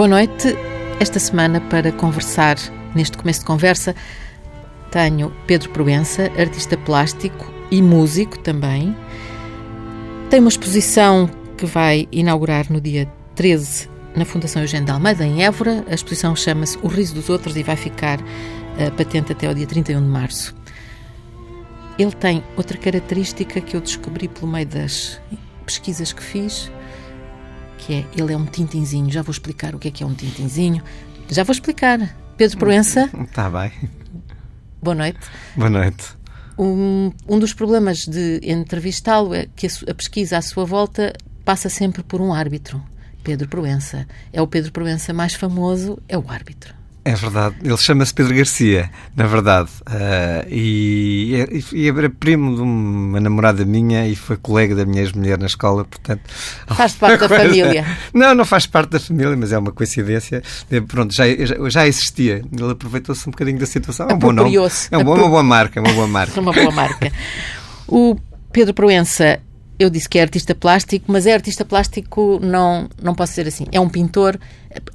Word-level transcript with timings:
Boa 0.00 0.08
noite. 0.08 0.56
Esta 0.98 1.18
semana, 1.18 1.60
para 1.60 1.92
conversar, 1.92 2.56
neste 2.94 3.18
começo 3.18 3.40
de 3.40 3.44
conversa, 3.44 3.94
tenho 4.90 5.30
Pedro 5.46 5.68
Proença, 5.68 6.32
artista 6.38 6.74
plástico 6.74 7.52
e 7.70 7.82
músico 7.82 8.38
também. 8.38 8.96
Tem 10.30 10.40
uma 10.40 10.48
exposição 10.48 11.28
que 11.54 11.66
vai 11.66 12.08
inaugurar 12.10 12.72
no 12.72 12.80
dia 12.80 13.12
13 13.34 13.90
na 14.16 14.24
Fundação 14.24 14.62
Eugênio 14.62 14.86
de 14.86 14.90
Almeida, 14.90 15.22
em 15.22 15.44
Évora. 15.44 15.84
A 15.86 15.92
exposição 15.92 16.34
chama-se 16.34 16.78
O 16.78 16.88
Riso 16.88 17.14
dos 17.14 17.28
Outros 17.28 17.54
e 17.58 17.62
vai 17.62 17.76
ficar 17.76 18.18
uh, 18.22 18.90
patente 18.96 19.32
até 19.32 19.50
o 19.50 19.54
dia 19.54 19.66
31 19.66 20.00
de 20.00 20.08
março. 20.08 20.56
Ele 21.98 22.12
tem 22.12 22.42
outra 22.56 22.78
característica 22.78 23.60
que 23.60 23.76
eu 23.76 23.82
descobri 23.82 24.28
pelo 24.28 24.50
meio 24.50 24.66
das 24.66 25.20
pesquisas 25.66 26.10
que 26.10 26.22
fiz, 26.22 26.72
que 27.80 27.94
é 27.94 28.06
ele 28.16 28.32
é 28.32 28.36
um 28.36 28.46
tintinzinho. 28.46 29.10
Já 29.10 29.22
vou 29.22 29.32
explicar 29.32 29.74
o 29.74 29.78
que 29.78 29.88
é 29.88 29.90
que 29.90 30.02
é 30.02 30.06
um 30.06 30.14
tintinzinho. 30.14 30.82
Já 31.28 31.42
vou 31.42 31.52
explicar. 31.52 31.98
Pedro 32.36 32.58
Proença. 32.58 33.10
Está 33.22 33.48
bem. 33.50 33.72
Boa 34.82 34.94
noite. 34.94 35.18
Boa 35.56 35.70
noite. 35.70 36.16
Um, 36.58 37.12
um 37.28 37.38
dos 37.38 37.54
problemas 37.54 37.98
de 37.98 38.40
entrevistá-lo 38.42 39.34
é 39.34 39.46
que 39.56 39.66
a, 39.66 39.70
a 39.90 39.94
pesquisa 39.94 40.38
à 40.38 40.42
sua 40.42 40.64
volta 40.64 41.12
passa 41.44 41.68
sempre 41.68 42.02
por 42.02 42.20
um 42.20 42.32
árbitro. 42.32 42.82
Pedro 43.24 43.48
Proença. 43.48 44.06
É 44.32 44.40
o 44.40 44.46
Pedro 44.46 44.72
Proença 44.72 45.12
mais 45.12 45.34
famoso, 45.34 45.98
é 46.08 46.16
o 46.16 46.24
árbitro. 46.30 46.79
É 47.02 47.14
verdade, 47.14 47.56
ele 47.64 47.76
chama-se 47.78 48.12
Pedro 48.12 48.34
Garcia, 48.34 48.90
na 49.16 49.26
verdade, 49.26 49.70
uh, 49.88 50.46
e, 50.50 51.48
e, 51.72 51.88
era 51.88 52.10
primo 52.10 52.54
de 52.54 52.60
uma 52.60 53.18
namorada 53.18 53.64
minha 53.64 54.06
e 54.06 54.14
foi 54.14 54.36
colega 54.36 54.74
da 54.74 54.84
minha 54.84 55.00
ex-mulher 55.00 55.38
na 55.38 55.46
escola, 55.46 55.82
portanto... 55.84 56.20
Faz 56.66 56.94
parte 56.94 57.20
da 57.20 57.28
família. 57.40 57.86
Não, 58.12 58.34
não 58.34 58.44
faz 58.44 58.66
parte 58.66 58.90
da 58.90 59.00
família, 59.00 59.34
mas 59.34 59.50
é 59.50 59.58
uma 59.58 59.72
coincidência. 59.72 60.42
Pronto, 60.86 61.14
já, 61.14 61.24
já 61.70 61.86
existia, 61.86 62.42
ele 62.52 62.70
aproveitou-se 62.70 63.26
um 63.26 63.32
bocadinho 63.32 63.58
da 63.58 63.66
situação. 63.66 64.06
É 64.10 64.14
um 64.14 64.18
bom 64.18 64.32
nome. 64.32 64.54
É 64.90 64.98
um 64.98 65.02
bom, 65.04 65.14
uma 65.14 65.28
boa 65.28 65.42
marca, 65.42 65.80
uma 65.80 65.92
boa 65.94 66.06
marca. 66.06 66.36
uma 66.40 66.52
boa 66.52 66.70
marca. 66.70 67.10
O 67.88 68.14
Pedro 68.52 68.74
Proença 68.74 69.40
eu 69.80 69.88
disse 69.88 70.06
que 70.06 70.18
é 70.18 70.22
artista 70.22 70.54
plástico, 70.54 71.06
mas 71.10 71.26
é 71.26 71.32
artista 71.32 71.64
plástico, 71.64 72.38
não, 72.42 72.86
não 73.02 73.14
posso 73.14 73.32
dizer 73.32 73.48
assim. 73.48 73.64
É 73.72 73.80
um 73.80 73.88
pintor, 73.88 74.38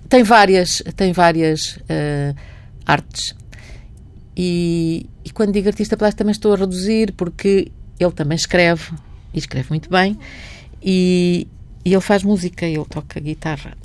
tem 0.08 0.22
várias, 0.22 0.84
tem 0.96 1.12
várias 1.12 1.78
uh, 1.78 2.36
artes. 2.86 3.36
E, 4.38 5.10
e, 5.24 5.32
quando 5.32 5.54
digo 5.54 5.68
artista 5.68 5.98
plástico 5.98 6.20
também 6.20 6.34
estou 6.34 6.54
a 6.54 6.58
reduzir, 6.58 7.14
porque 7.14 7.72
ele 8.00 8.12
também 8.12 8.36
escreve, 8.36 8.92
e 9.34 9.40
escreve 9.40 9.70
muito 9.70 9.90
bem, 9.90 10.20
e, 10.84 11.48
e 11.84 11.92
ele 11.92 12.02
faz 12.02 12.22
música, 12.22 12.68
ele 12.68 12.86
toca 12.86 13.20
guitarra. 13.20 13.76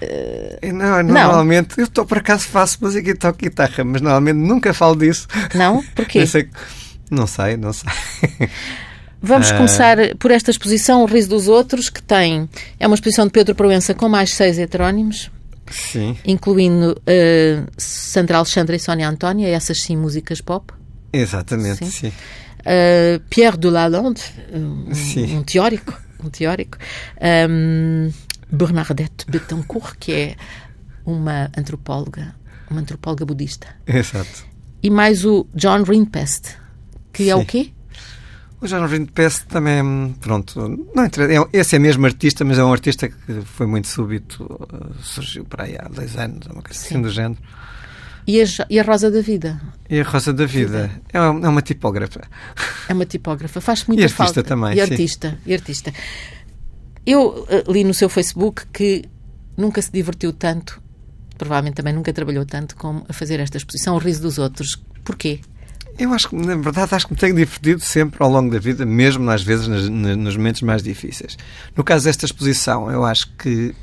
Uh, 0.00 0.72
não, 0.72 1.02
normalmente, 1.02 1.76
não. 1.76 1.84
eu 1.84 1.84
estou 1.84 2.06
por 2.06 2.16
acaso 2.16 2.44
faço 2.44 2.78
música 2.80 3.10
e 3.10 3.14
toco 3.14 3.40
guitarra, 3.40 3.84
mas 3.84 4.00
normalmente 4.00 4.38
nunca 4.38 4.72
falo 4.72 4.96
disso. 4.96 5.28
Não? 5.54 5.84
Porquê? 5.94 6.24
não 7.10 7.26
sei, 7.26 7.58
não 7.58 7.74
sei. 7.74 7.90
Vamos 9.22 9.50
uh... 9.50 9.56
começar 9.56 9.96
por 10.18 10.30
esta 10.30 10.50
exposição, 10.50 11.02
O 11.02 11.06
Riso 11.06 11.28
dos 11.28 11.48
Outros, 11.48 11.90
que 11.90 12.02
tem. 12.02 12.48
É 12.78 12.86
uma 12.86 12.94
exposição 12.94 13.26
de 13.26 13.32
Pedro 13.32 13.54
Proença 13.54 13.94
com 13.94 14.08
mais 14.08 14.34
seis 14.34 14.58
heterónimos. 14.58 15.30
Sim. 15.70 16.16
Incluindo 16.24 16.92
uh, 16.92 17.70
Sandra 17.76 18.38
Alexandra 18.38 18.74
e 18.74 18.78
Sónia 18.80 19.08
Antónia, 19.08 19.48
essas 19.48 19.80
sim 19.80 19.96
músicas 19.96 20.40
pop. 20.40 20.72
Exatamente, 21.12 21.84
sim. 21.86 21.90
sim. 21.90 22.12
Uh, 22.60 23.20
Pierre 23.30 23.56
de 23.56 23.68
Lalonde, 23.68 24.22
um, 24.52 24.90
um, 25.36 25.42
teórico. 25.42 25.98
Um 26.22 26.28
teórico. 26.28 26.76
Um, 27.48 28.10
Bernadette 28.50 29.26
Betancourt, 29.28 29.96
que 29.98 30.12
é 30.12 30.36
uma 31.06 31.50
antropóloga, 31.56 32.34
uma 32.68 32.80
antropóloga 32.80 33.24
budista. 33.24 33.68
Exato. 33.86 34.44
E 34.82 34.90
mais 34.90 35.24
o 35.24 35.46
John 35.54 35.82
Rinpest, 35.82 36.56
que 37.12 37.24
sim. 37.24 37.30
é 37.30 37.36
o 37.36 37.44
quê? 37.44 37.72
O 38.60 38.66
John 38.66 38.86
Rinpest 38.86 39.46
também, 39.46 40.14
pronto, 40.20 40.78
não 40.94 41.04
é, 41.04 41.08
esse 41.50 41.76
é 41.76 41.78
mesmo 41.78 42.04
artista, 42.04 42.44
mas 42.44 42.58
é 42.58 42.64
um 42.64 42.70
artista 42.70 43.08
que 43.08 43.40
foi 43.42 43.66
muito 43.66 43.88
súbito, 43.88 44.68
eh, 44.70 44.86
surgiu 45.02 45.46
para 45.46 45.64
aí 45.64 45.76
há 45.78 45.88
dois 45.88 46.14
anos, 46.16 46.46
uma 46.46 46.60
coisa 46.60 46.78
assim 46.78 47.00
do 47.00 47.08
género. 47.08 47.40
E 48.26 48.42
a, 48.42 48.44
e 48.68 48.78
a, 48.78 48.82
Rosa 48.82 49.10
da 49.10 49.22
Vida? 49.22 49.58
E 49.88 49.98
a 49.98 50.04
Rosa 50.04 50.32
da 50.34 50.44
Vida 50.44 50.90
é 51.10 51.18
uma, 51.18 51.46
é 51.46 51.48
uma 51.48 51.62
tipógrafa. 51.62 52.20
É 52.86 52.92
uma 52.92 53.06
tipógrafa, 53.06 53.62
faz 53.62 53.86
muita 53.86 54.02
e 54.02 54.04
artista 54.04 54.24
falta. 54.24 54.42
também. 54.42 54.76
E 54.76 54.80
artista, 54.82 55.38
e 55.46 55.54
artista. 55.54 55.92
Eu 57.06 57.46
uh, 57.48 57.72
li 57.72 57.82
no 57.82 57.94
seu 57.94 58.10
Facebook 58.10 58.66
que 58.72 59.04
nunca 59.56 59.80
se 59.80 59.90
divertiu 59.90 60.34
tanto, 60.34 60.82
provavelmente 61.38 61.76
também 61.76 61.94
nunca 61.94 62.12
trabalhou 62.12 62.44
tanto 62.44 62.76
como 62.76 63.06
a 63.08 63.12
fazer 63.14 63.40
esta 63.40 63.56
exposição, 63.56 63.94
O 63.94 63.98
Riso 63.98 64.20
dos 64.20 64.38
Outros. 64.38 64.76
Porquê? 65.02 65.40
Eu 66.00 66.14
acho 66.14 66.30
que, 66.30 66.34
na 66.34 66.56
verdade, 66.56 66.94
acho 66.94 67.06
que 67.06 67.12
me 67.12 67.18
tenho 67.18 67.36
divertido 67.36 67.82
sempre 67.82 68.22
ao 68.22 68.30
longo 68.30 68.50
da 68.50 68.58
vida, 68.58 68.86
mesmo 68.86 69.30
às 69.30 69.42
vezes 69.42 69.68
nas, 69.68 69.86
nos 69.86 70.34
momentos 70.34 70.62
mais 70.62 70.82
difíceis. 70.82 71.36
No 71.76 71.84
caso 71.84 72.06
desta 72.06 72.24
exposição, 72.24 72.90
eu 72.90 73.04
acho 73.04 73.30
que 73.36 73.74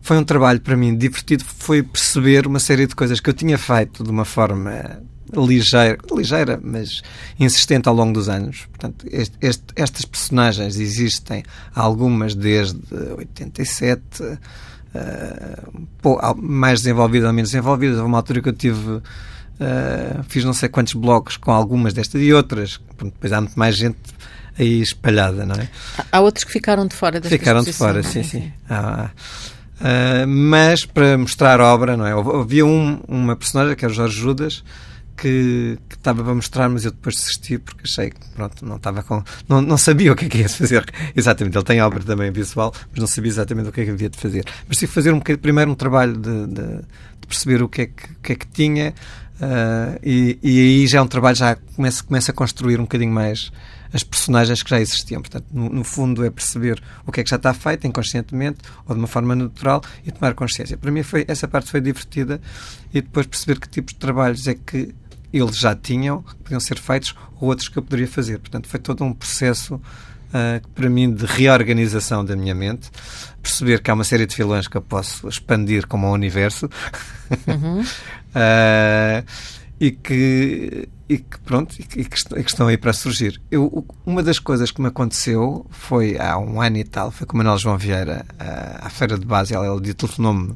foi 0.00 0.16
um 0.16 0.24
trabalho 0.24 0.62
para 0.62 0.74
mim 0.74 0.96
divertido, 0.96 1.44
foi 1.44 1.82
perceber 1.82 2.46
uma 2.46 2.58
série 2.58 2.86
de 2.86 2.94
coisas 2.94 3.20
que 3.20 3.28
eu 3.28 3.34
tinha 3.34 3.58
feito 3.58 4.02
de 4.02 4.10
uma 4.10 4.24
forma 4.24 5.02
ligeira, 5.36 5.98
ligeira, 6.10 6.58
mas 6.62 7.02
insistente 7.38 7.86
ao 7.86 7.94
longo 7.94 8.14
dos 8.14 8.30
anos. 8.30 8.66
Portanto, 8.70 9.06
este, 9.10 9.36
este, 9.42 9.64
estas 9.76 10.06
personagens 10.06 10.78
existem, 10.78 11.42
algumas 11.74 12.34
desde 12.34 12.80
87, 13.18 14.02
uh, 14.22 14.38
mais 16.36 16.80
desenvolvidas 16.80 17.26
ou 17.26 17.34
menos 17.34 17.50
desenvolvidas. 17.50 17.98
Houve 17.98 18.08
uma 18.08 18.18
altura 18.18 18.40
que 18.40 18.48
eu 18.48 18.54
tive 18.54 19.02
Uh, 19.60 20.22
fiz 20.28 20.44
não 20.44 20.52
sei 20.52 20.68
quantos 20.68 20.94
blogs 20.94 21.36
com 21.36 21.50
algumas 21.50 21.92
destas 21.94 22.20
e 22.20 22.32
outras. 22.32 22.80
Depois 23.02 23.32
há 23.32 23.40
muito 23.40 23.58
mais 23.58 23.76
gente 23.76 23.98
aí 24.58 24.80
espalhada, 24.80 25.44
não 25.46 25.54
é? 25.54 25.68
Há 26.10 26.20
outros 26.20 26.44
que 26.44 26.52
ficaram 26.52 26.86
de 26.86 26.94
fora 26.94 27.20
desta 27.20 27.36
Ficaram 27.36 27.62
de 27.62 27.72
fora, 27.72 28.02
sim, 28.02 28.22
sim. 28.22 28.52
Ah, 28.68 29.10
uh, 29.80 30.26
mas 30.26 30.84
para 30.84 31.16
mostrar 31.18 31.60
obra, 31.60 31.96
não 31.96 32.06
é? 32.06 32.12
Havia 32.12 32.66
um, 32.66 33.00
uma 33.08 33.36
personagem 33.36 33.76
que 33.76 33.84
era 33.84 33.92
o 33.92 33.94
Jorge 33.94 34.18
Judas 34.18 34.64
que, 35.16 35.78
que 35.88 35.94
estava 35.96 36.22
para 36.22 36.34
mostrar, 36.34 36.68
mas 36.68 36.84
eu 36.84 36.90
depois 36.90 37.14
desisti 37.16 37.58
porque 37.58 37.82
achei 37.84 38.10
que 38.10 38.28
pronto, 38.34 38.64
não 38.64 38.76
estava 38.76 39.02
com. 39.02 39.22
Não, 39.48 39.62
não 39.62 39.78
sabia 39.78 40.12
o 40.12 40.16
que 40.16 40.26
é 40.26 40.28
que 40.28 40.38
ia 40.38 40.48
fazer. 40.48 40.84
Exatamente, 41.14 41.56
ele 41.56 41.64
tem 41.64 41.80
obra 41.80 42.02
também 42.02 42.30
visual, 42.30 42.72
mas 42.90 43.00
não 43.00 43.06
sabia 43.06 43.30
exatamente 43.30 43.68
o 43.68 43.72
que 43.72 43.80
é 43.80 43.84
que 43.84 43.90
havia 43.90 44.10
de 44.10 44.18
fazer. 44.18 44.44
Mas 44.68 44.76
tive 44.76 44.88
que 44.88 44.94
fazer 44.94 45.12
um, 45.12 45.20
primeiro 45.20 45.70
um 45.70 45.74
trabalho 45.74 46.16
de, 46.16 46.46
de, 46.46 46.76
de 47.20 47.26
perceber 47.26 47.62
o 47.62 47.68
que 47.68 47.82
é 47.82 47.86
que, 47.86 48.08
que, 48.22 48.32
é 48.32 48.34
que 48.34 48.46
tinha 48.48 48.94
Uh, 49.36 49.98
e, 50.02 50.38
e, 50.42 50.60
aí 50.60 50.86
já 50.86 50.98
é 50.98 51.02
um 51.02 51.08
trabalho, 51.08 51.36
já 51.36 51.56
começa, 51.56 52.04
começa 52.04 52.30
a 52.30 52.34
construir 52.34 52.78
um 52.78 52.84
bocadinho 52.84 53.12
mais 53.12 53.50
as 53.92 54.02
personagens 54.02 54.62
que 54.62 54.70
já 54.70 54.80
existiam. 54.80 55.20
Portanto, 55.20 55.46
no, 55.52 55.68
no, 55.68 55.84
fundo, 55.84 56.24
é 56.24 56.30
perceber 56.30 56.82
o 57.06 57.12
que 57.12 57.20
é 57.20 57.24
que 57.24 57.30
já 57.30 57.36
está 57.36 57.54
feito, 57.54 57.86
inconscientemente 57.86 58.58
ou 58.86 58.94
de 58.94 59.00
uma 59.00 59.06
forma 59.06 59.36
natural, 59.36 59.82
e 60.04 60.10
tomar 60.10 60.34
consciência. 60.34 60.76
Para 60.76 60.90
mim, 60.90 61.02
foi, 61.02 61.24
essa 61.28 61.46
parte 61.46 61.70
foi 61.70 61.80
divertida 61.80 62.40
e 62.92 63.00
depois 63.00 63.26
perceber 63.26 63.60
que 63.60 63.68
tipos 63.68 63.94
de 63.94 64.00
trabalhos 64.00 64.46
é 64.48 64.54
que 64.54 64.92
eles 65.32 65.56
já 65.56 65.74
tinham, 65.74 66.22
que 66.22 66.34
podiam 66.36 66.60
ser 66.60 66.78
feitos, 66.78 67.14
ou 67.40 67.48
outros 67.48 67.68
que 67.68 67.78
eu 67.78 67.82
poderia 67.82 68.08
fazer. 68.08 68.38
Portanto, 68.38 68.68
foi 68.68 68.80
todo 68.80 69.04
um 69.04 69.12
processo. 69.12 69.80
Uh, 70.34 70.68
para 70.74 70.90
mim, 70.90 71.14
de 71.14 71.24
reorganização 71.26 72.24
da 72.24 72.34
minha 72.34 72.56
mente, 72.56 72.90
perceber 73.40 73.80
que 73.80 73.88
há 73.88 73.94
uma 73.94 74.02
série 74.02 74.26
de 74.26 74.34
filões 74.34 74.66
que 74.66 74.76
eu 74.76 74.82
posso 74.82 75.28
expandir 75.28 75.86
como 75.86 76.08
um 76.08 76.10
universo, 76.10 76.68
uhum. 77.46 77.84
Uh, 78.34 79.24
e 79.80 79.90
que, 79.90 80.88
e 81.08 81.18
que 81.18 81.38
pronto, 81.40 81.74
e 81.78 82.04
que, 82.04 82.16
estão 82.46 82.68
aí 82.68 82.76
para 82.76 82.92
surgir. 82.92 83.40
Eu, 83.50 83.86
uma 84.06 84.22
das 84.22 84.38
coisas 84.38 84.70
que 84.70 84.80
me 84.80 84.88
aconteceu 84.88 85.66
foi 85.70 86.16
há 86.18 86.38
um 86.38 86.60
ano 86.60 86.78
e 86.78 86.84
tal, 86.84 87.10
foi 87.10 87.26
com 87.26 87.34
o 87.34 87.38
Manuel 87.38 87.58
João 87.58 87.76
Vieira 87.76 88.24
à, 88.38 88.86
à 88.86 88.90
feira 88.90 89.18
de 89.18 89.26
base, 89.26 89.54
ele, 89.54 89.66
ele 89.66 89.94
telefonou-me 89.94 90.54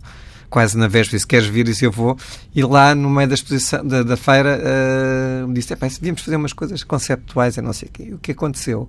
quase 0.49 0.79
na 0.79 0.89
véspera, 0.89 1.19
se 1.19 1.27
queres 1.27 1.47
vir, 1.47 1.69
e 1.69 1.75
se 1.75 1.85
eu 1.85 1.93
vou, 1.93 2.17
e 2.55 2.63
lá 2.63 2.95
no 2.95 3.11
meio 3.11 3.29
da 3.29 3.35
exposição 3.35 3.87
da, 3.87 4.03
da 4.03 4.17
feira 4.17 4.59
uh, 4.59 5.47
me 5.47 5.55
disse, 5.55 5.75
devíamos 5.75 6.23
fazer 6.23 6.37
umas 6.37 6.53
coisas 6.53 6.83
conceptuais 6.83 7.57
e 7.57 7.61
não 7.61 7.73
sei 7.73 7.89
o 7.89 7.93
quê. 7.93 8.15
O 8.15 8.19
que 8.19 8.33
aconteceu 8.33 8.89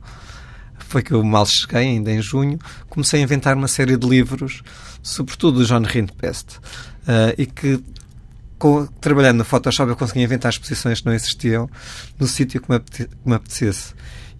foi 0.78 1.02
que 1.02 1.12
eu 1.12 1.22
mal 1.24 1.46
cheguei, 1.46 1.82
ainda 1.82 2.12
em 2.12 2.22
junho, 2.22 2.58
comecei 2.90 3.20
a 3.20 3.24
inventar 3.24 3.58
uma 3.58 3.68
série 3.68 3.98
de 3.98 4.08
livros, 4.08 4.64
sobretudo 5.04 5.60
do 5.60 5.66
John 5.66 5.82
Rindpest, 5.82 6.58
uh, 6.58 7.36
e 7.38 7.46
que 7.46 7.84
com, 8.60 8.86
trabalhando 9.00 9.38
no 9.38 9.46
Photoshop 9.46 9.90
eu 9.90 9.96
conseguia 9.96 10.24
inventar 10.24 10.52
exposições 10.52 11.00
que 11.00 11.06
não 11.06 11.14
existiam 11.14 11.70
no 12.20 12.28
sítio 12.28 12.62
que 12.62 12.70
me, 12.70 12.76
apete, 12.76 13.06
que 13.06 13.30
me 13.30 13.34
apetecesse. 13.34 13.94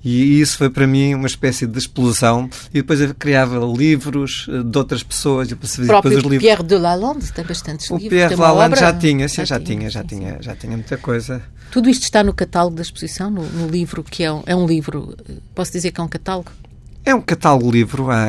E 0.04 0.40
isso 0.40 0.58
foi 0.58 0.70
para 0.70 0.88
mim 0.88 1.14
uma 1.14 1.28
espécie 1.28 1.68
de 1.68 1.78
explosão. 1.78 2.50
E 2.70 2.76
depois 2.76 3.02
eu 3.02 3.14
criava 3.14 3.60
livros 3.60 4.48
eh, 4.50 4.64
de 4.64 4.78
outras 4.78 5.04
pessoas. 5.04 5.50
E 5.50 5.54
o 5.54 5.58
próprio 5.58 5.88
depois 5.88 6.16
os 6.18 6.24
livros. 6.24 6.40
Pierre 6.40 6.64
de 6.64 6.78
Lalonde 6.78 7.34
tem 7.34 7.44
bastantes 7.44 7.90
o 7.90 7.96
livros. 7.96 8.08
O 8.08 8.10
Pierre 8.10 8.36
de 8.36 8.42
Lalonde 8.42 8.80
já 8.80 8.94
tinha, 8.94 9.28
sim, 9.28 9.36
já, 9.38 9.46
já 9.46 9.60
tinha, 9.60 9.90
já 9.90 10.04
tinha, 10.04 10.38
já 10.42 10.56
tinha 10.56 10.78
muita 10.78 10.98
coisa. 10.98 11.42
Tudo 11.72 11.90
isto 11.90 12.04
está 12.04 12.24
no 12.24 12.34
catálogo 12.34 12.76
da 12.78 12.82
exposição, 12.82 13.30
no, 13.30 13.44
no 13.44 13.68
livro, 13.68 14.04
que 14.04 14.24
é 14.24 14.32
um, 14.32 14.42
é 14.46 14.56
um 14.56 14.66
livro, 14.66 15.16
posso 15.54 15.72
dizer 15.72 15.92
que 15.92 16.00
é 16.00 16.04
um 16.04 16.08
catálogo? 16.08 16.52
É 17.06 17.16
um 17.16 17.22
catálogo 17.22 17.72
livro, 17.72 18.10
há, 18.12 18.26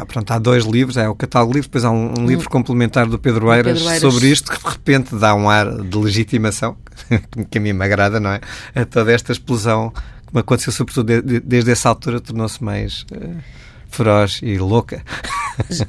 há, 0.00 0.06
pronto, 0.06 0.30
há 0.32 0.38
dois 0.38 0.64
livros, 0.64 0.96
é 0.96 1.08
o 1.08 1.14
catálogo 1.14 1.52
livro, 1.52 1.68
depois 1.68 1.84
há 1.84 1.90
um, 1.90 2.14
um 2.18 2.26
livro 2.26 2.48
complementar 2.48 3.06
do 3.06 3.18
Pedro 3.18 3.52
Eiras, 3.52 3.78
Pedro 3.78 3.94
Eiras 3.94 4.12
sobre 4.12 4.28
isto, 4.28 4.50
que 4.50 4.58
de 4.58 4.70
repente 4.70 5.14
dá 5.14 5.34
um 5.34 5.48
ar 5.48 5.70
de 5.70 5.98
legitimação, 5.98 6.76
que 7.50 7.58
a 7.58 7.60
mim 7.60 7.72
me 7.72 7.84
agrada, 7.84 8.18
não 8.18 8.30
é? 8.30 8.40
A 8.74 8.84
toda 8.84 9.12
esta 9.12 9.30
explosão 9.30 9.90
que 9.90 10.34
me 10.34 10.40
aconteceu, 10.40 10.72
sobretudo 10.72 11.06
de, 11.06 11.22
de, 11.22 11.40
desde 11.40 11.70
essa 11.70 11.88
altura, 11.88 12.20
tornou-se 12.20 12.62
mais 12.64 13.02
uh, 13.12 13.36
feroz 13.88 14.40
e 14.42 14.58
louca. 14.58 15.02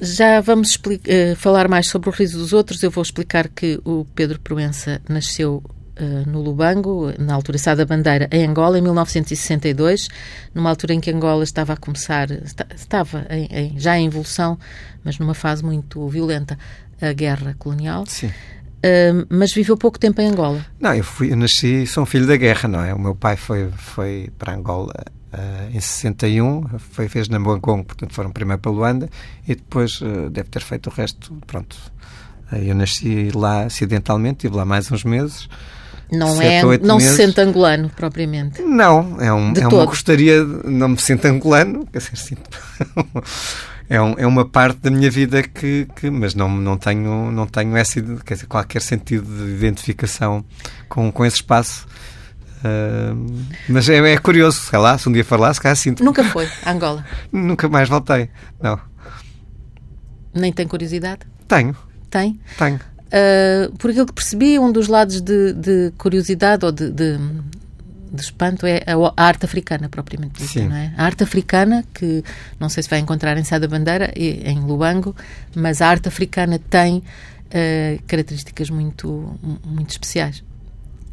Já 0.01 0.41
vamos 0.41 0.75
uh, 0.75 1.35
falar 1.37 1.67
mais 1.67 1.87
sobre 1.87 2.09
o 2.09 2.11
riso 2.11 2.37
dos 2.37 2.53
outros. 2.53 2.83
Eu 2.83 2.91
vou 2.91 3.01
explicar 3.01 3.47
que 3.47 3.79
o 3.83 4.05
Pedro 4.13 4.39
Proença 4.39 5.01
nasceu 5.09 5.63
Uh, 5.97 6.29
no 6.29 6.41
Lubango, 6.41 7.13
na 7.17 7.33
altura 7.33 7.57
Sá 7.57 7.73
da 7.73 7.85
Bandeira, 7.85 8.27
em 8.29 8.45
Angola, 8.45 8.77
em 8.77 8.81
1962, 8.81 10.09
numa 10.53 10.69
altura 10.69 10.93
em 10.93 10.99
que 10.99 11.09
Angola 11.09 11.41
estava 11.41 11.71
a 11.71 11.77
começar, 11.77 12.27
estava 12.75 13.25
em, 13.29 13.45
em, 13.45 13.79
já 13.79 13.97
em 13.97 14.07
evolução, 14.07 14.59
mas 15.05 15.17
numa 15.19 15.33
fase 15.33 15.63
muito 15.63 16.05
violenta, 16.09 16.59
a 17.01 17.13
guerra 17.13 17.55
colonial. 17.57 18.05
Sim. 18.07 18.27
Uh, 18.27 19.25
mas 19.29 19.53
viveu 19.53 19.77
pouco 19.77 19.97
tempo 19.97 20.19
em 20.19 20.27
Angola. 20.27 20.65
Não, 20.81 20.93
eu, 20.93 21.03
fui, 21.03 21.31
eu 21.31 21.37
nasci, 21.37 21.87
sou 21.87 22.03
um 22.03 22.05
filho 22.05 22.27
da 22.27 22.35
guerra, 22.35 22.67
não 22.67 22.83
é? 22.83 22.93
O 22.93 22.99
meu 22.99 23.15
pai 23.15 23.37
foi, 23.37 23.71
foi 23.71 24.29
para 24.37 24.53
Angola 24.53 24.93
uh, 25.33 25.69
em 25.73 25.79
61, 25.79 26.77
foi, 26.77 27.07
fez 27.07 27.29
na 27.29 27.39
Nambuangong, 27.39 27.83
portanto 27.83 28.13
foram 28.13 28.31
primeiro 28.31 28.61
para 28.61 28.71
Luanda 28.71 29.09
e 29.47 29.55
depois 29.55 30.01
deve 30.29 30.49
ter 30.49 30.61
feito 30.61 30.87
o 30.87 30.93
resto, 30.93 31.33
pronto. 31.47 31.77
eu 32.51 32.75
nasci 32.75 33.31
lá 33.33 33.63
acidentalmente, 33.63 34.39
estive 34.45 34.57
lá 34.57 34.65
mais 34.65 34.91
uns 34.91 35.05
meses. 35.05 35.47
Não, 36.11 36.41
é, 36.41 36.61
não 36.79 36.97
meses. 36.97 37.11
se 37.11 37.17
sente 37.17 37.41
angolano, 37.41 37.89
propriamente. 37.89 38.61
Não, 38.61 39.19
é, 39.19 39.33
um, 39.33 39.53
é 39.53 39.67
uma 39.67 39.85
gostaria, 39.85 40.43
não 40.43 40.89
me 40.89 40.97
sinto 40.99 41.25
angolano, 41.25 41.85
quer 41.91 41.97
dizer, 41.99 42.15
sinto, 42.15 42.49
é, 43.89 43.99
um, 43.99 44.13
é 44.17 44.27
uma 44.27 44.45
parte 44.45 44.79
da 44.81 44.91
minha 44.91 45.09
vida 45.09 45.41
que, 45.41 45.87
que 45.95 46.09
mas 46.09 46.35
não, 46.35 46.49
não 46.49 46.77
tenho, 46.77 47.31
não 47.31 47.47
tenho 47.47 47.75
essa, 47.75 48.01
dizer, 48.01 48.45
qualquer 48.45 48.81
sentido 48.81 49.25
de 49.25 49.53
identificação 49.53 50.45
com, 50.87 51.11
com 51.11 51.25
esse 51.25 51.37
espaço. 51.37 51.87
Uh, 52.59 53.45
mas 53.67 53.89
é, 53.89 53.97
é, 53.97 54.17
curioso, 54.17 54.59
sei 54.59 54.79
lá, 54.79 54.97
se 54.97 55.07
um 55.09 55.11
dia 55.11 55.23
for 55.23 55.39
lá, 55.39 55.53
se 55.53 55.61
calhar 55.61 55.75
sinto. 55.75 56.03
Nunca 56.03 56.23
foi 56.23 56.47
a 56.63 56.71
Angola? 56.71 57.05
Nunca 57.31 57.67
mais 57.67 57.89
voltei, 57.89 58.29
não. 58.61 58.79
Nem 60.33 60.51
tem 60.51 60.67
curiosidade? 60.67 61.21
Tenho. 61.47 61.75
Tem? 62.09 62.39
Tenho. 62.57 62.79
Uh, 63.07 63.71
por 63.77 63.91
aquilo 63.91 64.05
que 64.05 64.13
percebi, 64.13 64.57
um 64.57 64.71
dos 64.71 64.87
lados 64.87 65.21
de, 65.21 65.53
de 65.53 65.93
curiosidade 65.97 66.65
ou 66.65 66.71
de, 66.71 66.89
de, 66.89 67.17
de, 68.11 68.21
espanto 68.21 68.65
é 68.65 68.83
a, 68.87 69.23
arte 69.23 69.45
africana, 69.45 69.87
propriamente 69.87 70.43
dita, 70.43 70.67
não 70.67 70.75
é? 70.75 70.93
A 70.97 71.05
arte 71.05 71.23
africana, 71.23 71.85
que 71.93 72.23
não 72.59 72.67
sei 72.67 72.81
se 72.83 72.89
vai 72.89 72.99
encontrar 72.99 73.37
em 73.37 73.43
Sá 73.43 73.59
da 73.59 73.67
Bandeira, 73.67 74.11
em 74.15 74.59
Lubango, 74.59 75.15
mas 75.55 75.81
a 75.81 75.87
arte 75.87 76.07
africana 76.07 76.59
tem 76.59 76.97
uh, 76.97 78.03
características 78.07 78.69
muito, 78.71 79.39
muito 79.63 79.91
especiais. 79.91 80.43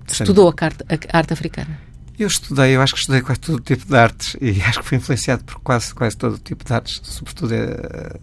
Sim. 0.06 0.24
Estudou 0.24 0.48
a 0.48 0.64
arte, 0.64 0.84
a 1.12 1.18
arte 1.18 1.32
africana? 1.34 1.78
Eu 2.18 2.26
estudei, 2.26 2.74
eu 2.74 2.82
acho 2.82 2.94
que 2.94 3.00
estudei 3.00 3.20
quase 3.20 3.40
todo 3.40 3.60
tipo 3.60 3.86
de 3.86 3.96
artes 3.96 4.36
e 4.40 4.60
acho 4.64 4.80
que 4.80 4.86
fui 4.86 4.98
influenciado 4.98 5.44
por 5.44 5.60
quase, 5.60 5.94
quase 5.94 6.16
todo 6.16 6.38
tipo 6.38 6.64
de 6.64 6.72
artes, 6.72 7.00
sobretudo. 7.02 7.54
Uh, 7.54 8.18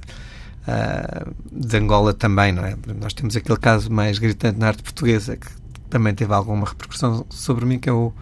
uh, 0.69 1.33
de 1.51 1.77
Angola 1.77 2.13
também, 2.13 2.51
não 2.51 2.63
é? 2.63 2.75
Nós 3.00 3.13
temos 3.13 3.36
aquele 3.36 3.57
caso 3.57 3.92
mais 3.92 4.19
gritante 4.19 4.60
na 4.60 4.68
arte 4.68 4.83
portuguesa 4.83 5.36
que 5.36 5.48
também 5.89 6.13
teve 6.13 6.33
alguma 6.33 6.68
repercussão 6.68 7.25
sobre 7.30 7.66
mim, 7.66 7.80
que 7.80 7.89
é 7.89 7.94
o 7.94 8.13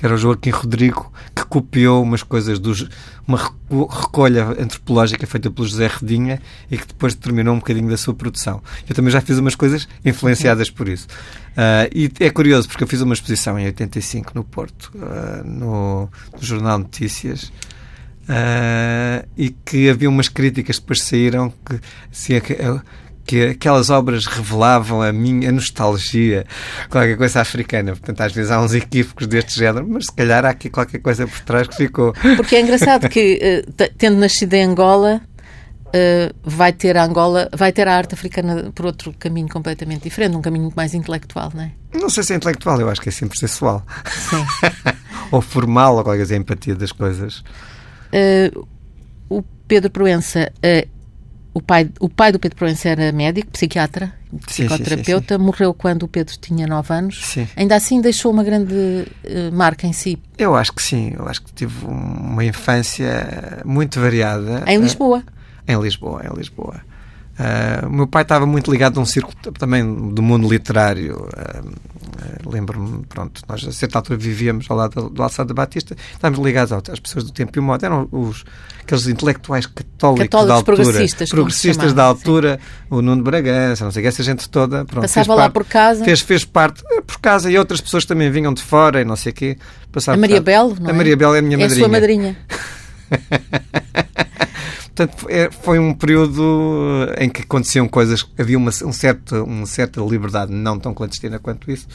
que 0.00 0.06
era 0.06 0.14
o 0.14 0.18
Joaquim 0.18 0.48
Rodrigo, 0.48 1.12
que 1.36 1.44
copiou 1.44 2.02
umas 2.02 2.22
coisas 2.22 2.58
dos 2.58 2.88
uma 3.28 3.38
recolha 3.38 4.46
antropológica 4.58 5.26
feita 5.26 5.50
pelo 5.50 5.68
José 5.68 5.88
Redinha 5.88 6.40
e 6.70 6.78
que 6.78 6.86
depois 6.86 7.14
determinou 7.14 7.54
um 7.54 7.58
bocadinho 7.58 7.90
da 7.90 7.98
sua 7.98 8.14
produção. 8.14 8.62
Eu 8.88 8.94
também 8.94 9.10
já 9.10 9.20
fiz 9.20 9.36
umas 9.36 9.54
coisas 9.54 9.86
influenciadas 10.02 10.70
por 10.70 10.88
isso. 10.88 11.06
Uh, 11.50 11.86
e 11.94 12.10
é 12.18 12.30
curioso 12.30 12.66
porque 12.66 12.82
eu 12.82 12.88
fiz 12.88 13.02
uma 13.02 13.12
exposição 13.12 13.58
em 13.58 13.66
85 13.66 14.32
no 14.34 14.42
Porto, 14.42 14.90
uh, 14.94 15.46
no, 15.46 16.08
no 16.32 16.42
Jornal 16.42 16.78
Notícias, 16.78 17.52
Uh, 18.30 19.26
e 19.36 19.50
que 19.50 19.90
havia 19.90 20.08
umas 20.08 20.28
críticas 20.28 20.76
que 20.76 20.82
depois 20.82 21.02
saíram 21.02 21.52
que, 21.66 21.80
assim, 22.12 22.40
que 23.26 23.48
aquelas 23.48 23.90
obras 23.90 24.26
revelavam 24.26 25.02
a 25.02 25.12
minha 25.12 25.50
nostalgia, 25.50 26.46
qualquer 26.88 27.16
coisa 27.16 27.40
africana. 27.40 27.90
Portanto, 27.90 28.20
às 28.20 28.32
vezes 28.32 28.52
há 28.52 28.60
uns 28.60 28.72
equívocos 28.72 29.26
deste 29.26 29.58
género, 29.58 29.84
mas 29.88 30.06
se 30.06 30.12
calhar 30.12 30.44
há 30.44 30.50
aqui 30.50 30.70
qualquer 30.70 31.00
coisa 31.00 31.26
por 31.26 31.40
trás 31.40 31.66
que 31.66 31.76
ficou. 31.76 32.12
Porque 32.36 32.54
é 32.54 32.60
engraçado 32.60 33.08
que, 33.08 33.64
uh, 33.66 33.90
tendo 33.98 34.18
nascido 34.18 34.54
em 34.54 34.64
Angola, 34.64 35.20
Uh, 35.90 36.32
vai 36.44 36.72
ter 36.72 36.96
a 36.96 37.04
Angola, 37.04 37.48
vai 37.52 37.72
ter 37.72 37.88
a 37.88 37.96
arte 37.96 38.14
africana 38.14 38.70
por 38.72 38.86
outro 38.86 39.12
caminho 39.18 39.48
completamente 39.48 40.04
diferente, 40.04 40.36
um 40.36 40.40
caminho 40.40 40.62
muito 40.66 40.76
mais 40.76 40.94
intelectual, 40.94 41.50
não 41.52 41.64
é? 41.64 41.72
Não 41.92 42.08
sei 42.08 42.22
se 42.22 42.32
é 42.32 42.36
intelectual, 42.36 42.80
eu 42.80 42.88
acho 42.88 43.00
que 43.00 43.08
é 43.08 43.12
sempre 43.12 43.36
sexual. 43.36 43.84
Sim. 44.06 44.46
ou 45.32 45.40
formal, 45.40 45.96
ou 45.96 46.04
qualquer 46.04 46.18
coisa, 46.18 46.34
a 46.34 46.36
empatia 46.36 46.76
das 46.76 46.92
coisas. 46.92 47.42
Uh, 48.12 48.66
o 49.28 49.42
Pedro 49.66 49.90
Proença, 49.90 50.52
uh, 50.56 50.88
o, 51.54 51.60
pai, 51.62 51.88
o 52.00 52.08
pai 52.08 52.32
do 52.32 52.38
Pedro 52.38 52.56
Proença 52.56 52.88
era 52.88 53.12
médico, 53.12 53.50
psiquiatra, 53.50 54.12
psicoterapeuta, 54.46 55.34
sim, 55.34 55.38
sim, 55.38 55.38
sim, 55.38 55.44
morreu 55.44 55.74
quando 55.74 56.04
o 56.04 56.08
Pedro 56.08 56.34
tinha 56.40 56.66
9 56.66 56.94
anos. 56.94 57.36
Ainda 57.56 57.76
assim 57.76 58.00
deixou 58.00 58.32
uma 58.32 58.44
grande 58.44 58.74
uh, 58.74 59.52
marca 59.52 59.86
em 59.86 59.92
si. 59.92 60.18
Eu 60.38 60.56
acho 60.56 60.72
que 60.72 60.82
sim, 60.82 61.14
eu 61.16 61.26
acho 61.28 61.42
que 61.42 61.52
tive 61.52 61.86
uma 61.86 62.44
infância 62.44 63.62
muito 63.64 64.00
variada. 64.00 64.64
Em 64.66 64.78
Lisboa? 64.80 65.22
Em 65.66 65.80
Lisboa, 65.80 66.22
em 66.24 66.36
Lisboa. 66.36 66.80
Uh, 67.40 67.86
o 67.86 67.90
meu 67.90 68.06
pai 68.06 68.20
estava 68.20 68.44
muito 68.44 68.70
ligado 68.70 69.00
a 69.00 69.02
um 69.02 69.06
círculo 69.06 69.34
também 69.58 69.82
do 70.12 70.20
mundo 70.20 70.46
literário. 70.46 71.26
Uh, 71.26 71.90
Lembro-me, 72.46 73.04
pronto, 73.06 73.40
nós 73.48 73.66
a 73.66 73.72
certa 73.72 73.98
altura 73.98 74.18
vivíamos 74.18 74.66
ao 74.68 74.76
lado 74.76 75.02
do, 75.02 75.08
do 75.08 75.22
Alçado 75.22 75.48
da 75.48 75.54
Batista, 75.54 75.96
estávamos 76.12 76.44
ligados 76.44 76.72
às 76.72 77.00
pessoas 77.00 77.24
do 77.24 77.32
tempo 77.32 77.56
e 77.56 77.60
o 77.60 77.62
modo. 77.62 77.82
Eram 77.82 78.08
os, 78.12 78.44
aqueles 78.82 79.06
intelectuais 79.06 79.64
católicos, 79.64 80.24
católicos 80.24 80.46
da 80.46 80.54
altura, 80.54 80.76
progressistas, 80.76 81.30
progressistas 81.30 81.92
da 81.94 82.04
altura, 82.04 82.60
sim. 82.60 82.86
o 82.90 83.00
Nuno 83.00 83.22
Bragança, 83.22 83.84
não 83.84 83.92
sei 83.92 84.00
o 84.00 84.04
que, 84.04 84.08
essa 84.08 84.22
gente 84.22 84.46
toda. 84.50 84.84
Pronto, 84.84 85.02
Passava 85.02 85.34
lá 85.34 85.42
parte, 85.44 85.54
por 85.54 85.64
casa. 85.64 86.04
Fez, 86.04 86.20
fez 86.20 86.44
parte 86.44 86.82
por 87.06 87.18
casa 87.20 87.50
e 87.50 87.56
outras 87.56 87.80
pessoas 87.80 88.04
também 88.04 88.30
vinham 88.30 88.52
de 88.52 88.62
fora 88.62 89.00
e 89.00 89.04
não 89.04 89.16
sei 89.16 89.32
o 89.32 89.34
quê. 89.34 89.56
A 90.08 90.16
Maria 90.16 90.42
Belo, 90.42 90.76
não 90.78 90.90
A 90.90 90.92
Maria 90.92 91.16
Belo 91.16 91.34
é 91.34 91.38
a 91.38 91.42
minha 91.42 91.56
é 91.56 91.60
madrinha. 91.60 91.74
É 91.74 91.78
a 91.78 91.88
sua 91.88 91.88
madrinha. 91.88 92.36
Portanto, 95.00 95.26
é, 95.30 95.50
foi 95.50 95.78
um 95.78 95.94
período 95.94 97.06
eh, 97.16 97.24
em 97.24 97.30
que 97.30 97.40
aconteciam 97.40 97.88
coisas, 97.88 98.26
havia 98.38 98.58
uma, 98.58 98.70
um 98.84 98.92
certo, 98.92 99.44
uma 99.44 99.64
certa 99.64 99.98
liberdade, 100.02 100.52
não 100.52 100.78
tão 100.78 100.92
clandestina 100.92 101.38
quanto 101.38 101.70
isso. 101.70 101.88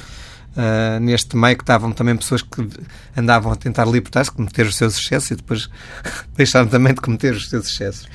Uh, 0.57 0.99
neste 1.01 1.35
meio 1.35 1.55
que 1.55 1.63
estavam 1.63 1.91
também 1.91 2.15
pessoas 2.15 2.41
que 2.41 2.67
andavam 3.15 3.51
a 3.51 3.55
tentar 3.57 3.85
libertar-se, 3.85 4.31
cometer 4.31 4.65
os 4.65 4.75
seus 4.75 4.97
excessos 4.97 5.31
e 5.31 5.35
depois 5.35 5.69
deixaram 6.35 6.67
também 6.67 6.95
de 6.95 7.01
cometer 7.01 7.33
os 7.33 7.47
seus 7.47 7.67
excessos. 7.67 8.07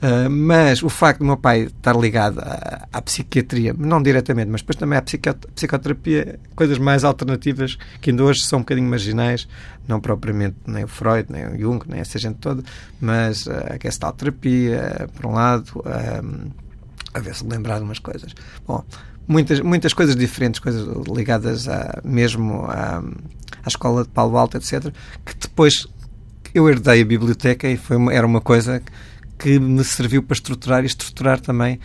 Uh, 0.00 0.30
mas 0.30 0.82
o 0.82 0.88
facto 0.88 1.18
do 1.18 1.24
meu 1.24 1.36
pai 1.36 1.62
estar 1.62 1.96
ligado 1.96 2.38
à, 2.38 2.86
à, 2.92 3.02
psiquiatria, 3.02 3.74
não 3.76 4.00
diretamente, 4.00 4.48
mas 4.48 4.60
depois 4.60 4.76
também 4.76 4.96
à 4.96 5.02
psicoterapia, 5.02 6.38
coisas 6.54 6.78
mais 6.78 7.02
alternativas 7.02 7.76
que 8.00 8.10
ainda 8.10 8.22
hoje 8.22 8.42
são 8.42 8.60
um 8.60 8.62
bocadinho 8.62 8.88
marginais, 8.88 9.48
não 9.88 10.00
propriamente 10.00 10.56
nem 10.66 10.84
o 10.84 10.88
Freud, 10.88 11.26
nem 11.30 11.48
o 11.48 11.58
Jung, 11.58 11.84
nem 11.88 11.98
essa 11.98 12.16
gente 12.16 12.36
toda, 12.36 12.62
mas 13.00 13.46
uh, 13.46 13.52
a 13.70 13.78
gestalterapia, 13.82 15.08
por 15.16 15.26
um 15.26 15.32
lado, 15.32 15.82
a 17.14 17.20
ver 17.20 17.34
se 17.34 17.44
me 17.44 17.50
lembrar 17.50 17.78
de 17.78 17.84
umas 17.84 17.98
coisas. 17.98 18.32
Bom, 18.66 18.84
muitas, 19.26 19.60
muitas 19.60 19.92
coisas 19.92 20.14
diferentes, 20.14 20.60
coisas 20.60 20.86
ligadas 21.08 21.68
a, 21.68 22.00
mesmo 22.04 22.64
à, 22.66 23.02
à 23.64 23.68
escola 23.68 24.04
de 24.04 24.10
Paulo 24.10 24.36
Alto, 24.36 24.56
etc., 24.56 24.92
que 25.24 25.34
depois 25.36 25.86
eu 26.54 26.68
herdei 26.68 27.02
a 27.02 27.04
biblioteca 27.04 27.68
e 27.68 27.76
foi 27.76 27.96
uma, 27.96 28.12
era 28.12 28.26
uma 28.26 28.40
coisa 28.40 28.82
que 29.38 29.58
me 29.58 29.84
serviu 29.84 30.22
para 30.22 30.34
estruturar 30.34 30.82
e 30.82 30.86
estruturar 30.86 31.40
também 31.40 31.78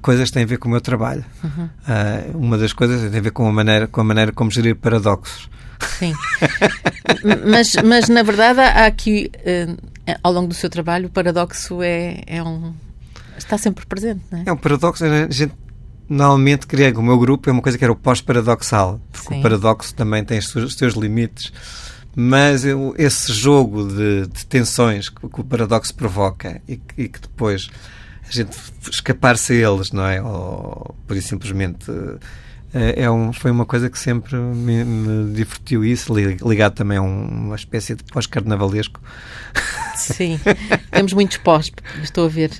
coisas 0.00 0.28
que 0.28 0.34
têm 0.34 0.44
a 0.44 0.46
ver 0.46 0.58
com 0.58 0.68
o 0.68 0.70
meu 0.70 0.80
trabalho. 0.80 1.24
Uhum. 1.42 1.64
Uh, 1.64 2.38
uma 2.38 2.56
das 2.56 2.72
coisas 2.72 3.10
tem 3.10 3.18
a 3.18 3.22
ver 3.22 3.32
com 3.32 3.46
a 3.46 3.52
maneira, 3.52 3.86
com 3.86 4.00
a 4.00 4.04
maneira 4.04 4.32
como 4.32 4.50
gerir 4.50 4.76
paradoxos. 4.76 5.50
Sim. 5.98 6.12
mas, 7.46 7.74
mas, 7.84 8.08
na 8.08 8.22
verdade, 8.22 8.60
há 8.60 8.86
aqui, 8.86 9.30
uh, 9.40 10.16
ao 10.22 10.32
longo 10.32 10.48
do 10.48 10.54
seu 10.54 10.70
trabalho, 10.70 11.08
o 11.08 11.10
paradoxo 11.10 11.82
é, 11.82 12.22
é 12.26 12.42
um. 12.42 12.72
está 13.36 13.58
sempre 13.58 13.84
presente, 13.84 14.22
não 14.30 14.38
é? 14.38 14.42
É 14.46 14.52
um 14.52 14.56
paradoxo. 14.56 15.04
A 15.04 15.30
gente 15.30 15.52
normalmente 16.08 16.66
cria 16.66 16.92
o 16.96 17.02
meu 17.02 17.18
grupo 17.18 17.48
é 17.48 17.52
uma 17.52 17.62
coisa 17.62 17.78
que 17.78 17.84
era 17.84 17.92
o 17.92 17.96
pós-paradoxal, 17.96 19.00
porque 19.10 19.34
Sim. 19.34 19.40
o 19.40 19.42
paradoxo 19.42 19.94
também 19.94 20.24
tem 20.24 20.38
os 20.38 20.48
seus, 20.48 20.64
os 20.64 20.74
seus 20.74 20.94
limites 20.94 21.52
mas 22.14 22.64
eu, 22.64 22.94
esse 22.96 23.32
jogo 23.32 23.88
de, 23.88 24.26
de 24.26 24.46
tensões 24.46 25.08
que, 25.08 25.28
que, 25.28 25.40
o 25.40 25.44
paradoxo 25.44 25.94
provoca 25.94 26.60
e 26.68 26.76
que, 26.76 27.02
e 27.02 27.08
que, 27.08 27.20
depois 27.20 27.68
a 28.28 28.32
gente 28.32 28.56
escapar-se 28.90 29.52
a 29.52 29.70
eles, 29.70 29.92
não 29.92 30.06
é? 30.06 30.22
Ou 30.22 30.94
por 31.06 31.16
isso 31.16 31.28
simplesmente 31.28 31.90
é, 32.74 33.04
é 33.04 33.10
um, 33.10 33.32
foi 33.32 33.52
uma 33.52 33.64
coisa 33.64 33.88
que 33.88 33.98
sempre 33.98 34.36
me, 34.36 34.84
me 34.84 35.32
divertiu 35.32 35.84
isso, 35.84 36.12
ligado 36.12 36.74
também 36.74 36.98
a 36.98 37.02
uma 37.02 37.54
espécie 37.54 37.94
de 37.94 38.02
pós-carnavalesco. 38.04 39.00
Sim, 39.94 40.40
temos 40.90 41.12
muitos 41.12 41.36
pós, 41.36 41.70
estou 42.02 42.26
a 42.26 42.28
ver. 42.28 42.50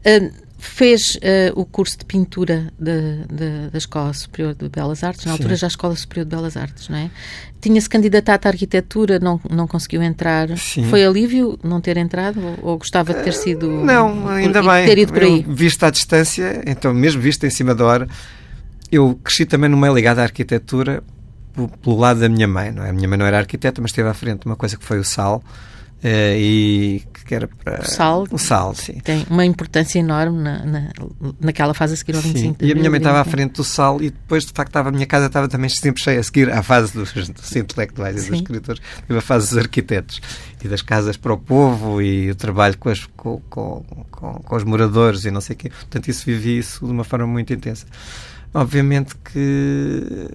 Uh, 0.00 0.30
fez 0.62 1.16
uh, 1.16 1.60
o 1.60 1.64
curso 1.64 1.98
de 1.98 2.04
pintura 2.04 2.72
de, 2.78 3.24
de, 3.26 3.70
da 3.70 3.78
Escola 3.78 4.12
Superior 4.12 4.54
de 4.54 4.68
Belas 4.68 5.02
Artes, 5.02 5.24
na 5.24 5.32
altura 5.32 5.56
Sim. 5.56 5.60
já 5.60 5.66
a 5.66 5.68
Escola 5.68 5.96
Superior 5.96 6.24
de 6.24 6.36
Belas 6.36 6.56
Artes, 6.56 6.88
não 6.88 6.96
é? 6.96 7.10
Tinha-se 7.60 7.90
candidatado 7.90 8.46
à 8.46 8.50
arquitetura, 8.50 9.18
não, 9.18 9.40
não 9.50 9.66
conseguiu 9.66 10.00
entrar. 10.02 10.56
Sim. 10.56 10.84
Foi 10.84 11.04
alívio 11.04 11.58
não 11.64 11.80
ter 11.80 11.96
entrado 11.96 12.40
ou, 12.40 12.70
ou 12.70 12.78
gostava 12.78 13.12
de 13.12 13.22
ter 13.24 13.32
sido. 13.32 13.68
Não, 13.68 14.28
ainda 14.28 14.62
bem. 14.62 14.86
Ter 14.86 14.98
ido 14.98 15.12
por 15.12 15.24
aí? 15.24 15.44
Eu, 15.46 15.52
visto 15.52 15.82
à 15.82 15.90
distância, 15.90 16.62
então, 16.64 16.94
mesmo 16.94 17.20
visto 17.20 17.44
em 17.44 17.50
cima 17.50 17.74
da 17.74 17.84
hora, 17.84 18.08
eu 18.90 19.18
cresci 19.22 19.44
também 19.44 19.68
no 19.68 19.76
meio 19.76 19.92
ligado 19.92 20.20
à 20.20 20.22
arquitetura 20.22 21.02
pelo 21.82 21.98
lado 21.98 22.20
da 22.20 22.28
minha 22.28 22.46
mãe, 22.46 22.70
não 22.70 22.84
é? 22.84 22.90
A 22.90 22.92
minha 22.92 23.08
mãe 23.08 23.18
não 23.18 23.26
era 23.26 23.38
arquiteta, 23.38 23.82
mas 23.82 23.90
esteve 23.90 24.08
à 24.08 24.14
frente 24.14 24.42
de 24.42 24.46
uma 24.46 24.56
coisa 24.56 24.76
que 24.76 24.84
foi 24.84 25.00
o 25.00 25.04
SAL, 25.04 25.42
Uh, 25.44 25.81
e 26.04 27.02
que 27.24 27.34
era 27.34 27.46
para... 27.46 27.80
O 27.80 27.84
sal, 27.84 28.26
o 28.30 28.38
sal 28.38 28.74
sim. 28.74 28.94
tem 29.04 29.24
uma 29.30 29.44
importância 29.44 29.98
enorme 29.98 30.42
na, 30.42 30.64
na, 30.66 30.88
naquela 31.40 31.72
fase 31.72 31.94
a 31.94 31.96
seguir 31.96 32.16
ao 32.16 32.20
25 32.20 32.58
sim. 32.60 32.66
E 32.66 32.72
a 32.72 32.74
minha 32.74 32.90
mãe 32.90 32.98
estava 32.98 33.20
à 33.20 33.24
frente 33.24 33.52
do 33.52 33.64
sal 33.64 34.02
e 34.02 34.10
depois, 34.10 34.44
de 34.44 34.52
facto, 34.52 34.70
estava, 34.70 34.88
a 34.88 34.92
minha 34.92 35.06
casa 35.06 35.26
estava 35.26 35.48
também 35.48 35.70
sempre 35.70 36.02
cheia 36.02 36.20
a 36.20 36.22
seguir 36.22 36.50
à 36.50 36.62
fase 36.62 36.92
dos, 36.92 37.12
dos 37.12 37.56
intelectuais 37.56 38.20
sim. 38.20 38.26
e 38.26 38.30
dos 38.30 38.40
escritores, 38.40 38.82
tive 39.06 39.18
a 39.18 39.22
fase 39.22 39.48
dos 39.48 39.58
arquitetos 39.58 40.20
e 40.62 40.68
das 40.68 40.82
casas 40.82 41.16
para 41.16 41.32
o 41.32 41.38
povo 41.38 42.02
e 42.02 42.30
o 42.30 42.34
trabalho 42.34 42.76
com, 42.78 42.88
as, 42.88 43.06
com, 43.16 43.40
com, 43.48 43.84
com, 44.10 44.32
com 44.34 44.56
os 44.56 44.64
moradores 44.64 45.24
e 45.24 45.30
não 45.30 45.40
sei 45.40 45.54
o 45.54 45.58
quê. 45.58 45.70
Portanto, 45.70 46.08
isso 46.08 46.26
vivi 46.26 46.58
isso 46.58 46.84
de 46.84 46.90
uma 46.90 47.04
forma 47.04 47.26
muito 47.26 47.52
intensa. 47.52 47.86
Obviamente 48.54 49.16
que... 49.16 50.28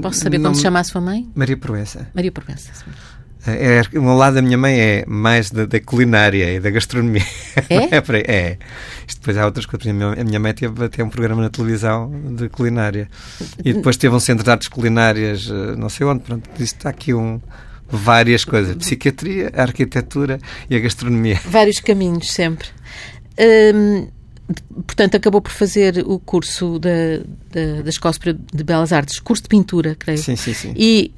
Posso 0.00 0.20
saber 0.20 0.38
não... 0.38 0.50
como 0.50 0.54
se 0.54 0.62
chama 0.62 0.80
a 0.80 0.84
sua 0.84 1.00
mãe? 1.00 1.28
Maria 1.34 1.56
Proença. 1.56 2.08
Maria 2.14 2.30
Proença, 2.30 2.72
sim. 2.72 2.90
É, 3.46 3.82
o 3.98 4.02
meu 4.02 4.14
lado 4.14 4.34
da 4.34 4.42
minha 4.42 4.58
mãe 4.58 4.78
é 4.78 5.04
mais 5.06 5.50
da, 5.50 5.66
da 5.66 5.80
culinária 5.80 6.54
e 6.54 6.60
da 6.60 6.70
gastronomia. 6.70 7.22
É? 7.68 7.96
é, 7.96 8.00
é. 8.26 8.58
Isto 9.06 9.20
depois 9.20 9.36
há 9.36 9.44
outras 9.44 9.66
coisas. 9.66 9.86
A 9.86 10.24
minha 10.24 10.40
mãe 10.40 10.52
teve 10.52 10.84
até 10.84 11.02
um 11.02 11.08
programa 11.08 11.42
na 11.42 11.50
televisão 11.50 12.10
de 12.34 12.48
culinária. 12.48 13.08
E 13.64 13.72
depois 13.72 13.96
teve 13.96 14.14
um 14.14 14.20
centro 14.20 14.44
de 14.44 14.50
artes 14.50 14.68
culinárias, 14.68 15.48
eh, 15.50 15.76
não 15.76 15.88
sei 15.88 16.06
onde. 16.06 16.22
Pronto, 16.22 16.48
isto 16.58 16.76
está 16.76 16.90
aqui 16.90 17.14
um, 17.14 17.40
várias 17.88 18.44
coisas. 18.44 18.74
A 18.74 18.78
psiquiatria, 18.78 19.52
a 19.54 19.62
arquitetura 19.62 20.40
e 20.68 20.76
a 20.76 20.80
gastronomia. 20.80 21.40
Vários 21.44 21.80
caminhos, 21.80 22.32
sempre. 22.32 22.68
Hum, 23.74 24.08
portanto, 24.86 25.16
acabou 25.16 25.40
por 25.40 25.52
fazer 25.52 26.04
o 26.06 26.18
curso 26.18 26.78
da, 26.78 27.18
da, 27.50 27.82
da 27.82 27.88
Escola 27.88 28.14
de 28.52 28.64
Belas 28.64 28.92
Artes, 28.92 29.20
curso 29.20 29.44
de 29.44 29.48
pintura, 29.48 29.94
creio. 29.94 30.18
Sim, 30.18 30.36
sim, 30.36 30.54
sim. 30.54 30.74
E, 30.76 31.12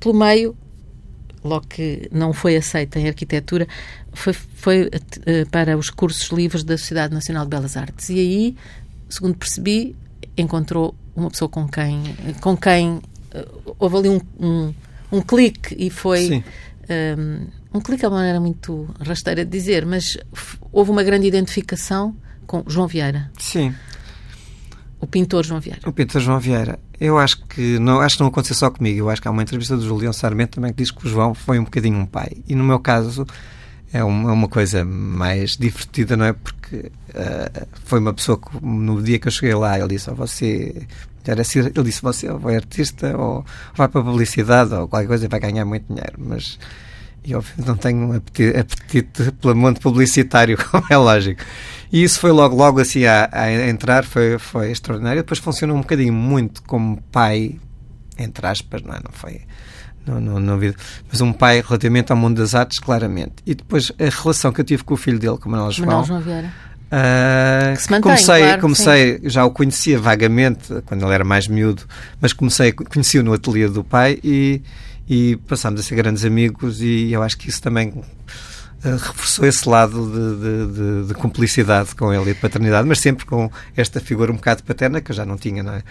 pelo 0.00 0.14
meio, 0.14 0.56
logo 1.44 1.66
que 1.68 2.08
não 2.10 2.32
foi 2.32 2.56
aceita 2.56 2.98
em 2.98 3.06
arquitetura, 3.06 3.68
foi, 4.12 4.32
foi 4.32 4.86
uh, 4.86 5.50
para 5.50 5.76
os 5.76 5.90
cursos 5.90 6.30
livres 6.30 6.64
da 6.64 6.78
Sociedade 6.78 7.12
Nacional 7.12 7.44
de 7.44 7.50
Belas 7.50 7.76
Artes. 7.76 8.08
E 8.08 8.18
aí, 8.18 8.56
segundo 9.08 9.36
percebi, 9.36 9.94
encontrou 10.36 10.94
uma 11.14 11.30
pessoa 11.30 11.48
com 11.48 11.68
quem, 11.68 12.02
com 12.40 12.56
quem 12.56 12.96
uh, 12.96 13.76
houve 13.78 13.96
ali 13.96 14.08
um, 14.08 14.20
um, 14.40 14.74
um, 15.12 15.20
clique 15.20 15.76
e 15.78 15.90
foi. 15.90 16.42
Um, 17.18 17.46
um 17.74 17.80
clique 17.80 18.04
é 18.04 18.08
uma 18.08 18.18
maneira 18.18 18.38
muito 18.38 18.88
rasteira 19.00 19.44
de 19.44 19.50
dizer, 19.50 19.84
mas 19.84 20.16
houve 20.70 20.90
uma 20.90 21.02
grande 21.02 21.26
identificação 21.26 22.14
com 22.46 22.62
João 22.66 22.86
Vieira. 22.86 23.30
Sim. 23.38 23.74
O 25.04 25.06
pintor 25.06 25.44
João 25.44 25.60
Vieira. 25.60 25.80
O 25.86 25.92
pintor 25.92 26.22
João 26.22 26.40
Vieira. 26.40 26.78
Eu 26.98 27.18
acho 27.18 27.44
que 27.44 27.78
não, 27.78 28.00
acho 28.00 28.16
que 28.16 28.22
não 28.22 28.30
aconteceu 28.30 28.56
só 28.56 28.70
comigo. 28.70 29.00
Eu 29.00 29.10
acho 29.10 29.20
que 29.20 29.28
há 29.28 29.30
uma 29.30 29.42
entrevista 29.42 29.76
do 29.76 29.84
Julião 29.84 30.14
Sarmento 30.14 30.54
também 30.54 30.72
que 30.72 30.82
diz 30.82 30.90
que 30.90 31.06
o 31.06 31.10
João 31.10 31.34
foi 31.34 31.58
um 31.58 31.64
bocadinho 31.64 31.98
um 31.98 32.06
pai. 32.06 32.30
E 32.48 32.54
no 32.54 32.64
meu 32.64 32.78
caso 32.78 33.26
é 33.92 34.02
uma, 34.02 34.30
é 34.30 34.32
uma 34.32 34.48
coisa 34.48 34.82
mais 34.82 35.58
divertida, 35.58 36.16
não 36.16 36.24
é? 36.24 36.32
Porque 36.32 36.90
uh, 37.10 37.66
foi 37.84 37.98
uma 37.98 38.14
pessoa 38.14 38.38
que 38.38 38.64
no 38.64 39.02
dia 39.02 39.18
que 39.18 39.28
eu 39.28 39.32
cheguei 39.32 39.54
lá 39.54 39.78
ele 39.78 39.88
disse: 39.88 40.10
oh, 40.10 40.14
você 40.14 40.86
era 41.26 41.42
ele 41.54 41.82
disse: 41.84 42.00
você 42.00 42.30
ou 42.30 42.48
é 42.48 42.56
artista 42.56 43.14
ou 43.14 43.44
vai 43.76 43.86
para 43.86 44.00
a 44.00 44.04
publicidade 44.04 44.72
ou 44.72 44.88
qualquer 44.88 45.06
coisa 45.06 45.26
e 45.26 45.28
vai 45.28 45.38
ganhar 45.38 45.66
muito 45.66 45.84
dinheiro. 45.86 46.14
Mas 46.16 46.58
eu 47.26 47.44
não 47.58 47.76
tenho 47.76 48.16
apetite, 48.16 48.58
apetite 48.58 49.32
pelo 49.32 49.54
mundo 49.54 49.80
publicitário, 49.80 50.56
como 50.70 50.86
é 50.88 50.96
lógico. 50.96 51.42
E 51.94 52.02
isso 52.02 52.18
foi 52.18 52.32
logo, 52.32 52.56
logo 52.56 52.80
assim 52.80 53.04
a, 53.04 53.28
a 53.30 53.68
entrar, 53.68 54.04
foi, 54.04 54.36
foi 54.36 54.72
extraordinário. 54.72 55.22
Depois 55.22 55.38
funcionou 55.38 55.76
um 55.76 55.80
bocadinho 55.80 56.12
muito 56.12 56.60
como 56.64 57.00
pai, 57.12 57.54
entre 58.18 58.44
aspas, 58.48 58.82
não 58.82 58.92
é? 58.92 58.98
Não 58.98 59.12
foi. 59.12 59.42
Não, 60.04 60.20
não, 60.20 60.40
não 60.40 60.58
vi, 60.58 60.74
mas 61.08 61.20
um 61.20 61.32
pai 61.32 61.62
relativamente 61.64 62.10
ao 62.10 62.18
mundo 62.18 62.38
das 62.38 62.52
artes, 62.52 62.80
claramente. 62.80 63.34
E 63.46 63.54
depois 63.54 63.92
a 63.92 64.22
relação 64.22 64.52
que 64.52 64.60
eu 64.60 64.64
tive 64.64 64.82
com 64.82 64.94
o 64.94 64.96
filho 64.96 65.20
dele, 65.20 65.38
com 65.38 65.48
o 65.48 65.52
Manuel 65.52 65.70
João. 65.70 65.86
Manuel 65.86 66.04
João 66.04 66.20
Vieira. 66.20 66.52
Uh, 66.86 67.76
que 67.76 67.82
se 67.82 67.90
mantém, 67.92 68.02
comecei, 68.02 68.40
claro, 68.40 68.60
comecei 68.60 69.20
já 69.22 69.44
o 69.44 69.50
conhecia 69.52 69.96
vagamente 69.96 70.82
quando 70.86 71.04
ele 71.04 71.14
era 71.14 71.24
mais 71.24 71.46
miúdo, 71.46 71.84
mas 72.20 72.32
comecei, 72.32 72.72
conheci-o 72.72 73.22
no 73.22 73.32
ateliê 73.32 73.68
do 73.68 73.84
pai 73.84 74.18
e, 74.22 74.60
e 75.08 75.36
passámos 75.46 75.78
a 75.78 75.82
ser 75.84 75.94
grandes 75.94 76.24
amigos 76.24 76.82
e 76.82 77.12
eu 77.12 77.22
acho 77.22 77.38
que 77.38 77.48
isso 77.48 77.62
também 77.62 78.02
reforçou 78.92 79.46
esse 79.46 79.68
lado 79.68 80.06
de, 80.10 80.36
de, 80.36 80.72
de, 80.72 81.08
de, 81.08 81.14
cumplicidade 81.14 81.94
com 81.94 82.12
ele 82.12 82.30
e 82.30 82.34
de 82.34 82.40
paternidade, 82.40 82.86
mas 82.86 83.00
sempre 83.00 83.24
com 83.24 83.50
esta 83.76 84.00
figura 84.00 84.30
um 84.30 84.36
bocado 84.36 84.62
paterna 84.62 85.00
que 85.00 85.10
eu 85.10 85.16
já 85.16 85.24
não 85.24 85.36
tinha, 85.36 85.62
não 85.62 85.72
é? 85.72 85.82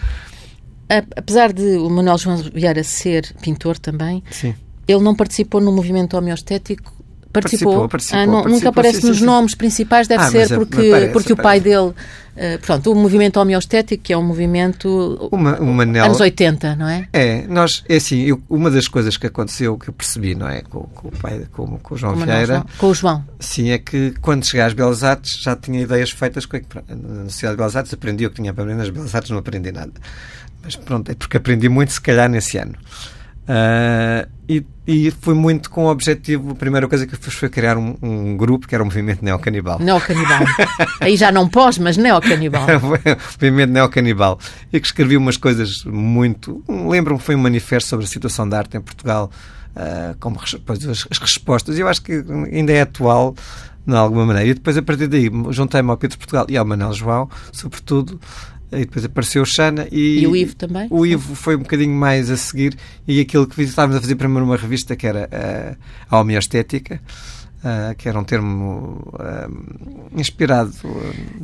Apesar 1.16 1.52
de 1.52 1.76
o 1.78 1.90
Manuel 1.90 2.18
João 2.18 2.36
Vieira 2.36 2.84
ser 2.84 3.34
pintor 3.40 3.78
também, 3.78 4.22
Sim. 4.30 4.54
ele 4.86 5.02
não 5.02 5.14
participou 5.14 5.60
no 5.60 5.72
movimento 5.72 6.16
homeostético 6.16 6.93
Participou? 7.34 7.88
Participou, 7.88 7.88
participou, 7.88 8.20
ah, 8.20 8.26
não, 8.26 8.32
participou 8.34 8.54
nunca 8.54 8.68
aparece 8.68 9.00
sim, 9.00 9.08
nos 9.08 9.18
sim, 9.18 9.24
nomes 9.24 9.54
principais, 9.56 10.06
deve 10.06 10.22
ah, 10.22 10.30
ser 10.30 10.54
porque, 10.54 10.86
aparece, 10.86 11.12
porque 11.12 11.32
o 11.32 11.36
pai 11.36 11.60
dele. 11.60 11.92
Uh, 12.36 12.58
pronto, 12.62 12.92
o 12.92 12.94
movimento 12.94 13.38
homeostético, 13.38 14.02
que 14.02 14.12
é 14.12 14.18
um 14.18 14.22
movimento. 14.22 15.28
Uma, 15.32 15.58
uma 15.58 15.82
anos 15.82 16.20
80, 16.20 16.76
não 16.76 16.88
é? 16.88 17.08
É, 17.12 17.44
nós, 17.48 17.84
é 17.88 17.96
assim, 17.96 18.22
eu, 18.22 18.40
uma 18.48 18.70
das 18.70 18.86
coisas 18.86 19.16
que 19.16 19.26
aconteceu, 19.26 19.76
que 19.76 19.88
eu 19.88 19.94
percebi, 19.94 20.36
não 20.36 20.48
é? 20.48 20.62
Com, 20.62 20.82
com 20.82 21.08
o 21.08 21.12
pai, 21.12 21.44
com, 21.52 21.76
com 21.78 21.94
o 21.94 21.98
João 21.98 22.14
Vieira. 22.14 22.64
Com 22.78 22.88
o 22.88 22.94
João. 22.94 23.24
Sim, 23.40 23.70
é 23.70 23.78
que 23.78 24.14
quando 24.20 24.44
cheguei 24.46 24.64
às 24.64 24.72
Belas 24.72 25.02
Artes 25.02 25.40
já 25.42 25.56
tinha 25.56 25.80
ideias 25.80 26.10
feitas 26.10 26.46
com. 26.46 26.56
Na 26.56 27.24
Sociedade 27.24 27.54
de 27.54 27.56
Belas 27.56 27.76
Artes 27.76 27.94
aprendi 27.94 28.26
o 28.26 28.30
que 28.30 28.36
tinha 28.36 28.54
para 28.54 28.62
aprender, 28.62 28.78
nas 28.78 28.90
Belas 28.90 29.14
Artes 29.14 29.30
não 29.30 29.38
aprendi 29.38 29.72
nada. 29.72 29.92
Mas 30.62 30.76
pronto, 30.76 31.10
é 31.10 31.14
porque 31.14 31.36
aprendi 31.36 31.68
muito, 31.68 31.92
se 31.92 32.00
calhar, 32.00 32.28
nesse 32.28 32.58
ano. 32.58 32.74
Uh, 33.44 34.28
e, 34.48 34.64
e 34.86 35.10
foi 35.10 35.34
muito 35.34 35.70
com 35.70 35.84
o 35.84 35.90
objetivo. 35.90 36.52
A 36.52 36.54
primeira 36.54 36.88
coisa 36.88 37.06
que 37.06 37.16
fiz 37.16 37.34
foi 37.34 37.48
criar 37.48 37.76
um, 37.76 37.96
um 38.02 38.36
grupo 38.36 38.66
que 38.66 38.74
era 38.74 38.82
o 38.82 38.86
Movimento 38.86 39.24
Neocanibal. 39.24 39.78
Neocanibal. 39.78 40.40
Aí 41.00 41.16
já 41.16 41.30
não 41.30 41.48
pós, 41.48 41.78
mas 41.78 41.96
neocanibal. 41.96 42.66
Movimento 43.40 43.70
Neocanibal. 43.70 44.38
E 44.72 44.80
que 44.80 44.86
escrevi 44.86 45.16
umas 45.16 45.36
coisas 45.36 45.84
muito. 45.84 46.62
Lembro-me 46.68 47.20
foi 47.20 47.34
um 47.34 47.38
manifesto 47.38 47.88
sobre 47.88 48.04
a 48.04 48.08
situação 48.08 48.48
da 48.48 48.58
arte 48.58 48.76
em 48.76 48.80
Portugal, 48.80 49.30
uh, 49.76 50.16
como 50.20 50.38
depois, 50.50 50.86
as, 50.86 51.06
as 51.10 51.18
respostas. 51.18 51.78
Eu 51.78 51.88
acho 51.88 52.02
que 52.02 52.24
ainda 52.52 52.72
é 52.72 52.82
atual 52.82 53.34
de 53.86 53.94
alguma 53.94 54.26
maneira. 54.26 54.48
E 54.48 54.54
depois, 54.54 54.76
a 54.76 54.82
partir 54.82 55.06
daí, 55.06 55.30
juntei-me 55.50 55.90
ao 55.90 55.96
Pedro 55.96 56.18
Portugal 56.18 56.46
e 56.48 56.56
ao 56.56 56.64
Manel 56.64 56.92
João, 56.92 57.28
sobretudo, 57.52 58.18
e 58.76 58.80
depois 58.80 59.04
apareceu 59.04 59.42
o 59.42 59.46
Xana 59.46 59.86
e, 59.90 60.20
e 60.20 60.26
o 60.26 60.34
Ivo 60.36 60.54
também. 60.56 60.86
O 60.90 61.04
Ivo 61.04 61.34
foi 61.34 61.56
um 61.56 61.60
bocadinho 61.60 61.94
mais 61.94 62.30
a 62.30 62.36
seguir 62.36 62.76
e 63.06 63.20
aquilo 63.20 63.46
que 63.46 63.62
estávamos 63.62 63.96
a 63.96 64.00
fazer 64.00 64.16
primeiro 64.16 64.44
uma 64.44 64.56
revista 64.56 64.96
que 64.96 65.06
era 65.06 65.28
uh, 65.32 65.76
a 66.10 66.20
homeostética. 66.20 67.00
Uh, 67.64 67.94
que 67.96 68.06
era 68.06 68.20
um 68.20 68.24
termo 68.24 69.10
uh, 69.14 70.20
inspirado. 70.20 70.70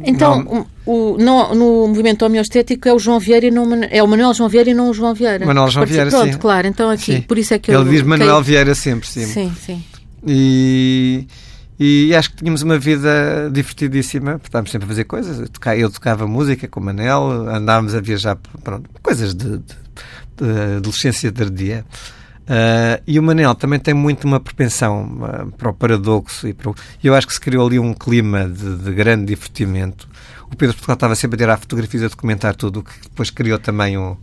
Então, 0.04 0.42
no, 0.42 0.66
o, 0.84 1.16
no, 1.16 1.54
no 1.54 1.88
movimento 1.88 2.26
homeostético 2.26 2.86
é 2.86 2.92
o 2.92 2.98
João 2.98 3.18
Vieira 3.18 3.46
e 3.46 3.50
não 3.50 3.66
é 3.90 4.02
o 4.02 4.06
Manuel 4.06 4.34
João 4.34 4.50
Vieira 4.50 4.68
e 4.68 4.74
não 4.74 4.90
o 4.90 4.92
João 4.92 5.14
Vieira. 5.14 5.46
Manuel 5.46 5.70
João 5.70 5.86
Vieira, 5.86 6.10
sim. 6.10 6.34
claro. 6.34 6.66
Então 6.66 6.90
aqui, 6.90 7.14
sim. 7.14 7.20
por 7.22 7.38
isso 7.38 7.54
é 7.54 7.58
que 7.58 7.70
Ele 7.70 7.78
eu. 7.78 7.84
diz 7.84 8.02
Manuel 8.02 8.42
Vieira 8.42 8.74
sempre, 8.74 9.08
sim. 9.08 9.24
Sim, 9.24 9.50
sim. 9.58 9.82
E, 10.26 11.26
e 11.82 12.14
acho 12.14 12.30
que 12.30 12.36
tínhamos 12.36 12.60
uma 12.60 12.78
vida 12.78 13.48
divertidíssima, 13.50 14.38
estávamos 14.44 14.70
sempre 14.70 14.84
a 14.84 14.88
fazer 14.88 15.04
coisas. 15.04 15.50
Eu 15.78 15.90
tocava 15.90 16.26
música 16.26 16.68
com 16.68 16.78
o 16.78 16.82
Manel, 16.82 17.48
andávamos 17.48 17.94
a 17.94 18.00
viajar, 18.02 18.36
pronto, 18.62 18.90
coisas 19.02 19.34
de, 19.34 19.56
de, 19.56 19.74
de 20.36 20.76
adolescência 20.76 21.32
tardia. 21.32 21.86
Uh, 22.42 23.00
e 23.06 23.18
o 23.18 23.22
Manel 23.22 23.54
também 23.54 23.78
tem 23.78 23.94
muito 23.94 24.26
uma 24.26 24.38
propensão 24.38 25.22
uh, 25.22 25.50
para 25.52 25.70
o 25.70 25.72
paradoxo 25.72 26.46
e 26.46 26.52
para 26.52 26.70
o... 26.70 26.74
eu 27.02 27.14
acho 27.14 27.26
que 27.26 27.32
se 27.32 27.40
criou 27.40 27.66
ali 27.66 27.78
um 27.78 27.94
clima 27.94 28.46
de, 28.46 28.76
de 28.76 28.92
grande 28.92 29.24
divertimento. 29.24 30.06
O 30.50 30.56
Pedro 30.56 30.74
Portugal 30.74 30.94
estava 30.94 31.14
sempre 31.14 31.36
a 31.36 31.38
tirar 31.38 31.56
fotografias, 31.56 32.02
a 32.02 32.08
documentar 32.08 32.54
tudo, 32.56 32.80
o 32.80 32.82
que 32.82 32.92
depois 33.04 33.30
criou 33.30 33.58
também 33.58 33.96
um, 33.96 34.18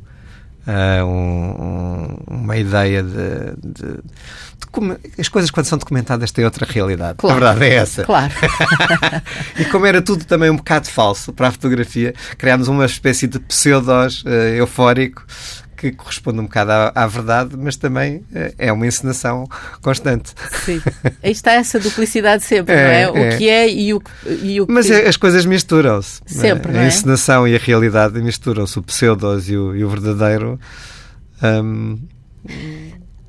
uh, 0.68 1.06
um, 1.06 2.18
uma 2.28 2.58
ideia 2.58 3.02
de, 3.02 3.56
de, 3.58 3.94
de, 3.94 5.20
As 5.20 5.30
coisas, 5.30 5.50
quando 5.50 5.66
são 5.66 5.78
documentadas, 5.78 6.32
têm 6.32 6.46
outra 6.46 6.66
realidade. 6.70 7.18
Claro, 7.18 7.38
a 7.38 7.54
verdade 7.54 7.74
é 7.74 7.76
essa. 7.76 8.04
Claro. 8.04 8.34
e 9.58 9.66
como 9.66 9.86
era 9.86 10.02
tudo 10.02 10.26
também 10.26 10.50
um 10.50 10.58
bocado 10.58 10.88
falso 10.90 11.32
para 11.32 11.48
a 11.48 11.52
fotografia, 11.52 12.14
criámos 12.38 12.68
uma 12.68 12.86
espécie 12.86 13.28
de 13.28 13.40
pseudos 13.40 14.24
uh, 14.24 14.30
eufórico 14.30 15.26
que 15.78 15.92
corresponde 15.92 16.40
um 16.40 16.44
bocado 16.44 16.72
à, 16.72 16.92
à 16.96 17.08
verdade, 17.08 17.56
mas 17.56 17.76
também 17.76 18.18
uh, 18.18 18.54
é 18.58 18.74
uma 18.74 18.88
encenação 18.88 19.48
constante. 19.82 20.34
Sim. 20.66 20.82
Aí 21.24 21.32
está 21.32 21.54
essa 21.54 21.80
duplicidade 21.80 22.44
sempre, 22.44 22.74
é, 22.76 22.84
não 22.84 22.92
é? 22.92 23.02
é? 23.02 23.10
O 23.10 23.38
que 23.38 23.48
é 23.48 23.70
e 23.70 23.94
o, 23.94 24.02
e 24.26 24.60
o 24.60 24.66
que... 24.66 24.74
Mas 24.74 24.90
é, 24.90 25.08
as 25.08 25.16
coisas 25.16 25.46
misturam-se. 25.46 26.22
Sempre, 26.26 26.74
não 26.74 26.80
é? 26.80 26.86
A 26.86 26.88
encenação 26.88 27.48
e 27.48 27.56
a 27.56 27.60
realidade 27.60 28.20
misturam-se. 28.22 28.80
O 28.80 28.84
pseudos 28.84 29.50
e 29.50 29.56
o, 29.56 29.76
e 29.76 29.84
o 29.84 29.90
verdadeiro. 29.90 30.60
Um... 31.42 32.00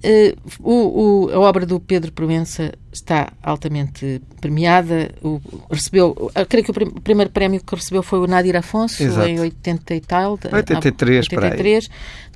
Uh, 0.05 0.37
o, 0.61 1.27
o, 1.27 1.31
a 1.33 1.41
obra 1.41 1.67
do 1.67 1.81
Pedro 1.81 2.13
Proença 2.13 2.73
está 2.93 3.33
altamente 3.43 4.23
premiada. 4.41 5.11
O, 5.23 5.41
recebeu, 5.71 6.31
creio 6.49 6.65
que 6.65 6.71
o, 6.71 6.75
prim, 6.75 6.87
o, 6.87 7.01
primeiro 7.01 7.31
prémio 7.31 7.61
que 7.61 7.75
recebeu 7.75 8.03
foi 8.03 8.21
o 8.21 8.27
Nadir 8.27 8.57
Afonso, 8.57 9.03
Exato. 9.03 9.27
em 9.27 9.41
80 9.41 9.95
e 9.95 10.01
tal. 10.01 10.39
83, 10.53 11.27
83. 11.31 11.89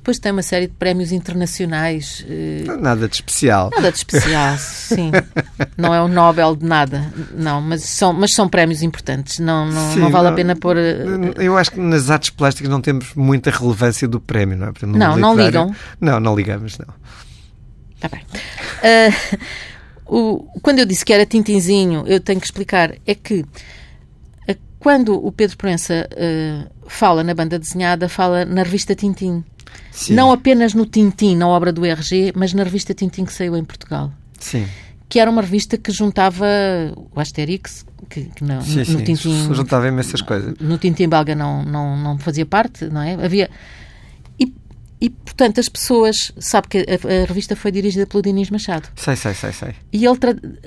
Depois 0.03 0.19
tem 0.19 0.33
uma 0.33 0.41
série 0.41 0.67
de 0.67 0.73
prémios 0.73 1.13
internacionais. 1.13 2.25
Uh, 2.27 2.81
nada 2.81 3.07
de 3.07 3.15
especial. 3.15 3.69
Nada 3.73 3.89
de 3.89 3.97
especial, 3.99 4.55
sim. 4.59 5.09
Não 5.77 5.95
é 5.95 6.01
o 6.01 6.09
Nobel 6.09 6.57
de 6.57 6.65
nada, 6.65 7.09
não, 7.33 7.61
mas 7.61 7.83
são, 7.83 8.11
mas 8.11 8.33
são 8.33 8.49
prémios 8.49 8.81
importantes. 8.83 9.39
Não, 9.39 9.65
não, 9.65 9.93
sim, 9.93 9.99
não 9.99 10.11
vale 10.11 10.25
não, 10.25 10.33
a 10.33 10.35
pena 10.35 10.55
pôr. 10.57 10.75
Uh, 10.75 11.41
eu 11.41 11.57
acho 11.57 11.71
que 11.71 11.79
nas 11.79 12.09
artes 12.09 12.29
plásticas 12.31 12.69
não 12.69 12.81
temos 12.81 13.13
muita 13.15 13.49
relevância 13.49 14.05
do 14.05 14.19
prémio, 14.19 14.57
não 14.57 14.67
é? 14.67 14.73
Exemplo, 14.75 14.97
não, 14.97 15.15
não 15.15 15.37
ligam. 15.37 15.73
Não, 16.01 16.19
não 16.19 16.35
ligamos, 16.35 16.77
não. 16.77 16.93
Está 18.03 18.09
bem. 18.09 18.25
Uh, 18.83 19.37
o, 20.05 20.59
quando 20.61 20.79
eu 20.79 20.85
disse 20.85 21.05
que 21.05 21.13
era 21.13 21.25
Tintinzinho, 21.25 22.03
eu 22.05 22.19
tenho 22.19 22.39
que 22.39 22.45
explicar, 22.45 22.95
é 23.05 23.15
que 23.15 23.41
uh, 23.41 24.57
quando 24.77 25.15
o 25.25 25.31
Pedro 25.31 25.55
Proença 25.55 26.09
uh, 26.11 26.69
fala 26.89 27.23
na 27.23 27.33
banda 27.33 27.57
desenhada, 27.57 28.09
fala 28.09 28.43
na 28.43 28.63
revista 28.63 28.93
Tintim. 28.93 29.43
Sim. 29.91 30.13
Não 30.13 30.31
apenas 30.31 30.73
no 30.73 30.85
Tintim, 30.85 31.35
na 31.35 31.47
obra 31.47 31.71
do 31.71 31.85
RG, 31.85 32.33
mas 32.35 32.53
na 32.53 32.63
revista 32.63 32.93
Tintim 32.93 33.23
que 33.23 33.31
saiu 33.31 33.55
em 33.55 33.63
Portugal. 33.63 34.11
Sim. 34.37 34.67
Que 35.07 35.19
era 35.19 35.31
uma 35.31 35.41
revista 35.41 35.77
que 35.77 35.91
juntava 35.91 36.45
o 37.15 37.19
Asterix, 37.19 37.85
que, 38.09 38.25
que 38.25 38.43
não, 38.43 38.61
sim, 38.61 38.79
no, 38.79 38.85
sim. 38.85 38.93
no 38.93 39.01
Tintim... 39.03 39.53
Juntava 39.53 39.87
imensas 39.87 40.21
coisas. 40.21 40.55
No 40.59 40.77
Tintim 40.77 41.07
belga 41.07 41.35
não, 41.35 41.63
não, 41.63 41.95
não 41.95 42.17
fazia 42.17 42.45
parte, 42.45 42.85
não 42.85 43.01
é? 43.01 43.13
Havia 43.13 43.49
e, 45.03 45.09
portanto, 45.09 45.59
as 45.59 45.67
pessoas. 45.67 46.31
Sabe 46.39 46.69
que 46.69 46.77
a, 46.77 47.23
a 47.23 47.25
revista 47.25 47.57
foi 47.57 47.73
dirigida 47.73 48.07
pelo 48.07 48.23
Dinis 48.23 48.49
Machado. 48.49 48.87
Sei, 48.95 49.17
sei, 49.17 49.33
sei, 49.33 49.51
sei. 49.51 49.75
E 49.91 50.05
ele 50.05 50.17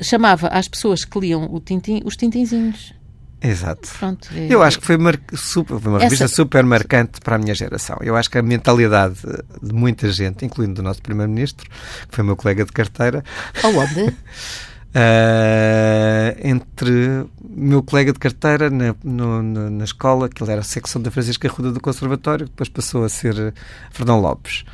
chamava 0.03 0.49
às 0.49 0.69
pessoas 0.69 1.07
que 1.07 1.19
liam 1.19 1.49
o 1.51 1.59
Tintim 1.59 2.03
os 2.05 2.17
Tintinzinhos. 2.17 2.93
Exato. 3.41 3.89
Pronto, 3.99 4.29
é... 4.35 4.47
Eu 4.51 4.63
acho 4.63 4.79
que 4.79 4.85
foi, 4.85 4.97
super, 5.35 5.79
foi 5.81 5.91
uma 5.91 5.99
Essa... 5.99 6.05
revista 6.05 6.29
super 6.29 6.65
marcante 6.65 7.19
para 7.21 7.37
a 7.37 7.39
minha 7.39 7.55
geração. 7.55 7.97
Eu 8.03 8.15
acho 8.15 8.29
que 8.29 8.37
a 8.37 8.43
mentalidade 8.43 9.21
de 9.63 9.73
muita 9.73 10.11
gente, 10.11 10.45
incluindo 10.45 10.75
do 10.75 10.83
nosso 10.83 11.01
Primeiro-Ministro, 11.01 11.67
que 11.67 12.15
foi 12.15 12.23
meu 12.23 12.37
colega 12.37 12.63
de 12.63 12.73
carteira. 12.73 13.25
Aonde? 13.63 14.15
Uh, 14.97 16.33
entre 16.43 17.27
meu 17.51 17.83
colega 17.83 18.15
de 18.15 18.19
carteira 18.19 18.71
na, 18.71 18.95
no, 19.05 19.43
na 19.43 19.85
escola, 19.85 20.27
que 20.27 20.43
ele 20.43 20.53
era 20.53 20.63
a 20.63 20.65
secção 20.65 21.03
da 21.03 21.11
Francisca 21.11 21.47
Ruda 21.51 21.71
do 21.71 21.81
Conservatório, 21.81 22.47
depois 22.47 22.71
passou 22.71 23.05
a 23.05 23.09
ser 23.11 23.53
Fernão 23.91 24.19
Lopes. 24.19 24.65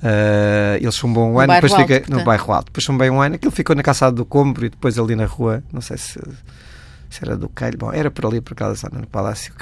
Uh, 0.00 0.76
ele 0.80 0.92
chumbou 0.92 1.28
um 1.28 1.32
no 1.32 1.40
ano, 1.40 1.54
depois 1.54 1.74
fica 1.74 2.04
no 2.08 2.22
bairro 2.22 2.52
alto, 2.52 2.66
depois 2.66 2.84
chumbei 2.84 3.10
um 3.10 3.20
ano, 3.20 3.34
aquilo 3.34 3.50
ficou 3.50 3.74
na 3.74 3.82
calçada 3.82 4.14
do 4.14 4.24
Combro 4.24 4.66
e 4.66 4.68
depois 4.68 4.96
ali 5.00 5.16
na 5.16 5.26
rua, 5.26 5.64
não 5.72 5.80
sei 5.80 5.98
se 5.98 6.20
se 7.12 7.24
era 7.24 7.36
do 7.36 7.48
Calho, 7.48 7.76
bom, 7.76 7.92
era 7.92 8.10
por 8.10 8.26
ali, 8.26 8.40
por 8.40 8.56
zona, 8.74 9.00
no 9.00 9.06
Palácio 9.06 9.52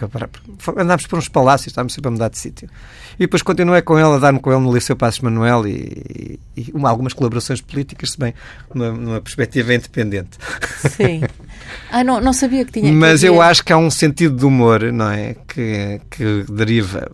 Andámos 0.76 1.06
por 1.06 1.18
uns 1.18 1.28
palácios, 1.28 1.68
estávamos 1.68 1.92
sempre 1.92 2.08
a 2.08 2.10
mudar 2.12 2.28
de 2.28 2.38
sítio. 2.38 2.68
E 3.14 3.24
depois 3.24 3.42
continuei 3.42 3.82
com 3.82 3.98
ele, 3.98 4.14
a 4.14 4.18
dar-me 4.18 4.38
com 4.38 4.52
ele 4.52 4.60
no 4.60 4.72
Liceu 4.72 4.96
Passos 4.96 5.20
Manuel 5.20 5.66
e, 5.66 6.38
e, 6.56 6.62
e 6.68 6.72
uma, 6.72 6.88
algumas 6.88 7.12
colaborações 7.12 7.60
políticas, 7.60 8.12
se 8.12 8.18
bem 8.18 8.34
numa, 8.72 8.92
numa 8.92 9.20
perspectiva 9.20 9.74
independente. 9.74 10.38
Sim. 10.88 11.22
Ah, 11.92 12.02
não, 12.02 12.20
não 12.20 12.32
sabia 12.32 12.64
que 12.64 12.72
tinha. 12.72 12.92
Mas 12.92 13.22
eu 13.22 13.40
acho 13.40 13.64
que 13.64 13.72
há 13.72 13.76
um 13.76 13.90
sentido 13.90 14.36
de 14.36 14.44
humor, 14.44 14.92
não 14.92 15.08
é? 15.10 15.36
Que, 15.46 16.00
que 16.10 16.44
deriva 16.48 17.10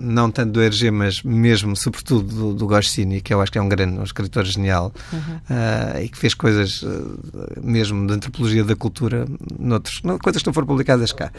não 0.00 0.30
tanto 0.30 0.52
do 0.52 0.60
RG, 0.60 0.90
mas 0.90 1.22
mesmo, 1.22 1.76
sobretudo, 1.76 2.22
do, 2.22 2.54
do 2.54 2.66
Goscinny, 2.66 3.20
que 3.20 3.32
eu 3.32 3.40
acho 3.40 3.52
que 3.52 3.58
é 3.58 3.62
um 3.62 3.68
grande 3.68 3.98
um 3.98 4.02
escritor 4.02 4.44
genial 4.44 4.92
uhum. 5.12 5.18
uh, 5.18 6.02
e 6.02 6.08
que 6.08 6.16
fez 6.16 6.34
coisas 6.34 6.82
uh, 6.82 7.18
mesmo 7.62 8.06
de 8.06 8.14
antropologia 8.14 8.64
da 8.64 8.74
cultura, 8.74 9.26
noutros, 9.58 10.00
não, 10.02 10.18
coisas 10.18 10.42
que 10.42 10.46
não 10.46 10.54
foram 10.54 10.66
publicadas 10.66 11.12
cá, 11.12 11.30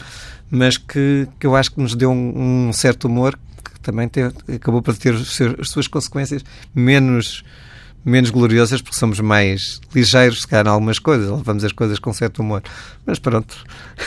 mas 0.50 0.78
que, 0.78 1.28
que 1.40 1.46
eu 1.48 1.56
acho 1.56 1.72
que 1.72 1.82
nos 1.82 1.96
deu 1.96 2.12
um, 2.12 2.68
um 2.68 2.74
certo 2.74 3.06
humor 3.06 3.38
que 3.64 3.80
também 3.80 4.08
teve, 4.08 4.34
acabou 4.56 4.82
por 4.82 4.96
ter 4.96 5.16
as 5.16 5.70
suas 5.70 5.88
consequências 5.88 6.44
menos 6.74 7.44
menos 8.04 8.30
gloriosas 8.32 8.82
porque 8.82 8.98
somos 8.98 9.20
mais 9.20 9.80
ligeiros, 9.94 10.42
se 10.42 10.48
calhar, 10.48 10.66
em 10.66 10.70
algumas 10.70 11.00
coisas, 11.00 11.30
levamos 11.30 11.64
as 11.64 11.72
coisas 11.72 12.00
com 12.00 12.12
certo 12.12 12.40
humor. 12.40 12.64
Mas 13.06 13.20
pronto. 13.20 13.64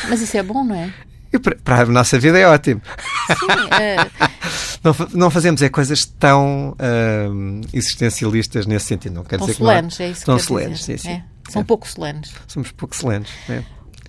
Mas 0.09 0.21
isso 0.21 0.37
é 0.37 0.43
bom, 0.43 0.65
não 0.65 0.75
é? 0.75 0.93
E 1.35 1.39
para 1.39 1.83
a 1.83 1.87
nossa 1.87 2.17
vida 2.17 2.39
é 2.39 2.47
ótimo. 2.47 2.81
Sim, 3.27 3.75
é... 3.81 3.97
não, 4.85 4.95
não 5.13 5.31
fazemos 5.31 5.61
é 5.63 5.69
coisas 5.69 6.05
tão 6.05 6.71
uh, 6.79 7.61
existencialistas 7.73 8.67
nesse 8.67 8.87
sentido. 8.87 9.15
Não 9.15 9.25
quer 9.25 9.41
dizer 9.41 9.55
solenes, 9.55 9.97
que 9.97 10.03
não 10.03 10.09
é 10.09 10.13
isso 10.13 10.25
que 10.25 10.43
solenes, 10.43 10.79
dizer. 10.79 10.99
sim, 10.99 11.09
sim. 11.09 11.15
É. 11.15 11.25
São 11.51 11.63
é. 11.63 11.65
pouco 11.65 11.89
solenes. 11.89 12.33
Somos 12.47 12.71
pouco 12.71 12.95
solenes. 12.95 13.29
É. 13.49 13.63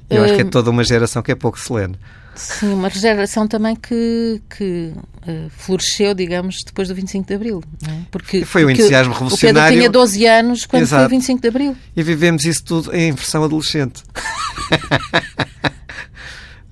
Eu 0.08 0.22
uh... 0.22 0.26
acho 0.26 0.36
que 0.36 0.42
é 0.42 0.46
toda 0.46 0.70
uma 0.70 0.84
geração 0.84 1.24
que 1.24 1.32
é 1.32 1.36
pouco 1.36 1.60
solene. 1.60 1.98
Sim, 2.36 2.74
uma 2.74 2.90
geração 2.90 3.48
também 3.48 3.76
que, 3.76 4.42
que 4.56 4.94
uh, 5.26 5.50
floresceu, 5.50 6.14
digamos, 6.14 6.64
depois 6.64 6.90
do 6.90 6.94
25 6.94 7.28
de 7.28 7.34
Abril. 7.34 7.64
É? 7.88 7.92
Porque, 8.12 8.44
foi 8.46 8.66
o 8.66 8.70
entusiasmo 8.70 9.14
revolucionário. 9.14 9.62
O 9.62 9.64
Pedro 9.64 9.80
tinha 9.80 9.90
12 9.90 10.26
anos 10.28 10.66
quando 10.66 10.84
Exato. 10.84 11.02
foi 11.02 11.08
o 11.08 11.10
25 11.10 11.42
de 11.42 11.48
Abril. 11.48 11.78
E 11.96 12.04
vivemos 12.04 12.46
isso 12.46 12.64
tudo 12.64 12.94
em 12.94 13.14
versão 13.14 13.44
adolescente. 13.44 14.04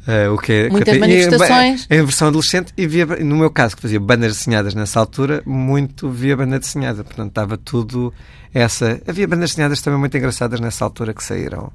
Uh, 0.05 0.33
o 0.33 0.37
que 0.37 0.51
é, 0.51 0.69
Muitas 0.69 0.93
que, 0.93 0.99
manifestações. 0.99 1.87
Em, 1.89 1.99
em 1.99 2.03
versão 2.03 2.27
adolescente, 2.27 2.73
e 2.75 2.85
via, 2.85 3.05
no 3.05 3.37
meu 3.37 3.49
caso, 3.49 3.75
que 3.75 3.81
fazia 3.81 3.99
bandas 3.99 4.37
desenhadas 4.37 4.75
nessa 4.75 4.99
altura, 4.99 5.41
muito 5.45 6.09
via 6.09 6.35
banda 6.35 6.59
desenhada. 6.59 7.05
Portanto, 7.05 7.29
estava 7.29 7.57
tudo 7.57 8.13
essa. 8.53 9.01
Havia 9.07 9.25
bandas 9.27 9.51
desenhadas 9.51 9.81
também 9.81 9.99
muito 9.99 10.17
engraçadas 10.17 10.59
nessa 10.59 10.83
altura 10.83 11.13
que 11.13 11.23
saíram, 11.23 11.71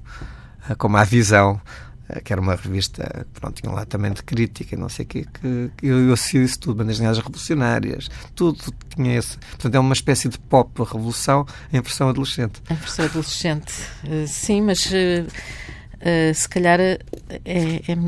uh, 0.69 0.77
como 0.77 0.99
A 0.99 1.05
Visão, 1.05 1.59
uh, 2.11 2.23
que 2.23 2.31
era 2.31 2.39
uma 2.39 2.55
revista, 2.55 3.27
pronto, 3.33 3.63
tinha 3.63 3.73
lá 3.73 3.87
também 3.87 4.13
de 4.13 4.23
crítica, 4.23 4.77
não 4.77 4.91
sei 4.91 5.07
o 5.07 5.09
quê, 5.09 5.25
que, 5.33 5.71
que 5.79 5.87
eu, 5.87 6.09
eu 6.09 6.13
associo 6.13 6.43
isso 6.43 6.61
tudo, 6.61 6.77
bandas 6.77 6.97
desenhadas 6.97 7.19
revolucionárias, 7.21 8.11
tudo 8.35 8.59
tinha 8.95 9.17
esse. 9.17 9.39
Portanto, 9.39 9.75
é 9.75 9.79
uma 9.79 9.95
espécie 9.95 10.29
de 10.29 10.39
pop 10.39 10.71
revolução 10.83 11.47
em 11.73 11.81
versão 11.81 12.11
adolescente. 12.11 12.61
Em 12.69 12.75
versão 12.75 13.07
adolescente, 13.07 13.73
sim, 14.27 14.61
mas 14.61 14.85
uh, 14.85 15.27
se 16.35 16.49
calhar 16.49 16.81
é, 16.81 16.99
é, 17.45 17.99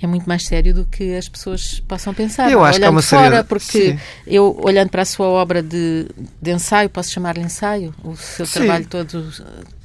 é, 0.00 0.06
muito 0.06 0.28
mais 0.28 0.44
sério 0.44 0.74
do 0.74 0.84
que 0.84 1.14
as 1.16 1.28
pessoas 1.28 1.80
possam 1.80 2.14
pensar. 2.14 2.50
Eu 2.50 2.62
acho 2.64 2.78
olhando 2.78 2.80
que 2.80 2.86
é 2.86 2.90
uma 2.90 3.02
fora, 3.02 3.22
seriedade. 3.22 3.48
porque 3.48 3.92
Sim. 3.92 3.98
eu, 4.26 4.58
olhando 4.62 4.90
para 4.90 5.02
a 5.02 5.04
sua 5.04 5.26
obra 5.26 5.62
de, 5.62 6.06
de 6.40 6.50
ensaio, 6.52 6.88
posso 6.88 7.10
chamar-lhe 7.10 7.42
ensaio, 7.42 7.94
o 8.04 8.16
seu 8.16 8.46
Sim. 8.46 8.52
trabalho 8.60 8.86
todo, 8.86 9.32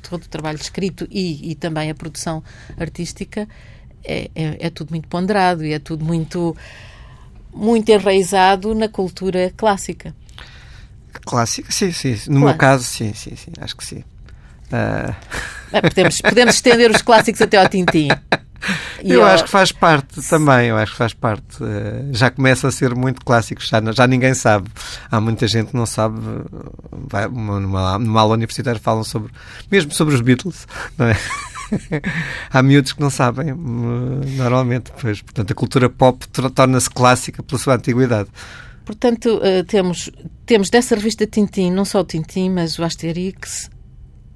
todo 0.07 0.23
o 0.23 0.27
trabalho 0.27 0.57
escrito 0.57 1.07
e, 1.09 1.51
e 1.51 1.55
também 1.55 1.89
a 1.89 1.95
produção 1.95 2.43
artística, 2.77 3.47
é, 4.03 4.29
é, 4.35 4.67
é 4.67 4.69
tudo 4.69 4.91
muito 4.91 5.07
ponderado 5.07 5.65
e 5.65 5.73
é 5.73 5.79
tudo 5.79 6.05
muito, 6.05 6.55
muito 7.53 7.89
enraizado 7.89 8.73
na 8.75 8.87
cultura 8.87 9.51
clássica. 9.55 10.15
Clássica, 11.25 11.71
sim, 11.71 11.91
sim. 11.91 12.11
No 12.27 12.39
claro. 12.39 12.39
meu 12.45 12.55
caso, 12.55 12.83
sim, 12.83 13.13
sim, 13.13 13.35
sim, 13.35 13.51
acho 13.59 13.75
que 13.75 13.85
sim. 13.85 14.03
Uh... 14.71 15.13
Podemos, 15.81 16.21
podemos 16.21 16.55
estender 16.55 16.89
os 16.89 17.01
clássicos 17.01 17.41
até 17.41 17.57
ao 17.57 17.69
Tintim. 17.69 18.07
eu 19.03 19.23
acho 19.23 19.43
que 19.45 19.49
faz 19.49 19.71
parte 19.71 20.21
também, 20.27 20.69
eu 20.69 20.77
acho 20.77 20.91
que 20.91 20.97
faz 20.97 21.13
parte. 21.13 21.63
Uh, 21.63 22.09
já 22.11 22.31
começa 22.31 22.67
a 22.67 22.71
ser 22.71 22.95
muito 22.95 23.23
clássico, 23.23 23.61
já, 23.63 23.79
já 23.91 24.07
ninguém 24.07 24.33
sabe. 24.33 24.69
Há 25.11 25.21
muita 25.21 25.47
gente 25.47 25.69
que 25.69 25.77
não 25.77 25.85
sabe. 25.85 26.19
Vai, 26.91 27.27
numa, 27.27 27.99
numa 27.99 28.21
aula 28.21 28.33
universitária 28.33 28.79
falam 28.79 29.03
sobre, 29.03 29.31
mesmo 29.71 29.91
sobre 29.91 30.15
os 30.15 30.21
Beatles, 30.21 30.67
não 30.97 31.07
é? 31.07 31.15
Há 32.51 32.63
miúdos 32.63 32.93
que 32.93 32.99
não 32.99 33.11
sabem, 33.11 33.53
normalmente. 33.53 34.91
Pois, 34.99 35.21
portanto, 35.21 35.51
a 35.51 35.55
cultura 35.55 35.89
pop 35.89 36.27
torna-se 36.27 36.89
clássica 36.89 37.43
pela 37.43 37.59
sua 37.59 37.75
antiguidade. 37.75 38.29
Portanto, 38.85 39.37
uh, 39.37 39.63
temos, 39.65 40.09
temos 40.47 40.71
dessa 40.71 40.95
revista 40.95 41.27
Tintim, 41.27 41.69
não 41.71 41.85
só 41.85 42.01
o 42.01 42.03
Tintim, 42.03 42.49
mas 42.49 42.79
o 42.79 42.83
Asterix, 42.83 43.69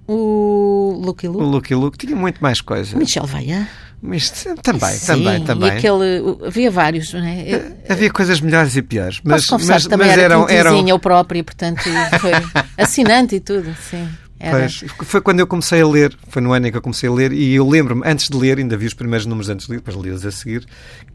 o 0.08 1.02
Lucky 1.04 1.28
Luke. 1.28 1.44
O 1.44 1.48
Lucky 1.48 1.76
Luke 1.76 1.98
tinha 1.98 2.16
muito 2.16 2.42
mais 2.42 2.62
coisa. 2.62 2.98
Michel 2.98 3.26
Vaillant. 3.26 3.68
Mas, 4.06 4.32
também, 4.62 4.92
Sim, 4.92 5.06
também, 5.06 5.44
também. 5.46 5.70
Aquele, 5.70 6.38
havia 6.46 6.70
vários, 6.70 7.14
não 7.14 7.24
é? 7.24 7.52
Eh, 7.52 7.72
havia 7.88 8.12
coisas 8.12 8.42
melhores 8.42 8.76
e 8.76 8.82
piores. 8.82 9.22
Mas, 9.24 9.46
Posso 9.46 9.66
mas, 9.66 9.88
também 9.88 10.08
mas 10.08 10.18
era 10.18 10.34
eram, 10.34 10.50
eram... 10.50 10.88
eu 10.90 11.00
próprio, 11.00 11.42
portanto, 11.42 11.84
foi 12.20 12.32
assinante 12.78 13.36
e 13.36 13.40
tudo, 13.40 13.74
sim. 13.90 14.06
Era. 14.38 14.60
Pois, 14.60 14.84
foi 15.06 15.22
quando 15.22 15.40
eu 15.40 15.48
comecei 15.48 15.82
a 15.82 15.88
ler, 15.88 16.14
foi 16.28 16.42
no 16.42 16.52
ano 16.52 16.68
em 16.68 16.72
que 16.72 16.78
eu 16.78 16.82
comecei 16.82 17.08
a 17.08 17.14
ler, 17.14 17.32
e 17.32 17.54
eu 17.54 17.66
lembro-me, 17.66 18.02
antes 18.06 18.28
de 18.28 18.36
ler, 18.36 18.58
ainda 18.58 18.76
vi 18.76 18.88
os 18.88 18.94
primeiros 18.94 19.26
números 19.26 19.48
antes 19.48 19.68
de 19.68 19.72
ler, 19.72 19.78
depois 19.78 19.96
li-os 19.96 20.26
a 20.26 20.32
seguir, 20.32 20.66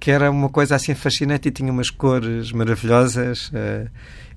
que 0.01 0.11
era 0.11 0.31
uma 0.31 0.49
coisa 0.49 0.75
assim 0.75 0.95
fascinante 0.95 1.49
e 1.49 1.51
tinha 1.51 1.71
umas 1.71 1.91
cores 1.91 2.53
maravilhosas. 2.53 3.49
Uh, 3.49 3.91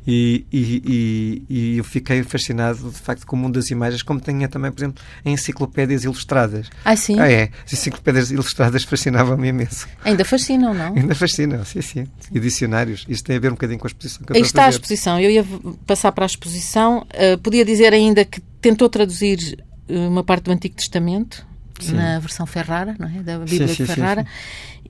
E, 0.05 0.45
e, 0.51 0.81
e, 0.83 1.45
e, 1.47 1.77
eu 1.77 1.83
fiquei 1.83 2.23
fascinado, 2.23 2.89
de 2.89 2.97
facto, 2.97 3.25
com 3.25 3.35
o 3.35 3.39
mundo 3.39 3.55
das 3.55 3.69
imagens, 3.69 4.01
como 4.01 4.19
tinha 4.19 4.47
também, 4.47 4.71
por 4.71 4.79
exemplo, 4.79 5.03
enciclopédias 5.23 6.03
ilustradas. 6.03 6.69
Ah, 6.83 6.95
sim? 6.95 7.19
Ah, 7.19 7.31
é. 7.31 7.51
As 7.63 7.73
enciclopédias 7.73 8.31
ilustradas 8.31 8.83
fascinavam-me 8.83 9.49
imenso. 9.49 9.87
Ainda 10.03 10.25
fascinam, 10.25 10.73
não? 10.73 10.95
Ainda 10.95 11.13
fascinam, 11.13 11.63
sim, 11.63 11.81
sim. 11.81 12.07
E 12.31 12.39
dicionários. 12.39 13.05
Isto 13.07 13.25
tem 13.25 13.35
a 13.35 13.39
ver 13.39 13.49
um 13.49 13.55
bocadinho 13.55 13.79
com 13.79 13.85
a 13.85 13.89
exposição 13.89 14.23
que 14.25 14.31
eu 14.31 14.35
Aí 14.35 14.41
está 14.41 14.63
a, 14.63 14.65
a 14.65 14.69
exposição. 14.69 15.19
Eu 15.19 15.29
ia 15.29 15.45
passar 15.85 16.11
para 16.11 16.25
a 16.25 16.27
exposição. 16.27 17.05
Uh, 17.13 17.37
podia 17.37 17.63
dizer 17.63 17.93
ainda 17.93 18.25
que 18.25 18.41
tentou 18.59 18.89
traduzir 18.89 19.63
eh, 19.87 20.07
uma 20.07 20.23
parte 20.23 20.45
do 20.45 20.51
Antigo 20.51 20.75
Testamento, 20.75 21.45
sim. 21.79 21.93
na 21.93 22.19
versão 22.19 22.45
Ferrara, 22.45 22.95
não 22.97 23.07
é? 23.07 23.21
Da 23.21 23.39
Bíblia 23.39 23.67
sim, 23.67 23.75
sim, 23.75 23.83
de 23.83 23.93
Ferrara. 23.93 24.25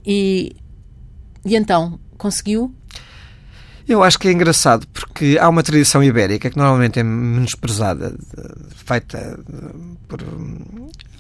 E, 0.06 0.56
e 1.46 1.56
então, 1.56 2.00
conseguiu? 2.18 2.74
Eu 3.88 4.04
acho 4.04 4.18
que 4.20 4.28
é 4.28 4.32
engraçado 4.32 4.88
porque 4.88 5.38
há 5.40 5.50
uma 5.50 5.64
tradição 5.64 6.04
ibérica 6.04 6.50
que 6.50 6.58
normalmente 6.58 7.00
é 7.00 7.04
menosprezada, 7.04 8.16
feita 8.86 9.40
por, 10.08 10.20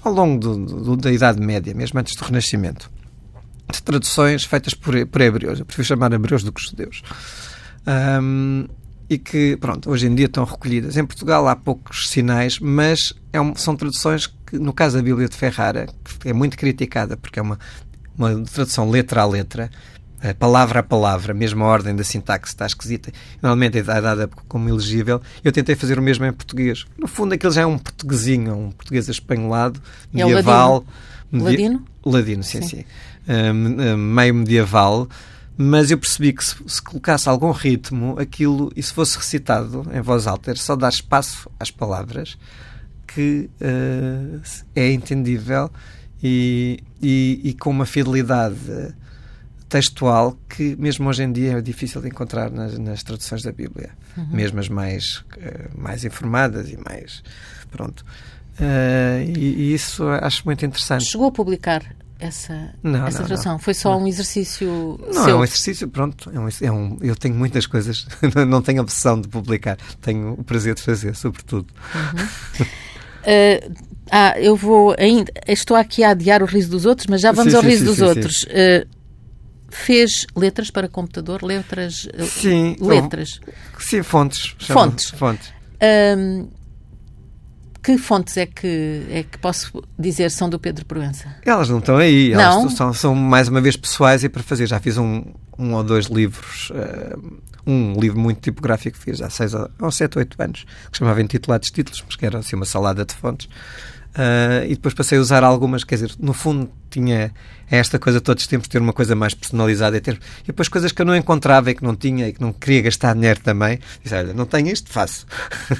ao 0.03 0.13
longo 0.13 0.39
do, 0.39 0.65
do, 0.65 0.97
da 0.97 1.11
Idade 1.11 1.39
Média, 1.39 1.73
mesmo 1.73 1.99
antes 1.99 2.15
do 2.15 2.23
Renascimento, 2.23 2.89
de 3.71 3.81
traduções 3.81 4.43
feitas 4.43 4.73
por, 4.73 5.05
por 5.07 5.21
hebreus. 5.21 5.59
Eu 5.59 5.65
prefiro 5.65 5.87
chamar 5.87 6.11
hebreus 6.13 6.43
do 6.43 6.51
que 6.51 6.61
judeus. 6.61 7.01
Um, 8.21 8.67
e 9.09 9.17
que, 9.17 9.57
pronto, 9.57 9.89
hoje 9.89 10.07
em 10.07 10.15
dia 10.15 10.27
estão 10.27 10.45
recolhidas. 10.45 10.95
Em 10.95 11.05
Portugal 11.05 11.45
há 11.47 11.53
poucos 11.53 12.09
sinais, 12.09 12.59
mas 12.59 13.13
é 13.33 13.41
um, 13.41 13.53
são 13.55 13.75
traduções 13.75 14.27
que, 14.27 14.57
no 14.57 14.71
caso 14.71 14.95
da 14.95 15.03
Bíblia 15.03 15.27
de 15.27 15.35
Ferrara, 15.35 15.87
que 16.19 16.29
é 16.29 16.33
muito 16.33 16.57
criticada 16.57 17.17
porque 17.17 17.37
é 17.37 17.41
uma, 17.41 17.59
uma 18.17 18.41
tradução 18.45 18.89
letra 18.89 19.21
a 19.21 19.25
letra, 19.25 19.69
palavra 20.37 20.79
a 20.79 20.83
palavra, 20.83 21.33
mesmo 21.33 21.63
a 21.63 21.67
ordem 21.67 21.95
da 21.95 22.03
sintaxe 22.03 22.53
está 22.53 22.65
esquisita, 22.65 23.11
normalmente 23.41 23.79
é 23.79 23.83
dada 23.83 24.29
como 24.47 24.69
elegível. 24.69 25.21
Eu 25.43 25.51
tentei 25.51 25.75
fazer 25.75 25.97
o 25.97 26.01
mesmo 26.01 26.25
em 26.25 26.31
português. 26.31 26.85
No 26.97 27.07
fundo, 27.07 27.33
aquilo 27.33 27.51
já 27.51 27.61
é 27.61 27.65
um 27.65 27.77
portuguesinho, 27.77 28.55
um 28.55 28.71
português 28.71 29.09
espanholado, 29.09 29.81
medieval. 30.13 30.85
É 31.33 31.37
ladino? 31.37 31.43
ladino? 31.43 31.85
Ladino, 32.05 32.43
sim, 32.43 32.61
sim. 32.61 32.67
sim. 32.77 32.85
Um, 33.27 33.97
meio 33.97 34.35
medieval. 34.35 35.09
Mas 35.57 35.91
eu 35.91 35.97
percebi 35.97 36.33
que 36.33 36.43
se, 36.43 36.55
se, 36.65 36.81
colocasse 36.81 37.27
algum 37.27 37.51
ritmo, 37.51 38.17
aquilo, 38.17 38.71
e 38.75 38.81
se 38.81 38.93
fosse 38.93 39.17
recitado 39.17 39.85
em 39.93 40.01
voz 40.01 40.25
alta, 40.25 40.51
era 40.51 40.59
só 40.59 40.75
dar 40.75 40.89
espaço 40.89 41.49
às 41.59 41.69
palavras, 41.69 42.37
que 43.05 43.49
uh, 43.61 44.41
é 44.75 44.91
entendível 44.91 45.69
e, 46.23 46.79
e, 47.01 47.41
e 47.43 47.53
com 47.53 47.69
uma 47.69 47.85
fidelidade 47.85 48.55
textual 49.71 50.37
que 50.49 50.75
mesmo 50.75 51.07
hoje 51.07 51.23
em 51.23 51.31
dia 51.31 51.53
é 51.53 51.61
difícil 51.61 52.01
de 52.01 52.09
encontrar 52.09 52.51
nas, 52.51 52.77
nas 52.77 53.01
traduções 53.03 53.41
da 53.41 53.53
Bíblia, 53.53 53.91
uhum. 54.17 54.27
mesmo 54.29 54.59
as 54.59 54.67
mais, 54.67 55.23
uh, 55.37 55.81
mais 55.81 56.03
informadas 56.03 56.69
e 56.69 56.77
mais 56.77 57.23
pronto. 57.71 58.05
Uh, 58.59 59.23
e, 59.25 59.39
e, 59.39 59.73
isso 59.73 60.07
acho 60.09 60.43
muito 60.45 60.65
interessante. 60.65 61.05
Chegou 61.05 61.27
a 61.27 61.31
publicar 61.31 61.81
essa, 62.19 62.75
não, 62.83 63.07
essa 63.07 63.19
não, 63.19 63.27
tradução? 63.27 63.53
Não. 63.53 63.59
Foi 63.59 63.73
só 63.73 63.97
um 63.97 64.05
exercício 64.05 64.99
Não, 65.07 65.23
seu? 65.23 65.29
é 65.29 65.35
um 65.35 65.43
exercício, 65.43 65.87
pronto. 65.87 66.29
É 66.33 66.39
um, 66.39 66.49
é 66.61 66.71
um, 66.71 66.97
eu 67.01 67.15
tenho 67.15 67.33
muitas 67.33 67.65
coisas, 67.65 68.05
não 68.47 68.61
tenho 68.61 68.81
a 68.81 68.83
opção 68.83 69.19
de 69.19 69.29
publicar. 69.29 69.77
Tenho 70.01 70.33
o 70.33 70.43
prazer 70.43 70.75
de 70.75 70.81
fazer, 70.81 71.15
sobretudo. 71.15 71.73
Uhum. 71.95 72.65
uh, 72.65 73.75
ah, 74.11 74.37
eu 74.37 74.57
vou 74.57 74.93
ainda. 74.99 75.31
Estou 75.47 75.77
aqui 75.77 76.03
a 76.03 76.09
adiar 76.09 76.43
o 76.43 76.45
riso 76.45 76.69
dos 76.69 76.85
outros, 76.85 77.07
mas 77.07 77.21
já 77.21 77.31
vamos 77.31 77.53
sim, 77.53 77.57
ao 77.57 77.63
sim, 77.63 77.69
riso 77.69 77.85
sim, 77.85 77.89
dos 77.89 78.01
outros. 78.01 78.43
Uh, 78.43 79.00
fez 79.71 80.27
letras 80.35 80.69
para 80.69 80.87
computador, 80.87 81.43
letras. 81.43 82.07
Eh, 82.13 82.25
sim, 82.25 82.75
letras. 82.79 83.39
Sim, 83.79 84.03
fontes. 84.03 84.55
Fontes. 84.59 85.09
fontes. 85.11 85.53
Um, 86.17 86.47
que 87.83 87.97
fontes 87.97 88.37
é 88.37 88.45
que, 88.45 89.07
é 89.09 89.23
que 89.23 89.39
posso 89.39 89.83
dizer 89.97 90.29
são 90.29 90.47
do 90.47 90.59
Pedro 90.59 90.85
Proença? 90.85 91.35
Elas 91.43 91.69
não 91.69 91.79
estão 91.79 91.97
aí. 91.97 92.31
Elas 92.31 92.55
não? 92.55 92.69
São, 92.69 92.93
são, 92.93 93.15
mais 93.15 93.47
uma 93.47 93.59
vez 93.59 93.75
pessoais 93.75 94.23
e 94.23 94.29
para 94.29 94.43
fazer. 94.43 94.67
Já 94.67 94.79
fiz 94.79 94.97
um, 94.97 95.23
um 95.57 95.73
ou 95.73 95.83
dois 95.83 96.05
livros. 96.05 96.69
Uh, 96.69 97.41
um 97.65 97.99
livro 97.99 98.19
muito 98.19 98.41
tipográfico 98.41 98.97
que 98.97 99.03
fiz 99.03 99.21
há 99.21 99.29
seis 99.29 99.53
ou 99.53 99.91
sete, 99.91 100.17
oito 100.17 100.41
anos, 100.41 100.65
que 100.91 100.97
chamava 100.97 101.21
Intitulados 101.21 101.69
Títulos, 101.69 102.03
mas 102.05 102.15
que 102.15 102.25
era 102.25 102.39
assim 102.39 102.55
uma 102.55 102.65
salada 102.65 103.05
de 103.05 103.13
fontes. 103.13 103.47
Uh, 104.11 104.65
e 104.65 104.75
depois 104.75 104.93
passei 104.93 105.17
a 105.17 105.21
usar 105.21 105.41
algumas, 105.41 105.85
quer 105.85 105.95
dizer, 105.95 106.11
no 106.19 106.33
fundo 106.33 106.69
tinha 106.89 107.31
esta 107.69 107.97
coisa 107.97 108.19
todos 108.19 108.43
os 108.43 108.47
tempos 108.47 108.67
ter 108.67 108.81
uma 108.81 108.91
coisa 108.91 109.15
mais 109.15 109.33
personalizada 109.33 109.95
e, 109.95 110.01
ter, 110.01 110.19
e 110.43 110.47
depois 110.47 110.67
coisas 110.67 110.91
que 110.91 111.01
eu 111.01 111.05
não 111.05 111.15
encontrava 111.15 111.71
e 111.71 111.75
que 111.75 111.81
não 111.81 111.95
tinha 111.95 112.27
e 112.27 112.33
que 112.33 112.41
não 112.41 112.51
queria 112.51 112.81
gastar 112.81 113.13
dinheiro 113.13 113.39
também. 113.39 113.79
Disse, 114.03 114.13
olha, 114.13 114.33
não 114.33 114.45
tenho 114.45 114.67
isto, 114.67 114.89
faço. 114.91 115.25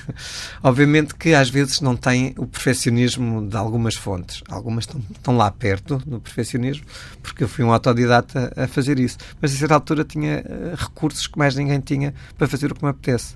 Obviamente 0.63 1.13
que 1.13 1.33
às 1.33 1.49
vezes 1.49 1.81
não 1.81 1.97
tem 1.97 2.33
o 2.37 2.47
perfeccionismo 2.47 3.45
de 3.45 3.57
algumas 3.57 3.95
fontes. 3.95 4.41
Algumas 4.49 4.85
estão, 4.85 5.01
estão 5.13 5.35
lá 5.35 5.51
perto 5.51 5.97
do 6.05 6.21
perfeccionismo, 6.21 6.85
porque 7.21 7.43
eu 7.43 7.49
fui 7.49 7.65
um 7.65 7.73
autodidata 7.73 8.53
a 8.55 8.65
fazer 8.65 8.97
isso. 8.97 9.17
Mas 9.41 9.53
a 9.53 9.57
certa 9.57 9.73
altura 9.73 10.05
tinha 10.05 10.45
uh, 10.45 10.75
recursos 10.77 11.27
que 11.27 11.37
mais 11.37 11.53
ninguém 11.53 11.81
tinha 11.81 12.13
para 12.37 12.47
fazer 12.47 12.71
o 12.71 12.75
que 12.75 12.83
me 12.85 12.91
apetece. 12.91 13.35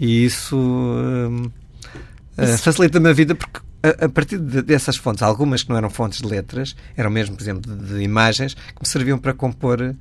E 0.00 0.24
isso. 0.24 0.56
Uh, 0.56 1.52
facilita-me 2.58 3.08
a 3.08 3.12
vida 3.12 3.36
porque 3.36 3.60
a, 3.82 4.06
a 4.06 4.08
partir 4.08 4.38
de, 4.38 4.62
dessas 4.62 4.96
fontes, 4.96 5.22
algumas 5.22 5.62
que 5.62 5.70
não 5.70 5.76
eram 5.76 5.90
fontes 5.90 6.20
de 6.20 6.26
letras, 6.26 6.76
eram 6.96 7.10
mesmo, 7.10 7.36
por 7.36 7.42
exemplo, 7.42 7.74
de, 7.74 7.94
de 7.96 8.02
imagens, 8.02 8.54
que 8.54 8.80
me 8.80 8.86
serviam 8.86 9.18
para 9.18 9.34
compor 9.34 9.80
uh, 9.80 9.94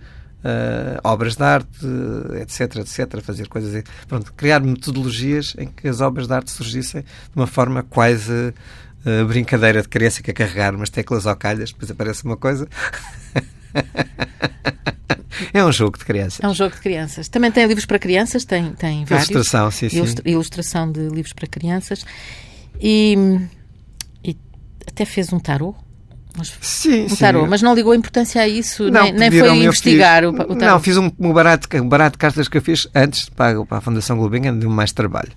obras 1.03 1.35
de 1.35 1.43
arte, 1.43 1.87
etc, 2.41 2.77
etc, 2.77 3.21
fazer 3.21 3.47
coisas... 3.47 3.83
Pronto, 4.07 4.31
criar 4.33 4.59
metodologias 4.61 5.55
em 5.57 5.67
que 5.67 5.87
as 5.87 6.01
obras 6.01 6.27
de 6.27 6.33
arte 6.33 6.51
surgissem 6.51 7.01
de 7.01 7.35
uma 7.35 7.47
forma 7.47 7.83
quase 7.83 8.53
uh, 9.05 9.25
brincadeira 9.27 9.81
de 9.81 9.87
criança 9.87 10.21
que 10.21 10.31
é 10.31 10.33
carregar 10.33 10.75
umas 10.75 10.89
teclas 10.89 11.25
ao 11.25 11.35
calhas, 11.35 11.71
depois 11.71 11.89
aparece 11.89 12.23
uma 12.23 12.37
coisa... 12.37 12.67
É 15.53 15.65
um 15.65 15.71
jogo 15.71 15.97
de 15.97 16.05
crianças. 16.05 16.39
É 16.39 16.47
um 16.47 16.53
jogo 16.53 16.75
de 16.75 16.81
crianças. 16.81 17.27
Também 17.27 17.51
tem 17.51 17.65
livros 17.65 17.85
para 17.85 17.97
crianças, 17.97 18.45
tem, 18.45 18.73
tem 18.73 19.03
vários. 19.05 19.29
Ilustração, 19.29 19.71
sim, 19.71 19.89
sim. 19.89 20.03
Ilustração 20.23 20.91
de 20.91 21.07
livros 21.09 21.33
para 21.33 21.47
crianças. 21.47 22.05
E 22.79 23.39
até 24.87 25.05
fez 25.05 25.31
um 25.31 25.39
tarô. 25.39 25.75
Sim, 26.61 27.05
um 27.05 27.09
sim. 27.09 27.15
tarô, 27.17 27.45
mas 27.45 27.61
não 27.61 27.75
ligou 27.75 27.93
importância 27.93 28.41
a 28.41 28.47
isso, 28.47 28.89
não, 28.89 29.03
nem, 29.03 29.11
nem 29.13 29.31
foi 29.31 29.49
investigar 29.49 30.23
fiz, 30.23 30.31
o, 30.31 30.33
o 30.33 30.55
tarô. 30.55 30.71
Não, 30.71 30.79
fiz 30.79 30.97
um, 30.97 31.11
um, 31.19 31.33
barato, 31.33 31.67
um 31.77 31.89
barato 31.89 32.13
de 32.13 32.19
cartas 32.19 32.47
que 32.47 32.57
eu 32.57 32.61
fiz 32.61 32.87
antes 32.95 33.27
para, 33.29 33.65
para 33.65 33.79
a 33.79 33.81
Fundação 33.81 34.17
Gulbenkian, 34.17 34.55
deu 34.55 34.69
mais 34.69 34.93
trabalho. 34.93 35.31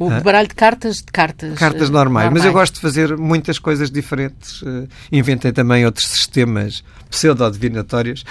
O 0.00 0.08
ah. 0.08 0.18
baralho 0.18 0.48
de 0.48 0.54
cartas 0.54 0.96
de 0.96 1.12
cartas. 1.12 1.58
Cartas 1.58 1.90
normais. 1.90 2.24
normais. 2.24 2.32
Mas 2.32 2.44
eu 2.46 2.54
gosto 2.54 2.76
de 2.76 2.80
fazer 2.80 3.18
muitas 3.18 3.58
coisas 3.58 3.90
diferentes. 3.90 4.62
Uh, 4.62 4.88
inventei 5.12 5.52
também 5.52 5.84
outros 5.84 6.08
sistemas 6.08 6.82
pseudo-adivinatórios. 7.10 8.24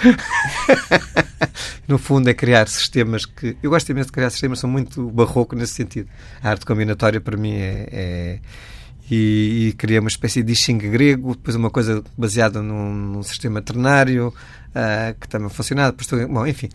no 1.86 1.96
fundo, 1.96 2.28
é 2.28 2.34
criar 2.34 2.66
sistemas 2.66 3.24
que. 3.24 3.56
Eu 3.62 3.70
gosto 3.70 3.88
imenso 3.88 4.08
de 4.08 4.12
criar 4.12 4.30
sistemas, 4.30 4.58
são 4.58 4.68
muito 4.68 5.08
barroco 5.10 5.54
nesse 5.54 5.74
sentido. 5.74 6.08
A 6.42 6.50
arte 6.50 6.66
combinatória, 6.66 7.20
para 7.20 7.36
mim, 7.36 7.54
é, 7.54 7.88
é 7.92 8.38
e, 9.10 9.68
e 9.68 9.72
criei 9.72 9.98
uma 9.98 10.08
espécie 10.08 10.42
de 10.42 10.54
xing 10.54 10.78
grego, 10.78 11.34
depois 11.34 11.56
uma 11.56 11.70
coisa 11.70 12.02
baseada 12.16 12.62
num, 12.62 12.94
num 12.94 13.22
sistema 13.22 13.60
ternário 13.60 14.28
uh, 14.28 15.18
que 15.20 15.28
também 15.28 15.48
funcionava. 15.48 15.92
Depois, 15.92 16.28
bom, 16.28 16.46
enfim, 16.46 16.68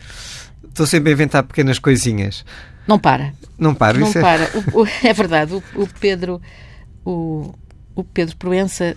estou 0.67 0.85
sempre 0.85 1.11
a 1.11 1.13
inventar 1.13 1.43
pequenas 1.43 1.79
coisinhas. 1.79 2.43
Não 2.87 2.99
para. 2.99 3.33
Não 3.57 3.73
para. 3.73 3.97
Não 3.97 4.07
é- 4.07 4.21
para. 4.21 4.43
É... 4.43 4.51
O, 4.73 4.81
o, 4.81 4.87
é 5.03 5.13
verdade. 5.13 5.53
O, 5.53 5.63
o, 5.75 5.87
Pedro, 5.99 6.41
o, 7.05 7.53
o 7.95 8.03
Pedro 8.03 8.35
Proença 8.35 8.95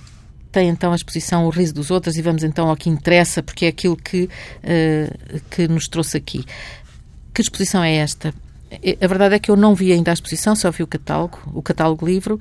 tem 0.51 0.69
então 0.69 0.93
a 0.93 0.97
exposição 0.97 1.45
O 1.45 1.51
Riso 1.51 1.75
dos 1.75 1.91
Outros 1.91 2.17
e 2.17 2.23
vamos 2.23 2.43
então 2.43 2.69
ao 2.69 2.77
que 2.77 2.91
interessa, 2.91 3.43
porque 3.43 3.67
é 3.67 3.69
aquilo 3.69 3.97
que, 3.97 4.25
uh, 4.25 5.41
que 5.51 5.69
nos 5.69 5.89
trouxe 5.89 6.17
aqui. 6.17 6.45
Que 7.33 7.43
exposição 7.43 7.85
é 7.85 7.95
esta? 7.97 8.35
A 9.01 9.07
verdade 9.07 9.35
é 9.35 9.39
que 9.39 9.51
eu 9.51 9.57
não 9.57 9.75
vi 9.75 9.93
ainda 9.93 10.11
a 10.11 10.15
exposição, 10.15 10.55
só 10.55 10.71
vi 10.71 10.83
o 10.83 10.87
catálogo, 10.87 11.39
o 11.55 11.63
catálogo 11.63 12.07
livro, 12.07 12.39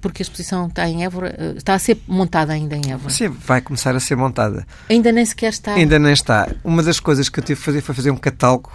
porque 0.00 0.22
a 0.22 0.24
exposição 0.24 0.66
está 0.66 0.88
em 0.88 1.04
Évora, 1.04 1.34
eh, 1.38 1.54
está 1.56 1.74
a 1.74 1.78
ser 1.78 1.98
montada 2.06 2.52
ainda 2.52 2.76
em 2.76 2.92
Évora. 2.92 3.10
Sim, 3.10 3.28
vai 3.28 3.60
começar 3.60 3.94
a 3.94 4.00
ser 4.00 4.16
montada. 4.16 4.66
Ainda 4.88 5.12
nem 5.12 5.24
sequer 5.24 5.50
está. 5.50 5.74
Ainda 5.74 5.98
nem 5.98 6.12
está. 6.12 6.48
Uma 6.64 6.82
das 6.82 7.00
coisas 7.00 7.28
que 7.28 7.38
eu 7.38 7.44
tive 7.44 7.58
que 7.58 7.64
fazer 7.64 7.80
foi 7.80 7.94
fazer 7.94 8.10
um 8.10 8.16
catálogo 8.16 8.70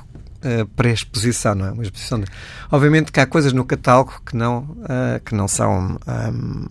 uh, 0.46 0.66
pré-exposição, 0.76 1.56
não 1.56 1.66
é? 1.68 1.72
Uma 1.72 1.84
exposição. 1.84 2.20
De... 2.20 2.28
Obviamente 2.72 3.12
que 3.12 3.20
há 3.20 3.26
coisas 3.26 3.54
no 3.54 3.66
catálogo 3.66 4.22
que 4.26 4.36
não, 4.36 4.60
uh, 4.60 5.20
que 5.24 5.36
não 5.36 5.48
são. 5.48 5.98
Um, 6.08 6.68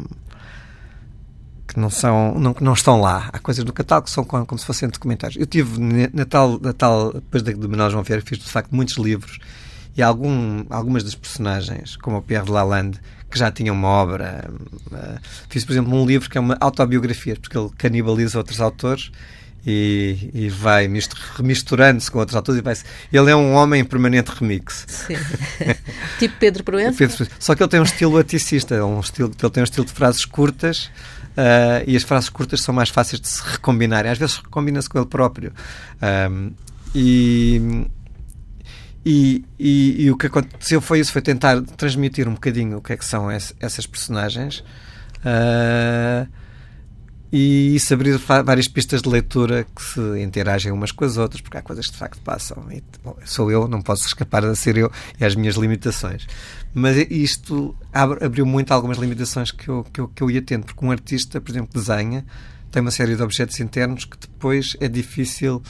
que 1.74 1.80
não, 1.80 1.90
são, 1.90 2.38
não, 2.38 2.56
não 2.60 2.72
estão 2.72 3.00
lá. 3.00 3.28
Há 3.32 3.38
coisas 3.40 3.64
no 3.64 3.72
catálogo 3.72 4.06
que 4.06 4.12
são 4.12 4.24
como, 4.24 4.46
como 4.46 4.58
se 4.58 4.64
fossem 4.64 4.88
documentários. 4.88 5.38
Eu 5.38 5.46
tive, 5.46 5.78
na 6.12 6.24
tal, 6.24 6.58
na 6.60 6.72
tal 6.72 7.12
depois 7.12 7.42
de 7.42 7.54
Manuel 7.54 7.90
João 7.90 8.04
Vieira, 8.04 8.22
fiz 8.24 8.38
de 8.38 8.48
facto 8.48 8.70
muitos 8.70 8.96
livros 8.96 9.40
e 9.96 10.02
algum, 10.02 10.64
algumas 10.70 11.02
das 11.02 11.14
personagens, 11.14 11.96
como 11.96 12.18
o 12.18 12.22
Pierre 12.22 12.46
de 12.46 12.52
Lalande, 12.52 13.00
que 13.28 13.38
já 13.38 13.50
tinha 13.50 13.72
uma 13.72 13.88
obra. 13.88 14.48
Uh, 14.87 15.18
fiz, 15.48 15.64
por 15.64 15.72
exemplo, 15.72 15.92
um 15.92 16.06
livro 16.06 16.30
que 16.30 16.38
é 16.38 16.40
uma 16.40 16.56
autobiografia, 16.60 17.37
porque 17.37 17.58
ele 17.58 17.70
canibaliza 17.76 18.38
outros 18.38 18.60
autores 18.60 19.10
e, 19.66 20.30
e 20.32 20.48
vai 20.48 20.88
remisturando-se 21.37 22.10
com 22.10 22.20
outros 22.20 22.37
autores 22.37 22.60
e 22.60 22.62
vai 22.62 22.74
Ele 23.12 23.30
é 23.30 23.37
um 23.37 23.54
homem 23.54 23.80
em 23.80 23.84
permanente 23.84 24.30
remix. 24.30 24.84
Sim. 24.87 25.16
tipo 26.20 26.37
Pedro 26.38 26.62
Proença? 26.62 26.96
Pedro, 26.96 27.26
só 27.40 27.54
que 27.56 27.62
ele 27.62 27.70
tem 27.70 27.80
um 27.80 27.84
estilo 27.84 28.16
aticista, 28.18 28.84
um 28.84 29.00
estilo, 29.00 29.32
ele 29.42 29.50
tem 29.50 29.62
um 29.62 29.64
estilo 29.64 29.87
de 29.87 29.92
frases 29.92 30.24
curtas 30.24 30.90
uh, 31.37 31.85
e 31.87 31.97
as 31.97 32.03
frases 32.03 32.29
curtas 32.29 32.61
são 32.62 32.75
mais 32.75 32.88
fáceis 32.88 33.20
de 33.20 33.29
se 33.29 33.42
recombinarem. 33.42 34.11
Às 34.11 34.18
vezes 34.18 34.37
recombina-se 34.37 34.88
com 34.88 34.99
ele 34.99 35.07
próprio. 35.07 35.53
Um, 36.31 36.53
e, 36.94 37.87
e, 39.05 39.44
e, 39.59 40.05
e, 40.05 40.11
o 40.11 40.16
que 40.16 40.27
aconteceu 40.27 40.81
foi 40.81 41.01
isso, 41.01 41.12
foi 41.12 41.23
tentar 41.23 41.61
transmitir 41.77 42.29
um 42.29 42.35
bocadinho 42.35 42.79
o 42.79 42.81
que 42.81 42.92
é 42.92 42.97
que 42.97 43.05
são 43.05 43.31
essas 43.31 43.87
personagens. 43.87 44.64
Uh, 45.20 46.29
e 47.37 47.75
isso 47.75 47.92
abrir 47.92 48.16
várias 48.16 48.68
pistas 48.68 49.03
de 49.03 49.09
leitura 49.09 49.66
que 49.75 49.83
se 49.83 50.23
interagem 50.23 50.70
umas 50.70 50.92
com 50.92 51.05
as 51.05 51.16
outras, 51.16 51.40
porque 51.40 51.57
há 51.57 51.62
coisas 51.62 51.87
que 51.87 51.92
de 51.92 51.99
facto 51.99 52.20
passam. 52.23 52.64
E, 52.70 52.81
bom, 53.03 53.16
sou 53.25 53.51
eu, 53.51 53.66
não 53.66 53.83
posso 53.83 54.07
escapar 54.07 54.44
a 54.44 54.55
ser 54.55 54.77
eu 54.77 54.88
e 55.20 55.25
às 55.25 55.35
minhas 55.35 55.57
limitações. 55.57 56.29
Mas 56.73 56.97
isto 57.11 57.77
abriu 57.92 58.47
muito 58.47 58.70
algumas 58.70 58.99
limitações 58.99 59.51
que 59.51 59.68
eu, 59.68 59.85
que 59.92 60.01
eu, 60.01 60.07
que 60.07 60.23
eu 60.23 60.31
ia 60.31 60.40
tendo, 60.40 60.64
porque 60.64 60.85
um 60.85 60.92
artista, 60.92 61.40
por 61.40 61.51
exemplo, 61.51 61.70
desenha, 61.75 62.25
tem 62.70 62.81
uma 62.81 62.92
série 62.92 63.16
de 63.16 63.23
objetos 63.25 63.59
internos 63.59 64.05
que 64.05 64.16
depois 64.16 64.77
é 64.79 64.87
difícil 64.87 65.61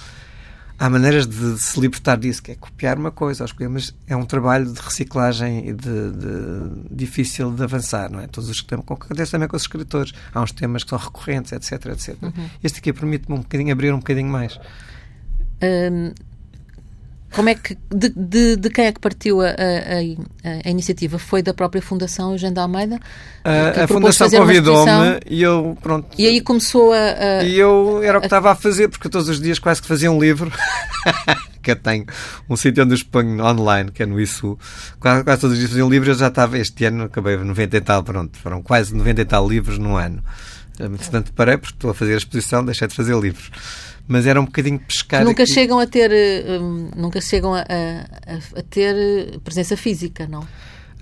há 0.79 0.91
maneiras 0.91 1.27
de 1.27 1.59
se 1.59 1.79
libertar 1.81 2.17
disso, 2.17 2.43
que 2.43 2.53
é 2.53 2.55
copiar 2.55 2.99
uma 2.99 3.11
coisa, 3.11 3.45
mas 3.71 3.95
é 4.07 4.17
um 4.17 4.25
trabalho 4.25 4.73
de 4.73 4.81
reciclagem 4.81 5.69
e 5.69 5.73
de, 5.73 6.11
de, 6.13 6.89
difícil 6.91 7.53
de 7.53 7.63
avançar, 7.63 8.11
não 8.11 8.21
é? 8.21 8.27
Todos 8.27 8.51
os 8.51 8.63
temas, 8.63 8.85
acontece 8.89 9.33
também 9.33 9.49
com 9.49 9.57
os 9.57 9.63
escritores. 9.63 10.13
Há 10.33 10.43
uns 10.43 10.53
temas 10.53 10.85
que 10.85 10.91
são 10.91 10.99
recorrentes, 10.99 11.53
etc, 11.53 11.87
etc. 11.87 12.17
Uhum. 12.23 12.51
Este 12.63 12.79
aqui 12.79 12.93
permite-me 12.93 13.37
um 13.37 13.41
bocadinho 13.41 13.73
abrir 13.73 13.93
um 13.93 13.99
bocadinho 13.99 14.29
mais. 14.29 14.59
Hum, 15.63 16.13
como 17.35 17.49
é 17.49 17.55
que, 17.55 17.77
de, 17.93 18.09
de, 18.11 18.57
de, 18.57 18.71
quem 18.71 18.87
é 18.87 18.93
que 18.93 19.01
partiu 19.01 19.41
a, 19.41 19.49
a, 19.49 20.67
a, 20.67 20.71
iniciativa? 20.71 21.19
Foi 21.19 21.43
da 21.43 21.53
própria 21.53 21.83
Fundação 21.83 22.33
Eugênio 22.33 22.55
de 22.55 22.61
Almeida? 22.61 23.01
a 23.45 23.87
Fundação 23.87 24.31
convidou-me 24.31 25.21
e 25.29 25.43
eu, 25.43 25.77
pronto. 25.83 26.09
E 26.17 26.27
aí 26.27 26.41
começou 26.41 26.93
a. 26.93 27.43
e 27.43 27.59
eu 27.59 28.03
era 28.03 28.19
o 28.19 28.21
que 28.21 28.27
estava 28.27 28.53
a 28.53 28.55
fazer, 28.55 28.89
porque 28.89 29.09
todos 29.09 29.29
os 29.29 29.41
dias 29.41 29.59
quase 29.59 29.83
que 29.83 29.89
fazia 29.89 30.11
um 30.11 30.21
livro. 30.21 30.51
que 31.63 31.71
eu 31.71 31.77
tenho 31.77 32.05
um 32.49 32.57
sítio 32.57 32.85
onde 32.85 32.93
eu 32.93 32.97
exponho 32.97 33.43
online, 33.43 33.91
que 33.91 34.03
é 34.03 34.07
no 34.07 34.21
ISU. 34.21 34.59
Quase, 35.01 35.25
quase 35.25 35.41
todos 35.41 35.55
os 35.55 35.59
dias 35.59 35.71
fazia 35.71 35.87
um 35.87 35.91
livro. 35.91 36.11
Eu 36.11 36.15
já 36.15 36.29
estava, 36.29 36.59
este 36.59 36.85
ano, 36.85 37.05
acabei 37.05 37.37
90 37.37 37.77
e 37.77 37.81
tal, 37.81 38.03
pronto. 38.03 38.39
Foram 38.39 38.63
quase 38.63 38.95
90 38.95 39.23
e 39.23 39.25
tal 39.25 39.49
livros 39.49 39.79
no 39.79 39.97
ano. 39.97 40.23
Portanto, 40.77 41.33
parei, 41.35 41.57
porque 41.57 41.75
estou 41.75 41.91
a 41.91 41.95
fazer 41.95 42.15
a 42.15 42.17
exposição, 42.17 42.65
deixei 42.65 42.87
de 42.87 42.95
fazer 42.95 43.17
livros 43.19 43.51
mas 44.07 44.27
era 44.27 44.41
um 44.41 44.45
bocadinho 44.45 44.79
pescar. 44.79 45.25
Nunca 45.25 45.43
aqui. 45.45 45.53
chegam 45.53 45.79
a 45.79 45.87
ter, 45.87 46.11
um, 46.61 46.91
nunca 46.97 47.21
chegam 47.21 47.55
a, 47.55 47.61
a, 47.61 48.59
a, 48.59 48.63
ter 48.63 49.39
presença 49.41 49.77
física, 49.77 50.27
não? 50.27 50.47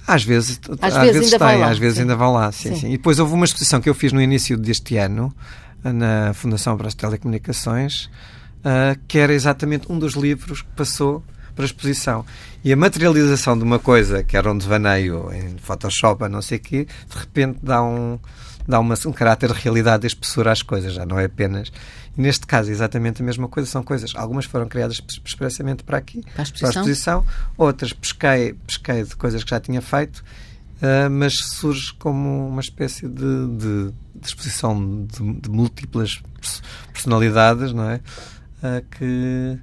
Às 0.06 0.24
vezes, 0.24 0.60
às, 0.80 0.94
às 0.94 1.02
vezes, 1.02 1.20
vezes 1.30 1.38
tem, 1.38 1.62
às 1.62 1.78
vezes 1.78 1.94
sim. 1.96 2.00
ainda 2.02 2.16
vão 2.16 2.32
lá, 2.32 2.50
sim, 2.50 2.70
sim, 2.70 2.80
sim. 2.80 2.88
E 2.88 2.96
depois 2.96 3.18
houve 3.18 3.34
uma 3.34 3.44
exposição 3.44 3.80
que 3.80 3.88
eu 3.88 3.94
fiz 3.94 4.12
no 4.12 4.20
início 4.20 4.56
deste 4.56 4.96
ano, 4.96 5.34
na 5.82 6.32
Fundação 6.34 6.76
para 6.76 6.88
as 6.88 6.94
Telecomunicações, 6.94 8.10
uh, 8.58 8.98
que 9.06 9.18
era 9.18 9.32
exatamente 9.32 9.90
um 9.90 9.98
dos 9.98 10.14
livros 10.14 10.62
que 10.62 10.70
passou 10.76 11.22
para 11.54 11.64
a 11.64 11.66
exposição. 11.66 12.24
E 12.64 12.72
a 12.72 12.76
materialização 12.76 13.56
de 13.56 13.64
uma 13.64 13.78
coisa 13.78 14.22
que 14.22 14.36
era 14.36 14.50
um 14.50 14.56
devaneio 14.56 15.32
em 15.32 15.56
Photoshop, 15.58 16.24
a 16.24 16.28
não 16.28 16.42
sei 16.42 16.58
o 16.58 16.60
quê, 16.60 16.86
de 17.08 17.18
repente 17.18 17.58
dá 17.62 17.82
um, 17.82 18.18
dá 18.66 18.80
uma, 18.80 18.94
um 19.06 19.12
caráter 19.12 19.52
de 19.52 19.60
realidade 19.60 20.04
e 20.04 20.08
espessura 20.08 20.52
às 20.52 20.62
coisas, 20.62 20.94
já 20.94 21.04
não 21.04 21.18
é 21.18 21.26
apenas 21.26 21.70
neste 22.16 22.46
caso, 22.46 22.70
exatamente 22.70 23.22
a 23.22 23.24
mesma 23.24 23.48
coisa. 23.48 23.68
São 23.68 23.82
coisas, 23.82 24.12
algumas 24.14 24.44
foram 24.44 24.68
criadas 24.68 25.02
expressamente 25.24 25.82
para 25.82 25.98
aqui, 25.98 26.22
para 26.22 26.42
a 26.42 26.44
exposição, 26.44 26.72
para 26.72 26.80
a 26.80 26.92
exposição 26.92 27.26
outras 27.56 27.92
pesquei, 27.92 28.54
pesquei 28.66 29.04
de 29.04 29.16
coisas 29.16 29.42
que 29.42 29.50
já 29.50 29.60
tinha 29.60 29.80
feito, 29.80 30.18
uh, 30.18 31.10
mas 31.10 31.34
surge 31.36 31.92
como 31.94 32.48
uma 32.48 32.60
espécie 32.60 33.08
de, 33.08 33.46
de, 33.56 33.92
de 34.14 34.26
exposição 34.26 35.06
de, 35.06 35.40
de, 35.40 35.50
múltiplas 35.50 36.22
personalidades, 36.92 37.72
não 37.72 37.90
é? 37.90 38.00
Uh, 38.58 38.84
que, 38.90 39.58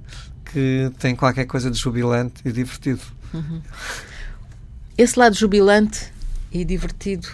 que 0.52 0.92
tem 0.98 1.14
qualquer 1.14 1.46
coisa 1.46 1.70
de 1.70 1.78
jubilante 1.78 2.42
e 2.44 2.52
divertido. 2.52 3.02
Uhum. 3.32 3.62
Esse 4.98 5.18
lado 5.18 5.34
jubilante 5.34 6.12
e 6.52 6.64
divertido 6.64 7.28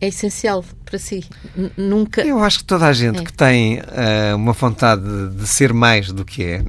é 0.00 0.08
essencial 0.08 0.64
para 0.84 0.98
si. 0.98 1.24
N 1.56 1.70
nunca. 1.76 2.22
Eu 2.22 2.42
acho 2.42 2.58
que 2.58 2.64
toda 2.64 2.86
a 2.86 2.92
gente 2.92 3.20
é. 3.20 3.24
que 3.24 3.32
tem 3.32 3.80
uh, 3.80 4.36
uma 4.36 4.52
vontade 4.52 5.02
de, 5.36 5.46
ser 5.46 5.72
mais 5.72 6.10
do 6.10 6.24
que 6.24 6.42
é, 6.42 6.56
é? 6.56 6.64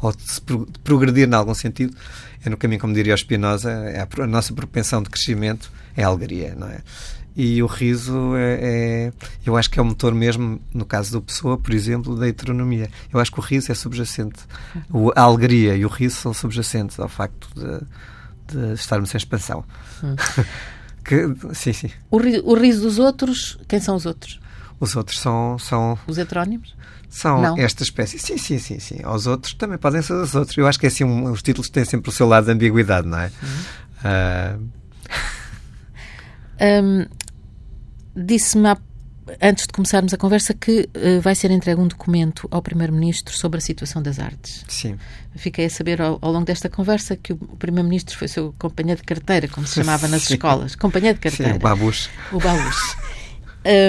ou 0.00 0.12
de, 0.12 0.22
se 0.30 0.40
pro 0.40 0.66
de 0.66 0.78
progredir 0.80 1.28
em 1.28 1.34
algum 1.34 1.54
sentido, 1.54 1.96
é 2.44 2.50
no 2.50 2.56
caminho, 2.56 2.80
como 2.80 2.92
diria 2.92 3.14
o 3.14 3.18
Spinoza, 3.18 3.70
é 3.70 4.00
a, 4.00 4.22
a, 4.22 4.26
nossa 4.26 4.52
propensão 4.52 5.02
de 5.02 5.10
crescimento 5.10 5.72
é 5.96 6.04
a 6.04 6.08
alegria, 6.08 6.54
não 6.56 6.68
é? 6.68 6.80
E 7.34 7.62
o 7.62 7.66
riso 7.66 8.34
é, 8.36 8.58
é, 8.60 9.12
eu 9.46 9.56
acho 9.56 9.70
que 9.70 9.78
é 9.78 9.82
o 9.82 9.84
motor 9.84 10.12
mesmo, 10.12 10.60
no 10.74 10.84
caso 10.84 11.12
do 11.12 11.22
Pessoa, 11.22 11.56
por 11.56 11.72
exemplo, 11.72 12.16
da 12.16 12.26
heteronomia. 12.26 12.90
Eu 13.12 13.20
acho 13.20 13.30
que 13.30 13.38
o 13.38 13.42
riso 13.42 13.70
é 13.70 13.74
subjacente. 13.76 14.40
O, 14.90 15.12
a 15.14 15.22
alegria 15.22 15.76
e 15.76 15.84
o 15.84 15.88
riso 15.88 16.16
são 16.16 16.34
subjacentes 16.34 16.98
ao 16.98 17.08
facto 17.08 17.48
de, 17.54 18.52
de 18.52 18.74
estarmos 18.74 19.14
em 19.14 19.16
expansão. 19.16 19.64
Hum. 20.02 20.16
Que, 21.04 21.34
sim, 21.54 21.72
sim. 21.72 21.90
O, 22.10 22.16
o 22.16 22.54
riso 22.54 22.82
dos 22.82 22.98
outros, 22.98 23.58
quem 23.66 23.80
são 23.80 23.96
os 23.96 24.06
outros? 24.06 24.40
Os 24.80 24.94
outros 24.94 25.18
são. 25.18 25.58
são 25.58 25.98
os 26.06 26.18
heterónimos? 26.18 26.76
São 27.08 27.40
Não. 27.40 27.58
esta 27.58 27.82
espécie. 27.82 28.18
Sim, 28.18 28.36
sim, 28.36 28.58
sim, 28.58 28.78
sim. 28.78 29.06
Os 29.06 29.26
outros 29.26 29.54
também 29.54 29.78
podem 29.78 30.02
ser 30.02 30.12
os 30.12 30.34
outros. 30.34 30.56
Eu 30.56 30.66
acho 30.66 30.78
que 30.78 30.86
é 30.86 30.88
assim, 30.88 31.04
um, 31.04 31.32
os 31.32 31.42
títulos 31.42 31.70
têm 31.70 31.84
sempre 31.84 32.10
o 32.10 32.12
seu 32.12 32.28
lado 32.28 32.44
de 32.44 32.52
ambiguidade, 32.52 33.08
não 33.08 33.18
é? 33.18 33.32
Uhum. 33.42 34.58
Uh... 34.60 34.78
Um, 36.60 37.06
Disse-me 38.14 38.68
há 38.68 38.76
antes 39.40 39.66
de 39.66 39.72
começarmos 39.72 40.12
a 40.12 40.16
conversa, 40.16 40.54
que 40.54 40.88
uh, 40.94 41.20
vai 41.20 41.34
ser 41.34 41.50
entregue 41.50 41.80
um 41.80 41.86
documento 41.86 42.48
ao 42.50 42.62
Primeiro-Ministro 42.62 43.34
sobre 43.34 43.58
a 43.58 43.60
situação 43.60 44.02
das 44.02 44.18
artes. 44.18 44.64
Sim. 44.68 44.98
Fiquei 45.36 45.66
a 45.66 45.70
saber 45.70 46.00
ao, 46.00 46.18
ao 46.20 46.32
longo 46.32 46.44
desta 46.44 46.68
conversa 46.68 47.16
que 47.16 47.32
o 47.32 47.36
Primeiro-Ministro 47.36 48.16
foi 48.16 48.28
seu 48.28 48.54
companheiro 48.58 49.00
de 49.00 49.06
carteira, 49.06 49.48
como 49.48 49.66
se 49.66 49.74
chamava 49.74 50.08
nas 50.08 50.28
escolas. 50.30 50.74
Companheiro 50.74 51.18
de 51.18 51.22
carteira. 51.22 51.52
Sim, 51.52 51.58
o 51.58 51.60
Babus. 51.60 52.10
O 52.32 52.38
Babus. 52.38 52.96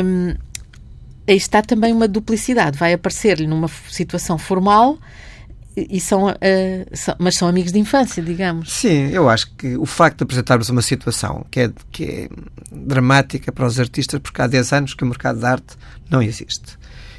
um, 0.03 0.35
aí 1.27 1.37
está 1.37 1.61
também 1.61 1.93
uma 1.93 2.07
duplicidade. 2.07 2.77
Vai 2.77 2.93
aparecer-lhe 2.93 3.47
numa 3.47 3.69
situação 3.89 4.37
formal 4.37 4.97
e 5.75 5.99
são, 5.99 6.29
uh, 6.29 6.35
são, 6.93 7.15
mas 7.19 7.35
são 7.35 7.47
amigos 7.47 7.71
de 7.71 7.79
infância, 7.79 8.21
digamos. 8.21 8.71
Sim, 8.71 9.09
eu 9.11 9.29
acho 9.29 9.53
que 9.55 9.77
o 9.77 9.85
facto 9.85 10.17
de 10.17 10.23
apresentarmos 10.23 10.69
uma 10.69 10.81
situação 10.81 11.45
que 11.49 11.61
é, 11.61 11.71
que 11.91 12.03
é 12.03 12.29
dramática 12.71 13.51
para 13.51 13.65
os 13.65 13.79
artistas, 13.79 14.19
porque 14.19 14.41
há 14.41 14.47
10 14.47 14.73
anos 14.73 14.93
que 14.93 15.03
o 15.03 15.07
mercado 15.07 15.39
de 15.39 15.45
arte 15.45 15.77
não 16.09 16.21
existe. 16.21 16.77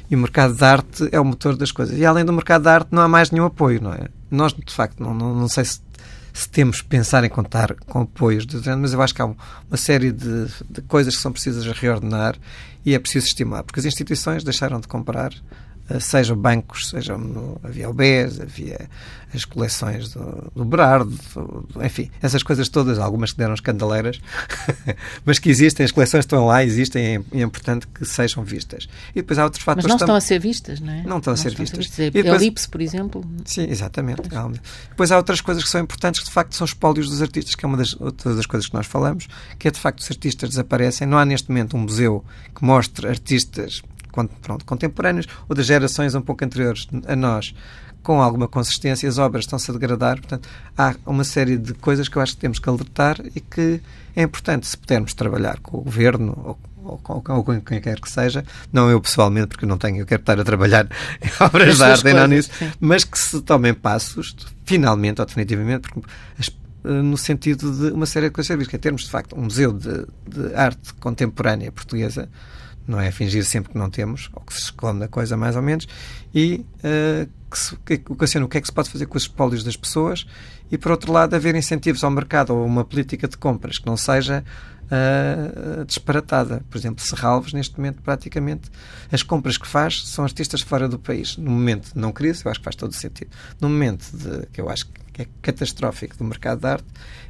E 0.09 0.15
o 0.15 0.19
mercado 0.19 0.53
de 0.53 0.63
arte 0.63 1.09
é 1.11 1.19
o 1.19 1.25
motor 1.25 1.55
das 1.55 1.71
coisas. 1.71 1.97
E 1.97 2.05
além 2.05 2.25
do 2.25 2.33
mercado 2.33 2.63
de 2.63 2.69
arte 2.69 2.89
não 2.91 3.01
há 3.01 3.07
mais 3.07 3.31
nenhum 3.31 3.45
apoio, 3.45 3.81
não 3.81 3.93
é? 3.93 4.09
Nós, 4.29 4.53
de 4.53 4.73
facto, 4.73 5.01
não, 5.01 5.13
não, 5.13 5.33
não 5.33 5.47
sei 5.47 5.63
se, 5.63 5.79
se 6.33 6.49
temos 6.49 6.81
pensar 6.81 7.23
em 7.23 7.29
contar 7.29 7.73
com 7.87 8.01
apoios, 8.01 8.45
mas 8.77 8.93
eu 8.93 9.01
acho 9.01 9.15
que 9.15 9.21
há 9.21 9.25
uma 9.25 9.77
série 9.77 10.11
de, 10.11 10.47
de 10.69 10.81
coisas 10.81 11.15
que 11.15 11.21
são 11.21 11.31
precisas 11.31 11.65
reordenar 11.65 12.35
e 12.85 12.93
é 12.93 12.99
preciso 12.99 13.27
estimular, 13.27 13.63
porque 13.63 13.79
as 13.79 13.85
instituições 13.85 14.43
deixaram 14.43 14.79
de 14.79 14.87
comprar 14.87 15.31
sejam 15.99 16.37
bancos, 16.37 16.89
sejam 16.89 17.59
havia 17.63 17.89
o 17.89 17.93
BES, 17.93 18.39
havia 18.39 18.89
as 19.33 19.45
coleções 19.45 20.13
do, 20.13 20.51
do 20.55 20.65
Berardo, 20.65 21.17
do, 21.33 21.67
enfim, 21.83 22.11
essas 22.21 22.43
coisas 22.43 22.67
todas, 22.67 22.99
algumas 22.99 23.31
que 23.31 23.37
deram 23.37 23.53
escandaleiras, 23.53 24.19
mas 25.25 25.39
que 25.39 25.49
existem, 25.49 25.85
as 25.85 25.91
coleções 25.91 26.25
estão 26.25 26.45
lá, 26.45 26.63
existem 26.63 27.25
e 27.31 27.39
é 27.39 27.43
importante 27.43 27.87
que 27.87 28.05
sejam 28.05 28.43
vistas. 28.43 28.87
E 29.11 29.15
depois 29.15 29.39
há 29.39 29.45
outros 29.45 29.63
fatores... 29.63 29.85
Mas 29.85 29.89
não 29.89 29.97
estão 29.97 30.15
a 30.15 30.21
ser 30.21 30.39
vistas, 30.39 30.79
não 30.79 30.91
é? 30.91 31.03
Não 31.03 31.17
estão 31.17 31.33
a 31.33 31.37
ser 31.37 31.55
vistas. 31.55 31.79
A 31.79 31.81
vistas. 31.81 32.11
Depois... 32.11 32.41
Elipse, 32.41 32.67
por 32.67 32.81
exemplo. 32.81 33.23
Sim, 33.45 33.67
exatamente. 33.69 34.23
Depois 34.89 35.11
há 35.11 35.17
outras 35.17 35.39
coisas 35.39 35.63
que 35.63 35.69
são 35.69 35.81
importantes, 35.81 36.19
que 36.19 36.27
de 36.27 36.33
facto 36.33 36.55
são 36.55 36.65
espólios 36.65 37.09
dos 37.09 37.21
artistas, 37.21 37.55
que 37.55 37.65
é 37.65 37.67
uma 37.67 37.77
das 37.77 37.99
outras 37.99 38.35
das 38.35 38.45
coisas 38.45 38.67
que 38.67 38.73
nós 38.73 38.85
falamos, 38.85 39.27
que 39.57 39.67
é 39.67 39.71
de 39.71 39.79
facto 39.79 39.99
os 39.99 40.11
artistas 40.11 40.49
desaparecem. 40.49 41.07
Não 41.07 41.17
há 41.17 41.25
neste 41.25 41.49
momento 41.49 41.77
um 41.77 41.81
museu 41.81 42.23
que 42.53 42.63
mostre 42.63 43.07
artistas 43.07 43.81
pronto, 44.41 44.65
contemporâneos 44.65 45.27
ou 45.47 45.55
das 45.55 45.65
gerações 45.65 46.15
um 46.15 46.21
pouco 46.21 46.43
anteriores 46.43 46.87
a 47.07 47.15
nós, 47.15 47.53
com 48.03 48.21
alguma 48.21 48.47
consistência, 48.47 49.07
as 49.07 49.17
obras 49.17 49.45
estão-se 49.45 49.69
a 49.69 49.73
degradar. 49.73 50.17
Portanto, 50.17 50.49
há 50.77 50.95
uma 51.05 51.23
série 51.23 51.57
de 51.57 51.73
coisas 51.73 52.07
que 52.07 52.17
eu 52.17 52.21
acho 52.21 52.33
que 52.33 52.41
temos 52.41 52.59
que 52.59 52.67
alertar 52.67 53.21
e 53.35 53.39
que 53.39 53.81
é 54.15 54.23
importante, 54.23 54.67
se 54.67 54.77
pudermos 54.77 55.13
trabalhar 55.13 55.59
com 55.59 55.77
o 55.77 55.81
governo 55.81 56.37
ou 56.43 56.59
ou 56.83 56.97
com, 56.97 57.33
ou 57.33 57.43
com 57.43 57.61
quem 57.61 57.79
quer 57.79 57.99
que 57.99 58.09
seja, 58.09 58.43
não 58.73 58.89
eu 58.89 58.99
pessoalmente, 58.99 59.49
porque 59.49 59.65
não 59.65 59.77
tenho, 59.77 59.99
eu 59.99 60.05
quero 60.05 60.21
estar 60.21 60.39
a 60.39 60.43
trabalhar 60.43 60.87
em 61.21 61.43
obras 61.43 61.77
de 61.77 61.83
arte 61.83 62.13
não 62.13 62.27
nisso, 62.27 62.49
sim. 62.57 62.71
mas 62.79 63.03
que 63.03 63.17
se 63.17 63.39
tomem 63.41 63.73
passos, 63.73 64.35
finalmente 64.65 65.19
ou 65.21 65.25
definitivamente, 65.27 65.81
porque 65.81 66.01
eh, 66.83 66.89
no 66.89 67.17
sentido 67.17 67.71
de 67.71 67.93
uma 67.93 68.05
série 68.05 68.27
de 68.27 68.31
coisas 68.31 68.67
que 68.67 68.75
é 68.75 68.79
termos 68.79 69.03
de 69.03 69.11
facto 69.11 69.35
um 69.35 69.43
museu 69.43 69.71
de, 69.71 70.05
de 70.27 70.55
arte 70.55 70.93
contemporânea 70.95 71.71
portuguesa 71.71 72.27
não 72.87 72.99
é 72.99 73.11
fingir 73.11 73.45
sempre 73.45 73.71
que 73.71 73.77
não 73.77 73.89
temos, 73.89 74.29
ou 74.33 74.41
que 74.41 74.53
se 74.53 74.61
esconde 74.61 75.03
a 75.03 75.07
coisa 75.07 75.37
mais 75.37 75.55
ou 75.55 75.61
menos, 75.61 75.87
e 76.33 76.65
uh, 76.77 77.29
que 77.49 77.57
se, 77.57 77.75
que, 77.77 78.01
o 78.09 78.47
que 78.47 78.57
é 78.57 78.61
que 78.61 78.67
se 78.67 78.73
pode 78.73 78.89
fazer 78.89 79.05
com 79.05 79.17
os 79.17 79.23
espólios 79.23 79.63
das 79.63 79.75
pessoas, 79.75 80.25
e 80.71 80.77
por 80.77 80.91
outro 80.91 81.11
lado, 81.11 81.35
haver 81.35 81.55
incentivos 81.55 82.03
ao 82.03 82.09
mercado 82.09 82.55
ou 82.55 82.65
uma 82.65 82.85
política 82.85 83.27
de 83.27 83.37
compras 83.37 83.77
que 83.77 83.85
não 83.85 83.97
seja 83.97 84.43
uh, 84.91 85.85
disparatada. 85.85 86.63
Por 86.69 86.77
exemplo, 86.77 87.03
Serralves, 87.03 87.53
neste 87.53 87.77
momento, 87.77 88.01
praticamente, 88.01 88.69
as 89.11 89.23
compras 89.23 89.57
que 89.57 89.67
faz 89.67 90.07
são 90.07 90.23
artistas 90.23 90.61
fora 90.61 90.87
do 90.87 90.97
país. 90.97 91.37
No 91.37 91.51
momento 91.51 91.91
não 91.95 92.11
crise, 92.11 92.45
eu 92.45 92.51
acho 92.51 92.59
que 92.59 92.63
faz 92.63 92.75
todo 92.75 92.91
o 92.91 92.95
sentido. 92.95 93.31
No 93.59 93.69
momento 93.69 94.05
de, 94.15 94.45
que 94.47 94.61
eu 94.61 94.69
acho 94.69 94.87
que 95.13 95.21
é 95.23 95.27
catastrófico 95.41 96.17
do 96.17 96.23
mercado 96.23 96.61
de 96.61 96.67
arte, 96.67 96.87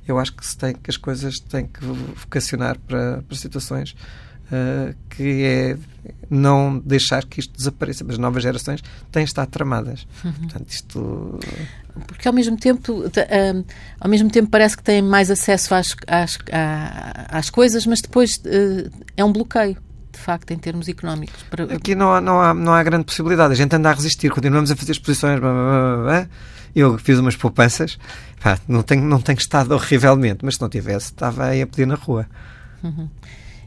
eu 0.08 0.20
acho 0.20 0.34
que, 0.34 0.46
se 0.46 0.58
tem, 0.58 0.74
que 0.74 0.90
as 0.90 0.98
coisas 0.98 1.40
têm 1.40 1.66
que 1.66 1.84
vocacionar 1.84 2.78
para, 2.80 3.24
para 3.24 3.38
situações 3.38 3.96
uh, 4.52 4.96
que 5.10 5.44
é 5.44 5.78
não 6.30 6.80
deixar 6.80 7.26
que 7.26 7.40
isto 7.40 7.56
desapareça. 7.56 8.04
Mas 8.04 8.14
as 8.14 8.20
novas 8.20 8.44
gerações 8.44 8.82
têm 9.12 9.24
estado 9.24 9.50
tramadas. 9.50 10.08
Uhum. 10.24 10.32
Portanto, 10.34 10.70
isto... 10.70 11.40
Porque 12.08 12.28
ao 12.28 12.34
mesmo 12.34 12.58
tempo, 12.58 13.06
uh, 13.06 13.66
ao 14.00 14.10
mesmo 14.10 14.30
tempo 14.30 14.50
parece 14.50 14.78
que 14.78 14.84
têm 14.84 15.02
mais 15.02 15.30
acesso 15.30 15.76
às, 15.76 15.96
às, 16.08 16.40
às 17.30 17.50
coisas, 17.50 17.86
mas 17.86 18.02
depois 18.02 18.38
uh, 18.38 18.90
é 19.18 19.24
um 19.24 19.32
bloqueio 19.32 19.78
de 20.12 20.20
facto, 20.20 20.52
em 20.52 20.58
termos 20.58 20.90
económicos. 20.90 21.44
Aqui 21.74 21.96
não 21.96 22.14
há, 22.14 22.20
não, 22.22 22.42
há, 22.42 22.54
não 22.54 22.74
há 22.74 22.84
grande 22.84 23.06
possibilidade. 23.06 23.54
A 23.54 23.56
gente 23.56 23.74
anda 23.76 23.90
a 23.90 23.94
resistir, 23.94 24.30
continuamos 24.30 24.70
a 24.70 24.76
fazer 24.76 24.92
exposições. 24.92 25.40
Blá, 25.40 25.52
blá, 25.52 26.04
blá, 26.04 26.28
eu 26.76 26.98
fiz 26.98 27.20
umas 27.20 27.36
poupanças, 27.36 27.98
pá, 28.42 28.58
não, 28.68 28.82
tenho, 28.82 29.04
não 29.04 29.22
tenho 29.22 29.38
estado 29.38 29.72
horrivelmente, 29.76 30.44
mas 30.44 30.56
se 30.56 30.62
não 30.62 30.70
tivesse, 30.70 31.08
estava 31.08 31.46
aí 31.46 31.62
a 31.62 31.68
pedir 31.68 31.86
na 31.86 31.96
rua. 31.96 32.28
Uhum. 32.84 33.10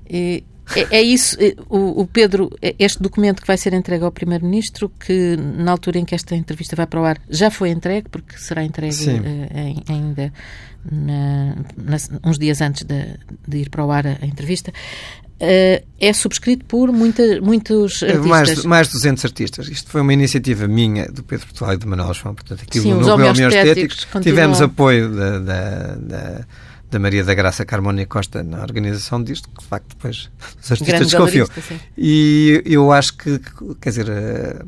E, 0.09 0.45
é, 0.75 0.99
é, 0.99 1.03
isso, 1.03 1.37
é, 1.39 1.55
o, 1.69 2.03
o, 2.03 2.07
Pedro, 2.07 2.51
é 2.63 2.75
este 2.79 3.03
documento 3.03 3.43
que 3.43 3.47
vai 3.47 3.57
ser 3.57 3.75
entregue 3.75 4.05
ao 4.05 4.11
Primeiro-Ministro, 4.11 4.89
que 4.89 5.37
na 5.37 5.71
altura 5.73 5.99
em 5.99 6.05
que 6.05 6.15
esta 6.15 6.35
entrevista 6.35 6.75
vai 6.75 6.87
para 6.87 7.01
o 7.01 7.05
ar 7.05 7.21
já 7.29 7.51
foi 7.51 7.71
entregue, 7.71 8.09
porque 8.09 8.39
será 8.39 8.65
entregue 8.65 8.95
uh, 8.95 9.93
ainda 9.93 10.33
na, 10.91 11.57
na, 11.77 11.97
uns 12.25 12.39
dias 12.39 12.61
antes 12.61 12.85
de, 12.85 13.19
de, 13.47 13.59
ir 13.59 13.71
para 13.71 13.85
o 13.85 13.91
ar 13.91 14.07
a, 14.07 14.19
a 14.23 14.27
entrevista. 14.27 14.73
Uh, 15.35 15.85
é 16.01 16.13
subscrito 16.13 16.65
por 16.65 16.91
muita, 16.93 17.41
muitos 17.41 18.03
artistas. 18.03 18.27
Mais, 18.27 18.65
mais 18.65 18.87
de 18.87 18.95
200 18.95 19.25
artistas. 19.25 19.69
Isto 19.69 19.91
foi 19.91 20.01
uma 20.01 20.13
iniciativa 20.13 20.67
minha, 20.67 21.07
do 21.07 21.23
Pedro 21.23 21.47
Portugal 21.47 21.75
e 21.75 21.77
do 21.77 21.87
Manuel 21.87 22.15
João. 22.15 22.35
Portanto, 22.35 22.63
aqui 22.63 22.81
Sim, 22.81 22.95
no 22.95 23.01
Núcleo 23.01 23.31
Homeostéticos 23.31 24.07
tivemos 24.23 24.63
apoio 24.63 25.15
da, 25.15 25.39
da, 25.41 25.95
da 25.97 26.47
da 26.95 27.01
Maria 27.01 27.25
da 27.25 27.35
Graça 27.35 27.65
Carmona 27.65 28.07
Costa 28.07 28.43
na 28.45 28.63
organização 28.63 29.23
disto, 29.23 29.49
que 29.49 29.63
de 29.63 29.67
facto 29.67 29.89
depois 29.89 30.31
os 30.63 30.73
artistas 30.73 31.09
desconfiam. 31.09 31.49
E 31.99 32.63
eu 32.65 32.93
acho 32.93 33.17
que, 33.17 33.41
quer 33.81 33.91
dizer, 33.91 34.09
eh, 34.09 34.63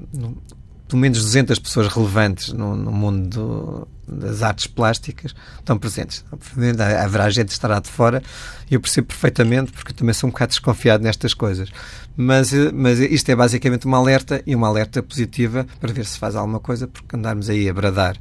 pelo 0.88 1.00
menos 1.00 1.18
200 1.22 1.58
pessoas 1.60 1.86
relevantes 1.86 2.52
no, 2.52 2.74
no 2.74 2.90
mundo 2.90 3.28
do, 3.28 3.88
das 4.08 4.42
artes 4.42 4.66
plásticas 4.66 5.34
estão 5.58 5.78
presentes. 5.78 6.24
Obviamente, 6.32 6.82
haverá 6.82 7.30
gente 7.30 7.48
que 7.48 7.52
estará 7.52 7.78
de 7.78 7.88
fora 7.88 8.20
e 8.68 8.74
eu 8.74 8.80
percebo 8.80 9.06
perfeitamente, 9.06 9.70
porque 9.70 9.92
também 9.92 10.12
sou 10.12 10.28
um 10.28 10.32
bocado 10.32 10.50
desconfiado 10.50 11.04
nestas 11.04 11.32
coisas. 11.32 11.70
Mas, 12.16 12.52
eh, 12.52 12.72
mas 12.74 12.98
isto 12.98 13.28
é 13.30 13.36
basicamente 13.36 13.86
uma 13.86 13.98
alerta 13.98 14.42
e 14.44 14.52
uma 14.52 14.66
alerta 14.66 15.00
positiva 15.00 15.64
para 15.80 15.92
ver 15.92 16.04
se 16.04 16.18
faz 16.18 16.34
alguma 16.34 16.58
coisa, 16.58 16.88
porque 16.88 17.14
andarmos 17.14 17.48
aí 17.48 17.68
a 17.68 17.72
bradar 17.72 18.16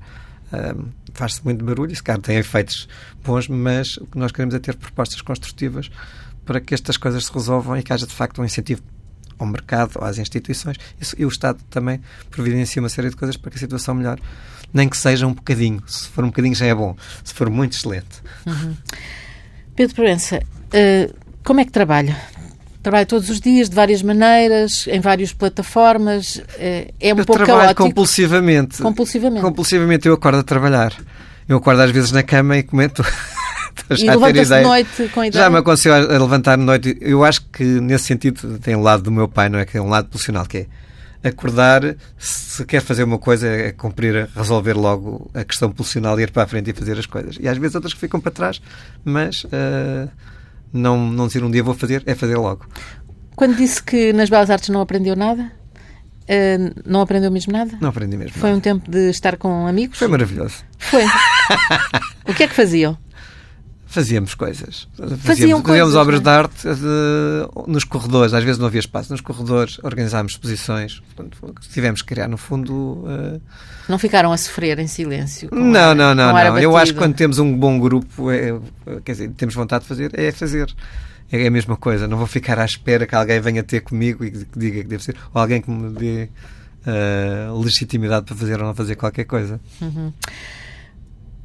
faz-se 1.14 1.44
muito 1.44 1.64
barulho, 1.64 1.92
esse 1.92 2.04
cara 2.04 2.20
tem 2.20 2.38
efeitos 2.38 2.88
bons, 3.24 3.48
mas 3.48 3.98
o 3.98 4.06
que 4.06 4.18
nós 4.18 4.32
queremos 4.32 4.54
é 4.56 4.60
ter 4.60 4.76
propostas 4.76 5.22
construtivas 5.22 5.90
para 6.46 6.60
que 6.60 6.74
estas 6.74 6.98
coisas 6.98 7.26
se 7.26 7.34
resolvam 7.34 7.78
e 7.78 7.84
que 7.84 7.92
haja 7.92 8.06
de 8.06 8.14
facto 8.14 8.42
um 8.42 8.46
incentivo 8.46 8.82
ao 9.38 9.48
mercado, 9.48 10.00
às 10.02 10.18
instituições 10.18 10.78
e 11.18 11.26
o 11.26 11.28
Estado 11.28 11.60
também 11.70 12.02
providencia 12.30 12.82
uma 12.82 12.90
série 12.90 13.10
de 13.10 13.16
coisas 13.16 13.36
para 13.36 13.52
que 13.52 13.58
a 13.58 13.60
situação 13.60 13.94
melhore. 13.96 14.22
Nem 14.74 14.90
que 14.90 14.98
seja 14.98 15.26
um 15.26 15.34
bocadinho. 15.34 15.82
Se 15.88 16.08
for 16.10 16.24
um 16.24 16.28
bocadinho 16.28 16.56
já 16.56 16.66
é 16.66 16.76
bom. 16.76 16.96
Se 17.24 17.34
for 17.34 17.50
muito, 17.50 17.78
excelente. 17.78 18.22
Uhum. 18.46 18.76
Pedro 19.76 19.96
Proença, 19.96 20.40
uh, 20.40 21.16
como 21.44 21.60
é 21.60 21.66
que 21.66 21.72
trabalha? 21.72 22.18
Trabalha 22.86 23.06
todos 23.08 23.32
os 23.32 23.42
dias, 23.42 23.68
de 23.68 23.76
várias 23.76 24.04
maneiras, 24.04 24.86
em 24.88 25.00
várias 25.00 25.34
plataformas. 25.34 26.40
É, 26.60 26.94
é 27.00 27.16
um 27.16 27.18
eu 27.18 27.26
pouco 27.26 27.44
trabalho 27.44 27.70
caótico. 27.70 27.84
compulsivamente. 27.84 28.80
Compulsivamente. 28.80 29.42
Compulsivamente 29.42 30.08
eu 30.08 30.14
acordo 30.14 30.38
a 30.38 30.44
trabalhar. 30.44 30.94
Eu 31.50 31.58
acordo 31.58 31.82
às 31.82 31.90
vezes 31.90 32.12
na 32.12 32.22
cama 32.22 32.60
e 32.60 32.62
comento. 32.62 33.04
e 33.90 34.08
levanta-se 34.08 34.54
de 34.54 34.62
noite 34.62 35.10
com 35.12 35.22
a 35.22 35.28
ideia? 35.28 35.44
Já 35.46 35.50
me 35.50 35.58
aconteceu 35.58 35.96
a 35.96 35.98
levantar 35.98 36.58
de 36.58 36.64
noite. 36.64 36.96
Eu 37.02 37.24
acho 37.24 37.42
que 37.52 37.64
nesse 37.64 38.04
sentido 38.04 38.60
tem 38.60 38.76
um 38.76 38.84
lado 38.84 39.02
do 39.02 39.12
meu 39.12 39.28
pai, 39.28 39.50
não 39.50 39.58
é? 39.58 39.66
Que 39.66 39.80
é 39.80 39.82
um 39.82 39.90
lado 39.90 40.08
pulsional, 40.08 40.46
que 40.46 40.68
é 41.24 41.30
acordar, 41.30 41.82
se 42.20 42.64
quer 42.66 42.84
fazer 42.84 43.04
uma 43.04 43.18
coisa, 43.18 43.48
é 43.48 43.72
cumprir, 43.72 44.30
resolver 44.36 44.74
logo 44.74 45.32
a 45.34 45.44
questão 45.44 45.72
pulsional 45.72 46.20
e 46.20 46.22
ir 46.22 46.30
para 46.30 46.44
a 46.44 46.48
frente 46.48 46.70
e 46.70 46.74
fazer 46.74 47.00
as 47.00 47.08
coisas. 47.08 47.36
E 47.40 47.48
às 47.48 47.58
vezes 47.58 47.74
outras 47.74 47.96
que 47.96 48.00
ficam 48.00 48.20
para 48.20 48.32
trás, 48.32 48.62
mas. 49.04 49.44
Uh, 49.46 50.08
não, 50.76 51.10
não 51.10 51.28
dizer 51.28 51.44
um 51.44 51.50
dia 51.50 51.64
vou 51.64 51.74
fazer, 51.74 52.04
é 52.06 52.14
fazer 52.14 52.36
logo. 52.36 52.66
Quando 53.36 53.56
disse 53.56 53.82
que 53.82 54.14
nas 54.14 54.30
Belas 54.30 54.50
Artes 54.50 54.70
não 54.70 54.82
aprendeu 54.82 55.16
nada, 55.16 55.44
uh, 55.44 56.82
não 56.86 57.02
aprendeu 57.02 57.32
mesmo 57.32 57.52
nada? 57.52 57.78
Não 57.82 57.90
aprendi 57.90 58.18
mesmo. 58.18 58.38
Foi 58.38 58.50
nada. 58.50 58.58
um 58.58 58.62
tempo 58.62 58.90
de 58.90 59.10
estar 59.10 59.38
com 59.38 59.68
amigos? 59.68 59.98
Foi 59.98 60.08
maravilhoso. 60.08 60.56
Foi. 60.78 61.04
o 62.28 62.34
que 62.34 62.44
é 62.44 62.48
que 62.48 62.54
faziam? 62.56 62.98
Fazíamos 63.86 64.34
coisas. 64.34 64.88
Fazíamos, 64.98 65.24
Faziam 65.24 65.62
fazíamos 65.62 65.66
coisas, 65.66 65.96
obras 65.96 66.20
é? 66.20 66.24
de 66.24 66.30
arte 66.30 66.68
de, 66.76 67.72
nos 67.72 67.84
corredores, 67.84 68.34
às 68.34 68.44
vezes 68.44 68.58
não 68.58 68.68
havia 68.68 68.80
espaço. 68.80 69.12
Nos 69.12 69.22
corredores 69.22 69.80
organizámos 69.84 70.34
exposições. 70.34 71.02
Portanto, 71.16 71.56
tivemos 71.72 72.02
que 72.02 72.08
criar, 72.08 72.28
no 72.28 72.38
fundo. 72.38 72.74
Uh... 72.74 73.42
Não 73.88 74.00
ficaram 74.00 74.32
a 74.32 74.38
sofrer 74.38 74.80
em 74.80 74.88
silêncio? 74.88 75.50
Não, 75.52 75.94
não, 75.94 76.16
não. 76.16 76.34
não. 76.34 76.60
Eu 76.60 76.76
acho 76.76 76.94
que 76.94 77.00
quando 77.00 77.14
temos 77.16 77.40
um 77.40 77.56
bom 77.58 77.80
grupo, 77.80 78.32
é, 78.32 78.60
quer 79.04 79.12
dizer, 79.12 79.30
temos 79.32 79.54
vontade 79.56 79.84
de 79.84 79.88
fazer, 79.88 80.12
é 80.20 80.32
fazer. 80.32 80.74
É 81.32 81.48
a 81.48 81.52
mesma 81.52 81.76
coisa. 81.76 82.08
Não 82.08 82.18
vou 82.18 82.28
ficar 82.28 82.60
à 82.60 82.66
espera 82.66 83.06
que 83.08 83.16
alguém 83.16 83.40
venha 83.40 83.64
ter 83.64 83.82
comigo 83.82 84.24
e 84.24 84.32
que 84.32 84.46
diga 84.58 84.82
que 84.82 84.88
deve 84.88 85.04
ser. 85.04 85.16
Ou 85.34 85.42
alguém 85.42 85.62
que 85.62 85.70
me 85.72 85.92
dê 85.92 86.30
uh, 86.86 87.60
legitimidade 87.60 88.26
para 88.26 88.36
fazer 88.36 88.60
ou 88.60 88.68
não 88.68 88.76
fazer 88.76 88.96
qualquer 88.96 89.26
coisa. 89.26 89.60
Uhum. 89.82 90.14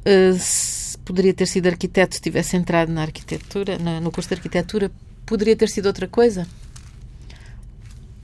Uh, 0.05 0.80
poderia 0.97 1.33
ter 1.33 1.47
sido 1.47 1.67
arquiteto 1.67 2.15
se 2.15 2.21
tivesse 2.21 2.55
entrado 2.55 2.91
na 2.91 3.01
arquitetura, 3.01 3.77
na, 3.77 3.99
no 3.99 4.11
curso 4.11 4.29
de 4.29 4.35
arquitetura, 4.35 4.91
poderia 5.25 5.55
ter 5.55 5.69
sido 5.69 5.85
outra 5.85 6.07
coisa? 6.07 6.47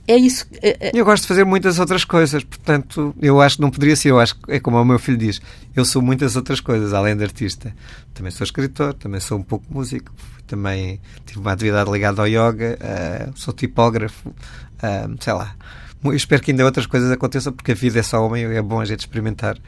É 0.08 0.16
isso. 0.16 0.46
É, 0.62 0.88
é... 0.88 0.90
Eu 0.94 1.04
gosto 1.04 1.24
de 1.24 1.28
fazer 1.28 1.44
muitas 1.44 1.78
outras 1.78 2.02
coisas, 2.02 2.42
portanto, 2.42 3.14
eu 3.20 3.42
acho 3.42 3.56
que 3.56 3.62
não 3.62 3.70
poderia 3.70 3.94
ser. 3.94 4.08
Eu 4.08 4.18
acho 4.18 4.36
que 4.36 4.52
é 4.52 4.58
como 4.58 4.80
o 4.80 4.84
meu 4.84 4.98
filho 4.98 5.18
diz: 5.18 5.38
eu 5.76 5.84
sou 5.84 6.00
muitas 6.00 6.34
outras 6.34 6.60
coisas, 6.60 6.94
além 6.94 7.14
de 7.14 7.22
artista. 7.22 7.74
Também 8.14 8.32
sou 8.32 8.42
escritor, 8.42 8.94
também 8.94 9.20
sou 9.20 9.38
um 9.38 9.42
pouco 9.42 9.66
músico, 9.68 10.10
também 10.46 10.98
tive 11.26 11.40
uma 11.40 11.52
atividade 11.52 11.90
ligada 11.90 12.22
ao 12.22 12.26
yoga, 12.26 12.78
uh, 12.80 13.38
sou 13.38 13.52
tipógrafo, 13.52 14.30
uh, 14.30 15.16
sei 15.20 15.32
lá. 15.34 15.54
Eu 16.02 16.14
espero 16.14 16.40
que 16.40 16.52
ainda 16.52 16.64
outras 16.64 16.86
coisas 16.86 17.10
aconteçam, 17.10 17.52
porque 17.52 17.72
a 17.72 17.74
vida 17.74 17.98
é 17.98 18.02
só 18.02 18.24
homem 18.24 18.44
e 18.44 18.56
é 18.56 18.62
bom 18.62 18.80
a 18.80 18.86
gente 18.86 19.00
experimentar 19.00 19.58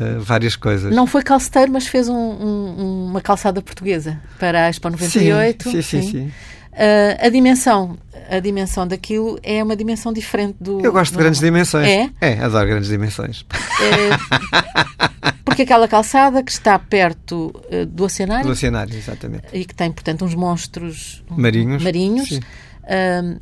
uh, 0.00 0.20
várias 0.20 0.56
coisas. 0.56 0.94
Não 0.94 1.06
foi 1.06 1.22
calceteiro, 1.22 1.72
mas 1.72 1.86
fez 1.86 2.08
um, 2.08 2.14
um, 2.14 3.06
uma 3.10 3.20
calçada 3.20 3.60
portuguesa 3.62 4.20
para 4.38 4.66
a 4.66 4.70
Expo 4.70 4.90
98. 4.90 5.64
Sim, 5.64 5.70
sim, 5.70 5.82
sim. 5.82 6.02
sim. 6.02 6.10
sim. 6.10 6.32
Uh, 6.72 7.26
a 7.26 7.28
dimensão 7.28 7.98
a 8.30 8.40
dimensão 8.40 8.86
daquilo 8.86 9.38
é 9.42 9.62
uma 9.62 9.74
dimensão 9.74 10.12
diferente 10.12 10.56
do. 10.60 10.80
Eu 10.84 10.92
gosto 10.92 11.12
do... 11.12 11.16
de 11.16 11.22
grandes 11.22 11.40
dimensões. 11.40 11.88
É? 11.88 12.10
É, 12.20 12.38
adoro 12.40 12.68
grandes 12.68 12.88
dimensões. 12.88 13.44
É, 13.80 15.32
porque 15.44 15.62
aquela 15.62 15.88
calçada 15.88 16.42
que 16.42 16.52
está 16.52 16.78
perto 16.78 17.54
uh, 17.72 17.86
do 17.86 18.04
oceanário. 18.04 18.44
Do 18.44 18.52
oceanário, 18.52 18.94
exatamente. 18.94 19.44
E 19.52 19.64
que 19.64 19.74
tem, 19.74 19.90
portanto, 19.90 20.24
uns 20.24 20.34
monstros 20.34 21.24
marinhos. 21.30 21.82
marinhos 21.82 22.30
uh, 22.32 23.40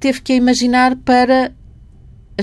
teve 0.00 0.20
que 0.20 0.34
imaginar 0.34 0.96
para 0.96 1.52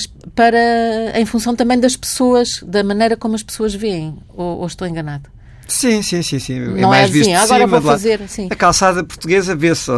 para, 0.06 1.18
em 1.20 1.26
função 1.26 1.56
também 1.56 1.80
das 1.80 1.96
pessoas, 1.96 2.64
da 2.66 2.84
maneira 2.84 3.18
como 3.18 3.36
as 3.36 3.44
pessoas 3.44 3.74
veem, 3.74 4.18
ou, 4.30 4.60
ou 4.60 4.68
estou 4.68 4.88
enganado? 4.88 5.30
Sim, 5.68 6.02
sim, 6.02 6.22
sim, 6.22 6.40
sim. 6.40 6.56
É 6.56 6.82
não 6.82 6.94
é, 6.94 7.02
mais 7.02 7.16
é 7.16 7.20
assim, 7.20 7.34
agora 7.34 7.66
cima, 7.66 7.80
vou 7.80 7.92
fazer 7.92 8.22
assim. 8.22 8.48
A 8.50 8.56
calçada 8.56 9.04
portuguesa 9.04 9.56
vê-se 9.56 9.92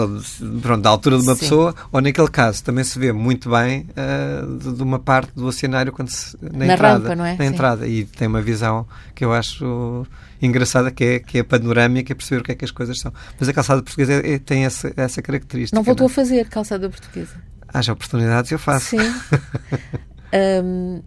pronto, 0.61 0.81
da 0.81 0.89
altura 0.89 1.17
de 1.17 1.23
uma 1.23 1.35
sim. 1.35 1.41
pessoa, 1.41 1.75
ou 1.91 2.01
naquele 2.01 2.27
caso 2.27 2.63
também 2.63 2.83
se 2.83 2.97
vê 2.97 3.11
muito 3.11 3.49
bem 3.49 3.87
uh, 3.91 4.57
de, 4.57 4.73
de, 4.73 4.83
uma 4.83 4.97
parte 4.97 5.31
do 5.35 5.45
oceanário 5.45 5.91
quando 5.91 6.09
se, 6.09 6.35
na, 6.41 6.65
na 6.65 6.73
entrada. 6.73 7.03
Rampa, 7.03 7.15
não 7.15 7.25
é? 7.25 7.31
Na 7.33 7.37
sim. 7.37 7.43
entrada. 7.45 7.87
E 7.87 8.05
tem 8.05 8.27
uma 8.27 8.41
visão 8.41 8.87
que 9.13 9.23
eu 9.23 9.31
acho 9.31 10.07
engraçada, 10.41 10.89
que 10.89 11.03
é, 11.03 11.19
que 11.19 11.37
é 11.39 11.43
panorâmica, 11.43 12.15
perceber 12.15 12.41
o 12.41 12.43
que 12.43 12.51
é 12.51 12.55
que 12.55 12.65
as 12.65 12.71
coisas 12.71 12.99
são. 12.99 13.13
Mas 13.39 13.47
a 13.47 13.53
calçada 13.53 13.83
portuguesa 13.83 14.13
é, 14.13 14.33
é, 14.33 14.39
tem 14.39 14.65
essa, 14.65 14.91
essa 14.95 15.21
característica. 15.21 15.75
Não 15.75 15.83
voltou 15.83 16.07
não? 16.07 16.11
a 16.11 16.15
fazer 16.15 16.47
calçada 16.47 16.89
portuguesa? 16.89 17.35
Haja 17.73 17.93
oportunidades, 17.93 18.51
eu 18.51 18.59
faço. 18.59 18.97
Sim. 18.97 18.97
um, 20.63 21.01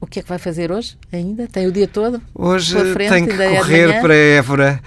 o 0.00 0.06
que 0.06 0.18
é 0.18 0.22
que 0.22 0.28
vai 0.28 0.38
fazer 0.38 0.72
hoje 0.72 0.98
ainda? 1.12 1.46
Tem 1.46 1.66
o 1.66 1.72
dia 1.72 1.86
todo? 1.86 2.20
Hoje 2.34 2.76
frente, 2.92 3.10
tenho 3.10 3.26
que 3.28 3.36
correr 3.36 4.00
para 4.00 4.14
Évora 4.14 4.80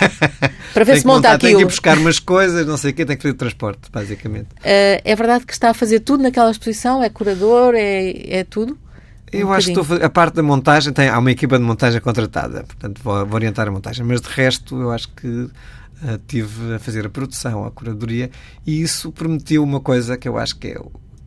para 0.74 0.84
ver 0.84 0.98
se 0.98 1.06
monta 1.06 1.16
montar, 1.16 1.32
aquilo. 1.34 1.50
Tem 1.50 1.56
que 1.56 1.62
ir 1.62 1.66
buscar 1.66 1.96
umas 1.96 2.18
coisas, 2.18 2.66
não 2.66 2.76
sei 2.76 2.90
o 2.90 2.94
quê, 2.94 3.06
tem 3.06 3.16
que 3.16 3.22
fazer 3.22 3.34
transporte, 3.34 3.90
basicamente. 3.92 4.48
Uh, 4.56 5.00
é 5.04 5.16
verdade 5.16 5.46
que 5.46 5.52
está 5.52 5.70
a 5.70 5.74
fazer 5.74 6.00
tudo 6.00 6.22
naquela 6.22 6.50
exposição? 6.50 7.02
É 7.02 7.08
curador? 7.08 7.74
É, 7.74 8.38
é 8.38 8.44
tudo? 8.44 8.76
Eu 9.32 9.48
um 9.48 9.52
acho 9.52 9.72
que 9.72 9.78
estou 9.78 9.96
a, 9.98 10.06
a 10.06 10.10
parte 10.10 10.34
da 10.34 10.42
montagem, 10.42 10.92
tem, 10.92 11.08
há 11.08 11.18
uma 11.18 11.30
equipa 11.30 11.58
de 11.58 11.64
montagem 11.64 12.00
contratada, 12.00 12.64
portanto 12.64 13.00
vou, 13.02 13.24
vou 13.24 13.34
orientar 13.36 13.66
a 13.68 13.70
montagem, 13.70 14.04
mas 14.04 14.20
de 14.20 14.28
resto 14.28 14.80
eu 14.80 14.90
acho 14.90 15.08
que 15.10 15.48
uh, 16.02 16.18
tive 16.26 16.74
a 16.74 16.78
fazer 16.78 17.06
a 17.06 17.10
produção, 17.10 17.64
a 17.64 17.70
curadoria, 17.70 18.30
e 18.66 18.80
isso 18.80 19.12
permitiu 19.12 19.62
uma 19.62 19.80
coisa 19.80 20.16
que 20.16 20.28
eu 20.28 20.38
acho 20.38 20.56
que 20.56 20.68
é, 20.68 20.80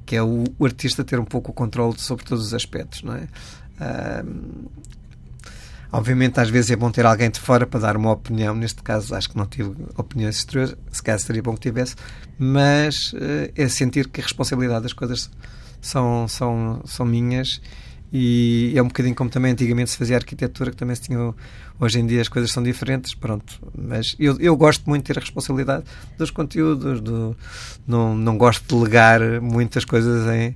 que 0.06 0.16
é 0.16 0.24
o, 0.24 0.44
o 0.58 0.66
artista 0.66 1.04
ter 1.04 1.20
um 1.20 1.26
pouco 1.26 1.52
o 1.52 1.54
controle 1.54 2.00
sobre 2.00 2.26
todos 2.26 2.46
os 2.46 2.54
aspectos, 2.54 3.04
não 3.04 3.16
é? 3.16 3.28
Uh, 3.80 4.70
Obviamente, 5.92 6.40
às 6.40 6.50
vezes 6.50 6.70
é 6.70 6.76
bom 6.76 6.92
ter 6.92 7.04
alguém 7.06 7.32
de 7.32 7.40
fora 7.40 7.66
para 7.66 7.80
dar 7.80 7.98
uma 7.98 8.12
opinião. 8.12 8.54
Neste 8.54 8.84
caso, 8.84 9.16
acho 9.16 9.30
que 9.30 9.38
não 9.38 9.48
tive 9.48 9.74
opiniões 9.98 10.38
exteriores. 10.38 10.76
Se 10.92 11.02
calhar 11.02 11.20
seria 11.20 11.42
bom 11.42 11.54
que 11.56 11.62
tivesse. 11.62 11.96
Mas 12.38 13.12
uh, 13.14 13.52
é 13.56 13.68
sentir 13.68 14.08
que 14.08 14.22
a 14.22 14.24
responsabilidade 14.24 14.84
das 14.84 14.94
coisas 14.94 15.32
são, 15.82 16.28
são, 16.28 16.82
são 16.86 17.06
minhas. 17.06 17.60
E 18.14 18.74
é 18.76 18.82
um 18.84 18.88
bocadinho 18.88 19.16
como 19.16 19.32
também 19.32 19.52
antigamente 19.52 19.90
se 19.90 19.98
fazia 19.98 20.18
arquitetura, 20.18 20.70
que 20.70 20.78
também 20.78 20.96
se 20.96 21.02
tinha. 21.04 21.34
Hoje 21.80 22.00
em 22.00 22.06
dia 22.06 22.22
as 22.22 22.28
coisas 22.28 22.52
são 22.52 22.62
diferentes, 22.62 23.14
pronto. 23.14 23.60
Mas 23.78 24.16
eu, 24.20 24.40
eu 24.40 24.56
gosto 24.56 24.90
muito 24.90 25.04
de 25.04 25.14
ter 25.14 25.20
a 25.20 25.22
responsabilidade 25.22 25.84
dos 26.18 26.32
conteúdos, 26.32 27.02
do, 27.02 27.36
não, 27.88 28.16
não 28.16 28.38
gosto 28.38 28.62
de 28.64 28.76
delegar 28.76 29.22
muitas 29.42 29.86
coisas 29.86 30.28
em 30.34 30.56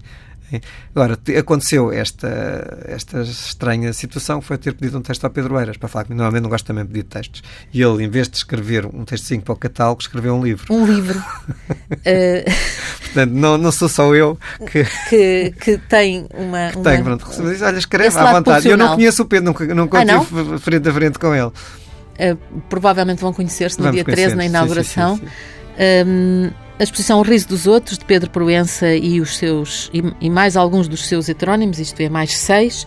Agora, 0.94 1.18
aconteceu 1.38 1.92
esta, 1.92 2.86
esta 2.86 3.22
estranha 3.22 3.92
situação, 3.94 4.42
foi 4.42 4.58
ter 4.58 4.74
pedido 4.74 4.98
um 4.98 5.02
texto 5.02 5.24
ao 5.24 5.30
Pedro 5.30 5.60
Eiras, 5.60 5.78
para 5.78 5.90
falar 5.90 6.06
que 6.06 6.14
normalmente 6.14 6.44
não 6.44 6.50
gosto 6.50 6.66
também 6.66 6.84
de 6.84 6.92
pedir 6.92 7.04
textos. 7.04 7.42
E 7.74 7.82
ele, 7.82 8.04
em 8.04 8.10
vez 8.10 8.30
de 8.30 8.38
escrever 8.38 8.86
um 8.86 9.04
textinho 9.06 9.42
para 9.42 9.54
o 9.54 9.58
catálogo, 9.58 10.02
escreveu 10.02 10.36
um 10.36 10.44
livro. 10.44 10.74
Um 10.74 10.86
livro. 10.86 11.20
uh... 11.20 12.84
Portanto, 13.14 13.32
não, 13.32 13.58
não 13.58 13.72
sou 13.72 13.88
só 13.88 14.14
eu 14.16 14.38
que... 14.72 14.86
Que, 15.10 15.54
que 15.60 15.78
tem 15.78 16.28
uma... 16.34 16.72
Que 16.72 16.80
tem, 16.80 17.04
pronto. 17.04 17.28
Olha, 17.62 17.78
escreve 17.78 18.18
à 18.18 18.32
vontade. 18.32 18.68
Eu 18.68 18.78
não 18.78 18.96
conheço 18.96 19.22
o 19.22 19.26
Pedro, 19.26 19.46
nunca, 19.46 19.76
nunca 19.76 20.00
ah, 20.00 20.06
não? 20.06 20.26
tive 20.26 20.60
frente 20.60 20.90
a 20.90 20.94
frente 20.94 21.20
com 21.20 21.34
ele. 21.36 21.48
Uh, 21.48 22.38
provavelmente 22.70 23.22
vão 23.22 23.34
conhecer-se 23.34 23.78
no 23.78 23.86
Vamos 23.86 23.96
dia 23.96 24.04
13, 24.04 24.36
na 24.36 24.46
inauguração. 24.46 25.16
Sim, 25.16 25.22
sim, 25.22 25.28
sim, 25.28 26.08
um, 26.08 26.52
a 26.80 26.84
exposição 26.84 27.20
O 27.20 27.22
Riso 27.22 27.48
dos 27.48 27.68
Outros, 27.68 27.98
de 27.98 28.06
Pedro 28.06 28.30
Proença 28.30 28.94
e, 28.96 29.22
os 29.22 29.38
seus, 29.38 29.90
e, 29.94 30.04
e 30.20 30.30
mais 30.30 30.58
alguns 30.58 30.88
dos 30.88 31.06
seus 31.06 31.30
heterónimos, 31.30 31.80
isto 31.80 32.00
é, 32.02 32.10
mais 32.10 32.36
seis, 32.36 32.84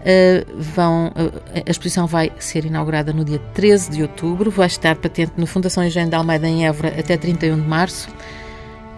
uh, 0.00 0.62
vão, 0.74 1.08
uh, 1.08 1.62
a 1.66 1.70
exposição 1.70 2.06
vai 2.06 2.30
ser 2.38 2.64
inaugurada 2.64 3.12
no 3.12 3.24
dia 3.24 3.40
13 3.54 3.90
de 3.90 4.02
outubro, 4.02 4.50
vai 4.50 4.66
estar 4.66 4.94
patente 4.96 5.32
no 5.36 5.46
Fundação 5.46 5.84
Engenho 5.84 6.08
de 6.08 6.14
Almeida 6.14 6.46
em 6.46 6.66
Évora 6.66 6.94
até 6.98 7.16
31 7.16 7.60
de 7.60 7.66
março. 7.66 8.08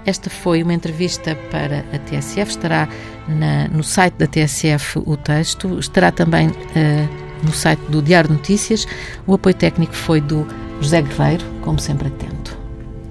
Esta 0.04 0.28
foi 0.28 0.62
uma 0.62 0.74
entrevista 0.74 1.36
para 1.50 1.84
a 1.92 1.98
TSF, 1.98 2.50
estará 2.50 2.88
na, 3.28 3.68
no 3.68 3.84
site 3.84 4.14
da 4.14 4.26
TSF 4.26 4.98
o 5.06 5.16
texto, 5.16 5.78
estará 5.78 6.10
também 6.10 6.48
uh, 6.48 7.44
no 7.44 7.52
site 7.52 7.80
do 7.88 8.02
Diário 8.02 8.28
de 8.28 8.36
Notícias. 8.36 8.86
O 9.26 9.34
apoio 9.34 9.54
técnico 9.54 9.94
foi 9.94 10.20
do 10.20 10.46
José 10.80 11.02
Guerreiro, 11.02 11.44
como 11.60 11.78
sempre 11.78 12.08
atento. 12.08 12.58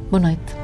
Boa 0.09 0.21
noite. 0.21 0.60